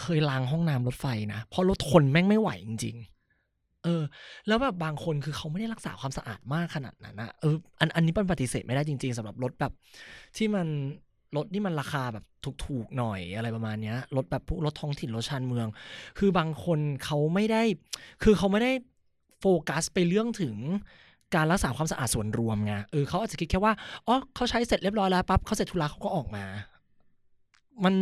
[0.00, 2.96] เคยล้างห้องน้ำรถไฟนะเพราะรถทนแม่งไม่ไหวจริง
[3.40, 4.02] ๆ เออ
[4.46, 9.72] แล้วแบบบางคนคือเขาไม่ได้รักษาความสะอาดมากขนาดนั้นนะเอออันอันนี้มันปฏิเสธไม่ได้จริง ๆสำหรับรถแบบ
[10.36, 10.66] ที่มัน
[11.36, 12.24] รถที่มันราคาแบบ
[12.66, 15.66] ถูกๆหน่อยอะไรประมาณเนี้ยรถแบบพวกรถท้องถิ่นรถชานเมือง
[16.18, 17.62] คือบางคนเขาไม่ได้
[18.22, 18.72] คือเขาไม่ได้
[19.40, 20.56] โฟกัสไปเรื่องถึง
[21.34, 23.72] การรักษาความสะอาดส่วนรวมไงเออเขาอาจจะคิดแค่ว่า
[24.06, 26.44] อ๋อเขาใช้เสร็จเรียบร้อยแล้วปั๊บเขาเสร็จธุระเขาก็ออกมา
[27.84, 27.94] มัน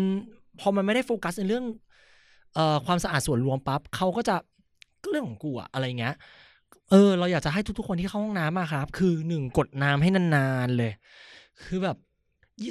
[0.60, 1.64] พอมันไม่ได้โฟกัสในเรื่อง
[2.54, 4.36] เอ่อความสะอาดส่วนรวมปั๊บเขาก็จะ
[5.02, 6.14] ก็เรื่องของกูอะอะไรเงี้ย
[6.90, 10.92] เออ เราอยากจะให้ทุกๆคนที่เข้าห้องน้ำอะครับ คือหนึ่งกดน้ำให้นานๆเลย
[11.62, 11.96] คือแบบ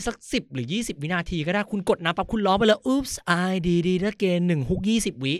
[0.07, 3.13] สักสิบหรือยี่สิบวินาทีก็ได้คุณกดน้ำปั๊บคุณร้องไปเลย oops
[3.47, 5.33] I did it again หนึ่งฮุกยี่สิบวิ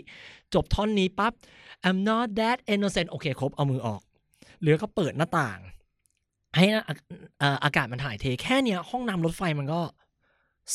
[0.54, 1.32] จบท่อนนี้ปั๊บ
[1.86, 4.02] I'm not that innocent โอเคครบเอามือออก
[4.60, 5.60] หรือก็เปิดหน้าต่าง
[6.56, 6.82] ให้อะ
[7.38, 9.80] เอ่ออากาศมันถ่ายเทแค่เนี้ย ห้องน้ำรถไฟมันก็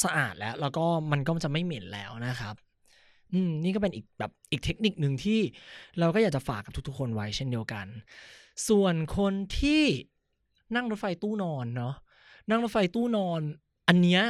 [0.04, 2.56] สะอาดแล้ว แล้วก็มันก็จะไม่เหม็นแล้วนะครับ
[3.34, 5.40] อืมนี่ก็เป็นอีกแบบอีกเทคนิคหนึ่งที่
[6.00, 7.86] เราก็อยากจะฝากกับทุกๆคนไว้เช่นเดียวกัน
[8.68, 9.84] ส่วนคนที่
[10.76, 11.96] นั่งรถไฟตู้นอนเนาะ
[12.50, 13.42] นั่งรถไฟตู้นอน
[13.88, 14.22] อันเนี้ย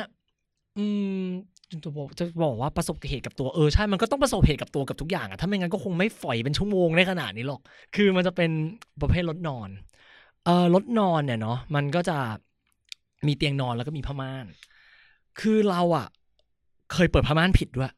[0.78, 0.86] อื
[1.16, 1.24] ม
[1.86, 7.62] จะบอกจะบอกว่าประสบเหตุกับตัวเออใช่มันก็ต้องประสบเหตุกับตัวกับทุกอย่างอะถ้าไม่งั้นก็คงไม่ฝอยเป็นชั่วโมงได้ขนาดนี้หรอก
[7.95, 8.51] คือมันจะเป็น
[9.01, 9.70] ประเภทรถนอน
[10.45, 12.18] เออรถนอนเนี่ยเนาะมันก็จะ
[13.28, 14.45] มีเตียงนอนแล้วก็มีผ้าม่าน
[15.39, 16.07] คือเราอะ
[16.93, 17.91] เคยเปิดผ้าม่านผิดด้วย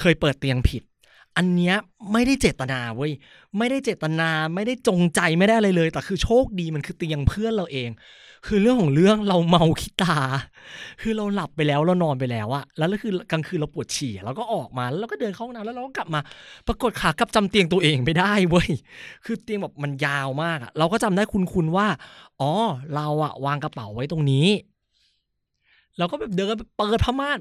[0.00, 0.82] เคยเปิดเตียงผิด
[1.36, 1.74] อันเนี้ย
[2.12, 3.12] ไม่ได้เจตนาเว้ย
[3.58, 7.90] ไม่ได้เจตนาไม่ได้จงใจไม่ได้อะไรเลย แต่คือโชคดีมันคือเตียงเพื่อนเราเอง
[8.46, 10.16] คือเรื่องของเรื่องเราเมาคิดตา
[11.00, 16.20] คือเราหลับไปแล้วเรานอนไปแล้วอะแล้วก็คือกลางคืนเราปวดฉี่เราก็ออกมาแล้วเราก็เดินเข้าห้องน้ำแล้วเราก็กลับมา
[16.66, 18.68] ปรากฏขากลับจำเตียงตัวเองไม่ได้เว้ย
[19.24, 21.86] คือเตียงแบบมันยาวมากอะเราก็จำได้คุณๆว่า
[22.40, 22.50] อ๋อ
[22.94, 24.46] เราอะวางกระเป๋าไว้ตรงนี้
[25.98, 27.40] เราก็แบบเดินไปเปิดผ้าม่าน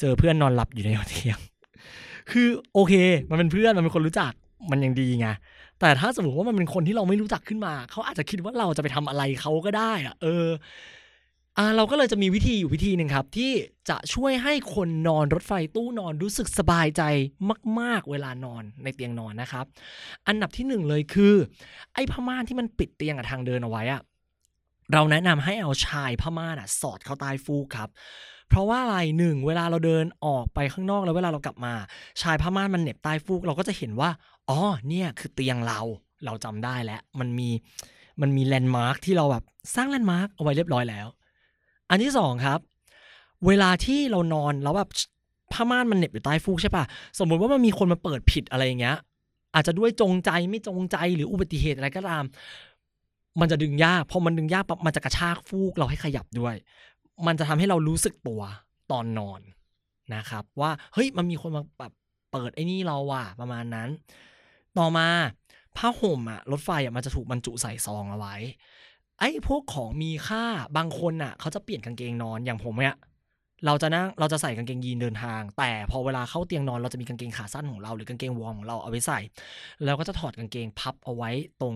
[0.00, 1.38] เจอเพื่อนนอนหลับอยู่ในเตียง
[2.30, 2.94] คือโอเค
[3.30, 4.32] มันเป็นเพื่อนมันเป็นคนรู้จัก
[4.70, 5.28] มันยังดีไง
[5.80, 10.48] แต่ถ้าสมมติว่ามันเป็นคนที่เราไม่รู้จักขึ้นมา เขาอาจจะคิดว่าเราจะไปทำอะไรเขาก็ได้อะเออ
[11.58, 13.52] อ่าเราก็เลยจะมีวิธีอยู่วิธีหนึ่งครับ ที่
[13.88, 17.02] จะช่วยให้คนนอนรถไฟตู้นอนรู้สึกสบายใจ
[17.80, 19.64] มาก ๆ เวลานอนในเตียงนอนนะครับ
[20.26, 21.34] อันดับที่หนึ่งเลยคือ
[21.94, 24.02] ไอ้ผ้าม่านที่มันปิดเตียงกับทางเดินเอาไว้อะ
[24.92, 27.88] เราแนะนำให้เอาชายผ้าม่านอะสอดเข้าใต้ฟูกครับ
[28.48, 31.74] เพราะว่าอะไรหนึ่งเวลาเราเดินออกไปข้างนอกแล้วเวลาเรากลับมา
[32.22, 34.10] ชายผ้าม่านมันเหน็บใต้ฟูก เราก็จะเห็นว่า
[34.50, 35.80] อ๋อเนี่ยคือเตียงเรา
[36.24, 37.48] เราจำได้แล้ว มันมี
[38.20, 39.44] มันมี landmark ที่เราแบบ
[39.74, 41.06] สร้าง landmark เอาไว้เรียบร้อยแล้ว
[41.90, 42.60] อันที่สองครับ
[43.46, 44.90] เวลาที่เรานอนแล้วแบบ
[45.52, 46.84] ผ้าม่านมันเหน็บอยู่ใต้ฟูกใช่ปะ
[47.18, 48.96] สมมุติว่ามันมีคนมาเปิดผิดอะไรอย่างเงี้ย
[49.54, 52.24] อาจจะด้วยจงใจไม่จงใจหรืออุบัติเหตุอะไรก็ตาม
[53.40, 56.54] มันจะดึงยากพอมันดึงยากปั๊บมันจะกระชากฟูกเราให้ขยับด้วย
[57.26, 58.40] มันจะทำให้เรารู้สึกตัว
[58.90, 59.40] ตอนนอน
[60.14, 61.92] นะครับ ว่าเฮ้ยมันมีคนมาแบบ
[62.32, 63.88] เปิดไอ้นี่เราว่ะประมาณนั้น
[64.78, 65.08] ต่อมา
[65.76, 68.34] ผ้าห่มอะรถไฟอะมันจะถูกบรรจุใส่ซองเอาไว้
[69.20, 70.44] ไอ้พวกของมีค่า
[70.76, 72.96] บางคนอะเขาจะเปลี่ยนกางเกงนอนอย่างผมเนี่ย
[73.66, 79.18] เราจะนั่งเราจะใส่กางเกงยีนเดินทาง แต่พอเวลาเข้าเตียงนอนเราจะมีกางเกงขาสั้นของเราหรือกางเกงวอร์มของเราเอาไว้ใส่
[79.84, 81.74] แล้วก็จะถอดกางเกงพับเอาไว้ตรง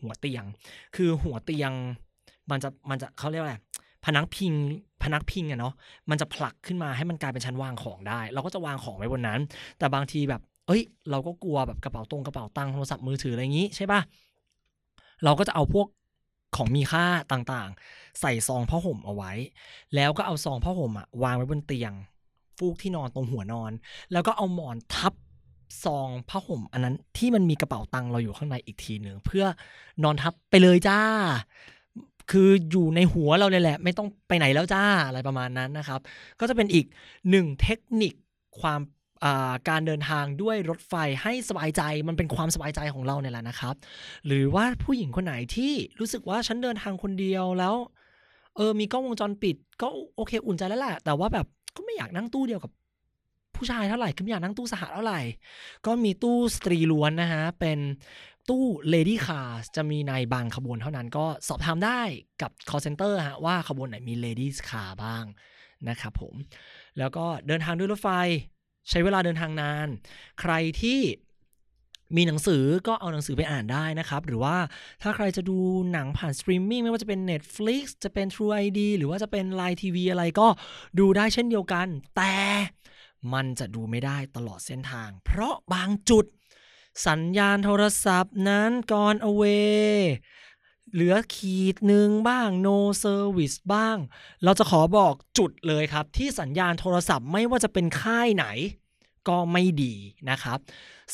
[0.00, 0.44] หัวเตียง
[0.96, 1.72] คือหัวเตียง
[2.50, 3.56] มันจะมันจะเขาเรียกว่าอะไร
[4.04, 4.52] พนักพิง
[5.02, 5.74] พนักพิงอะเนาะ
[6.10, 9.40] มันจะผลักขึ้นมาให้มันกลายเป็นชั้นวางของได้ เราก็จะวางของไว้บนนั้น
[9.78, 14.00] แต่บางทีแบบ เอ้ย เราก็กลัวแบบกระเป๋าตรงกระเป๋าตังค์โทรศัพท์มือถืออะไรอย่างงี้ใช่ปะ
[15.24, 15.86] เราก็จะเอาพวก
[16.56, 19.32] ของมีค่าต่างๆ ใส่ซองผ้าห่มเอาไว้
[19.94, 21.92] แล้วก็เอาซองผ้าห่มอะวางไว้บนเตียง
[22.58, 23.72] ฟูกที่นอนตรงหัวนอน
[24.12, 25.12] แล้วก็เอาหมอนทับ
[25.84, 29.44] ซองผ้าห่ม อันนั้นที่มันมีกระเป๋าตังค์เราอยู่ข้างในอีกทีหนึ่งเพื่อ
[30.04, 31.00] นอนทับไปเลยจ้า
[32.30, 36.00] คืออยู่ในหัวเราเลยแหละ ไม่ต้องไปไหนแล้วจ้าอะไรประมาณนั้นนะครับ
[36.40, 36.86] ก็จะเป็นอีก
[37.30, 38.12] หนึ่งเทคนิค
[38.60, 38.80] ความ
[39.68, 43.74] การเดินทางด้วยรถไฟให้สบายใจมันเป็นความสบายใจของเราเนี่ยแหละนะครับ
[44.26, 47.74] หรือว่าผู้หญิงคนไหนที่รู้สึกว่าฉันเดินทางคนเดียวแล้ว
[48.56, 51.46] เออมีกล้องวงจรปิด ก็โอเคอุ่นใจแล้วแหละแต่ว่าแบบ
[51.76, 52.72] ก็ไม่อยากนั่งตู้เดียวกับ
[53.56, 55.20] ผู้ชายเท่าไหร่ก็ไม่อยากนั่งตู้สหเท่าไหร่
[55.86, 57.78] ก็มีตู้สตรีล้วนนะฮะ เป็น
[58.48, 62.00] ตู้ Lady Car จะมีในบางขบวนเท่านั้นก็สอบถามได้
[62.42, 65.24] กับ call center ฮะว่าขบวนไหนมี Ladies Car บ้าง
[65.88, 66.34] นะครับผม
[66.98, 68.10] แล้วก็เดินทางด้วยรถไฟ
[68.90, 69.88] ใช้เวลาเดินทางนาน
[70.40, 71.00] ใครที่
[72.16, 74.56] มีหนังสือก็เอาหนังสือไปอ่านได้นะครับ หรือว่า
[75.02, 75.58] ถ้าใครจะดู
[75.92, 80.48] หนังผ่านสตรีมมิ่งไม่ว่าจะเป็น Netflix จะเป็น True ID หรือว่าจะเป็น Line TV อะไรก็
[80.98, 81.86] ดูได้เช่นเดียวกัน
[82.16, 82.36] แต่
[83.32, 86.24] มันจะดูไม่ได้ตลอดเส้นทาง เพราะบางจุด
[87.06, 89.98] สัญญาณโทรศัพท์นั้นก่อน away
[90.92, 93.98] เหลือขีดหนึ่งบ้าง no service บ้าง
[94.44, 98.46] เราจะขอบอกจุดเลยครับ ที่สัญญาณโทรศัพท์ไม่ว่าจะเป็นค่ายไหน
[99.28, 99.94] ก็ไม่ดี
[100.30, 100.58] นะครับ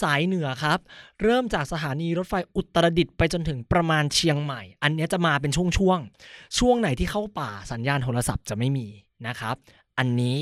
[0.03, 0.79] สายเหนือครับ
[1.23, 8.89] เริ่มจากสถานีรถไฟอุตรดิตถ์ไปจนถึงประมาณเชียงใหม่ อันนี้จะมาเป็นช่วงๆช่วงไหนที่เข้าป่าสัญญาณโทรศัพท์จะไม่มี
[9.27, 9.57] นะครับ
[9.99, 10.37] อันนี้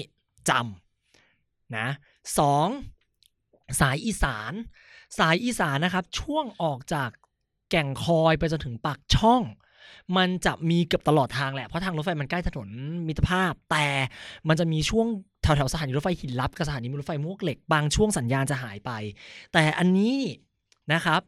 [0.49, 1.89] จำนะ
[2.39, 2.69] สอง
[3.81, 4.53] สายอีสาน
[5.19, 7.11] สายอีสานนะครับ ช่วงออกจาก
[7.73, 9.43] แก่งคอยไปจนถึงปากช่อง
[10.17, 12.69] มันจะมีเกือบตลอดทางแหละ เพราะทางรถไฟมันใกล้ถนน
[13.09, 13.87] มิตรภาพ แต่
[14.49, 15.07] มันจะมีช่วง
[15.43, 18.91] แถวแถวสถานีรถไฟหินลับกับสถานีรถไฟมวกเหล็กบางช่วงสัญญาณจะหายไป
[19.53, 20.17] แต่อันนี้
[20.93, 21.21] นะครับ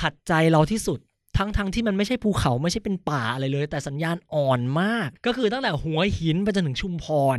[0.00, 0.98] ขัดใจเราที่สุด
[1.36, 7.06] ทั้งทั้งที่มันไม่ใช่ภูเขาไม่ใช่เป็นป่าอะไรเลย แต่สัญญาณอ่อนมาก ก็คือตั้งแต่หัวหินไปจนถึงชุมพ
[7.36, 7.38] ร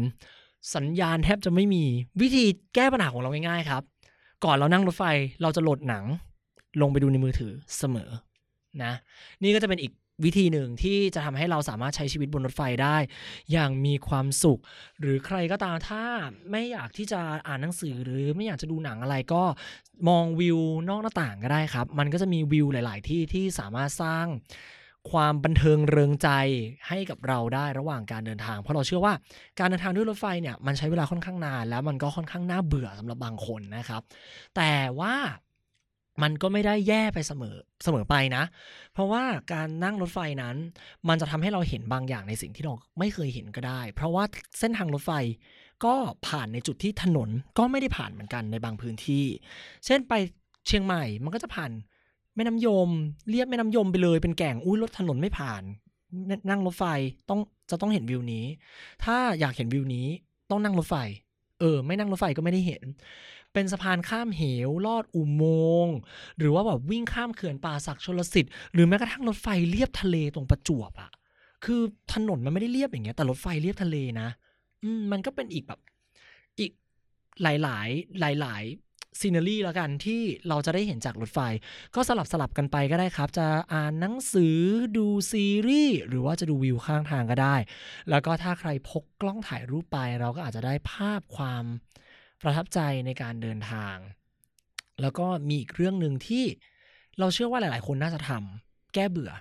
[0.75, 1.83] สัญญาณแทบจะไม่มี
[2.21, 3.83] วิธีแก้ปัญหาของเราง่ายๆครับ
[4.43, 5.03] ก่อนเรานั่งรถไฟ
[5.41, 6.05] เราจะโหลดหนัง
[6.81, 8.09] ลงไปดูในมือถือเสมอ
[8.83, 8.93] นะ
[9.43, 9.93] นี่ก็จะเป็นอีก
[10.25, 12.97] วิธีหนึ่งที่จะทำให้เราสามารถใช้ชีวิตบนรถไฟได้
[13.51, 14.59] อย่างมีความสุข
[14.99, 16.03] หรือใครก็ตามถ้า
[16.51, 19.43] ไม่อยากที่จะอ่านหนังสือหรือไม่อยากจะดูหนังอะไรก็
[20.09, 20.59] มองวิว
[20.89, 24.25] นอกหน้าต่างก็ได้ครับ มันก็จะมีวิวหลาย ๆ ที่ที่สามารถสร้าง
[25.11, 26.29] ความบันเทิงเริงใจ
[26.87, 29.13] ให้กับเราได้ระหว่างการเดินทาง เพราะเราเชื่อว่า
[29.59, 34.01] การเดินทางด้วยรถไฟเนี่ยมันใช้เวลาค่อนข้างนาน แล้วมันก็ค่อนข้างน่าเบื่อสำหรับบางคนนะครับ
[34.55, 35.15] แต่ว่า
[36.21, 38.43] มันก็ไม่ได้แย่ไปเสมอเสมอไปนะ
[38.93, 40.55] เพราะว่าการนั่งรถไฟนั้น
[41.07, 44.23] มันจะทำให้เราเห็นบางอย่างในสิ่งที่เราไม่เคยเห็นก็ได้ เพราะว่า
[44.59, 45.11] เส้นทางรถไฟ
[45.85, 45.95] ก็
[46.27, 49.25] ผ่านในจุดที่ถนนก็ไม่ได้ผ่านเหมือนกันในบางพื้นที่
[49.85, 50.13] เช่นไป
[50.67, 51.71] เชียงใหม่มันก็จะผ่าน
[52.35, 52.89] แม่น้ำยม
[53.29, 55.63] เรียบแม่น้ำยมไปเลยเป็นแก่งอุ้ยรถถนนไม่ผ่าน
[56.49, 56.85] นั่งรถไฟ
[57.29, 57.39] ต้อง
[57.69, 58.45] จะต้องเห็นวิวนี้
[59.03, 60.07] ถ้าอยากเห็นวิวนี้
[60.49, 60.95] ต้องนั่งรถไฟ
[61.59, 62.83] เออ ไม่นั่งรถไฟก็ไม่ได้เห็น
[63.53, 65.43] เป็นสะพานข้ามเหว ลอดอุโม
[65.85, 65.95] งค์
[66.37, 71.11] หรือว่าแบบวิ่งข้ามเขื่อนป่าศักดิ์ชลสิทธิ์หรือแม้กระทั่งรถไฟเลียบทะเลตรงประจวบอะ
[71.65, 71.81] คือ
[72.13, 74.29] ถนนมันไม่ได้เรียบอย่างเงี้ยแต่รถไฟเลียบทะเลนะ
[74.83, 75.79] อืมมันก็เป็นอีกแบบ
[76.59, 76.71] อีก
[77.41, 77.53] หลา
[77.85, 78.63] ย ๆ หลาย
[79.19, 81.39] ซีเนอรี่แล้วกันที่เราจะได้เห็นจากรถไฟ
[81.95, 84.57] ก็สลับสลับกันไปก็ได้ครับ จะอ่านหนังสือ
[84.97, 87.55] ดูซีรีส์หรือว่าจะดูวิวข้างทางก็ได้
[88.09, 91.63] แล้วก็ถ้าใครพกกล้องถ่ายรูปไป เราก็อาจจะได้ภาพความ
[92.41, 93.95] ประทับใจในการเดินทาง
[95.01, 96.43] แล้วก็มีอีกเรื่องหนึ่งที่
[97.19, 99.31] เราเชื่อว่าหลาย ๆ คนน่าจะทำแก้เบื่อ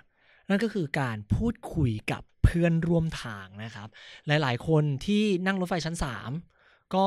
[0.49, 3.87] นั่นก็คือการพูดคุยกับเพื่อนร่วมทางนะครับ
[4.27, 5.95] หลาย ๆ คนที่นั่งรถไฟชั้น
[6.43, 7.05] 3 ก็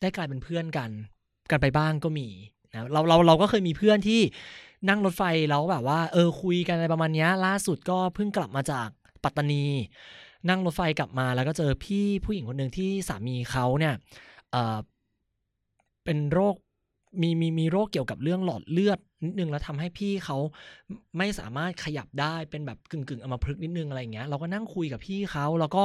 [0.00, 0.90] ได้กลายเป็นเพื่อนกัน
[1.50, 2.28] กันไปบ้างก็มี
[2.72, 4.20] นะเราเราเราก็เคยมีเพื่อนที่
[4.88, 8.88] นั่งรถไฟแล้วแบบว่า เออคุยกันอะไรประมาณนี้ล่าสุดก็เพิ่งกลับมาจาก
[9.24, 9.64] ปัตตานี
[10.48, 13.94] นั่งรถไฟกลับมาแล้วก็เจอพี่ผู้หญิงคนหนึ่งที่สามีเขาเนี่ย
[16.04, 16.54] เป็นโรค
[17.22, 20.38] มีมีมีโรคเกี่ยวกับเรื่องหลอดเลือดนิดนึงแล้วทำให้พี่เขา
[21.18, 25.84] ไม่สามารถขยับได้เป็นแบบกึ่งกึ่งอมพฤกนิดนึงอะไรเงี้ยเราก็นั่งคุยกับพี่เขาแล้วก็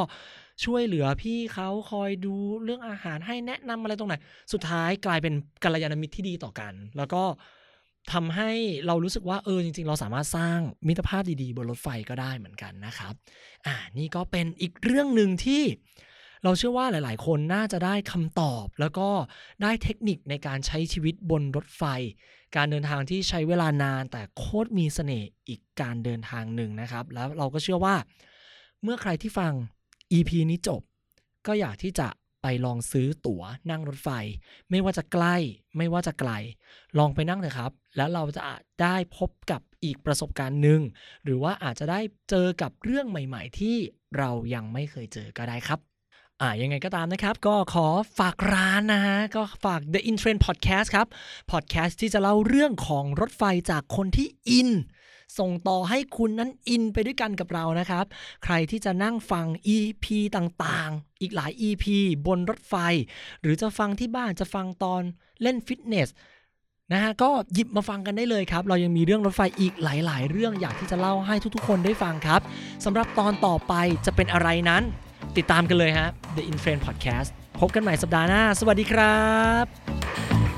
[0.65, 4.15] ช่วยเหลือพี่เขาคอยดูเรื่องอาหารให้แนะนำอะไรตรงไหน
[4.53, 7.23] สุดท้ายกลายเป็นกัลยาณมิตรที่ดีต่อกัน แล้วก็
[8.13, 8.51] ทำให้
[8.87, 13.13] เรารู้สึกว่าเออจริง ๆ เราสามารถสร้างมิตรภาพดีๆ บนรถไฟก็ได้เหมือนกันนะครับ
[13.65, 15.63] อ่านี่ก็เป็นอีกเรื่องหนึ่งที่
[16.43, 19.09] เราเชื่อว่าหลาย ๆ คนน่าจะได้คำตอบ แล้วก็
[19.61, 21.83] ได้เทคนิคในการใช้ชีวิตบนรถไฟ
[22.55, 27.95] การเดินทางที่ใช้เวลานาน แต่โคตรมีเสน่ห์อีกการเดินทางหนึ่งนะครับ แล้วเราก็เชื่อว่า
[28.83, 29.53] เมื่อใครที่ฟัง
[30.11, 30.81] EP นี้จบ
[31.47, 32.07] ก็อยากที่จะ
[32.41, 34.09] ไปลองซื้อตั๋วนั่งรถไฟ
[34.69, 35.35] ไม่ว่าจะใกล้
[35.77, 36.31] ไม่ว่าจะไกล
[36.97, 38.41] ลองไปนั่งเถอะครับ แล้วเราจะ
[38.81, 40.81] ได้พบกับอีกประสบการณ์หนึ่ง
[41.23, 43.75] หรือว่าอาจจะได้เจอกับเรื่องใหม่ ๆ ที่
[44.17, 45.88] เรายังไม่เคยเจอก็ได้ครับ
[46.41, 47.87] อ่ายังไงก็ตามนะครับ ก็ขอ
[48.19, 51.07] ฝากร้านนะฮะ ก็ฝาก The In Trend Podcast ครับ
[51.51, 54.69] Podcast ที่จะเล่าเรื่องของรถไฟจากคนที่อิน
[55.39, 58.05] ส่งต่อให้คุณนั้นอินไปด้วยกันกับเรานะครับ
[58.43, 61.85] ใครที่จะนั่งฟัง EP ต่างๆ อีกหลาย EP
[62.27, 62.75] บนรถไฟ
[63.41, 65.01] หรือจะฟังที่บ้านจะฟังตอน
[65.41, 66.09] เล่นฟิตเนส
[66.91, 72.41] นะฮะก็หยิบมาฟังกันได้เลยครับ เรายังมีเรื่องรถไฟอีกหลาย ๆ เรื่องอยากที่จะเล่าให้ทุกๆ คนได้ฟังครับ
[72.85, 73.73] สำหรับตอนต่อไป
[74.05, 74.83] จะเป็นอะไรนั้น
[75.37, 79.23] ติดตามกันเลยฮะ The In Frame Podcast พบกันใหม่สัปดาห์หน้า สวัสดีครั
[79.63, 80.48] บ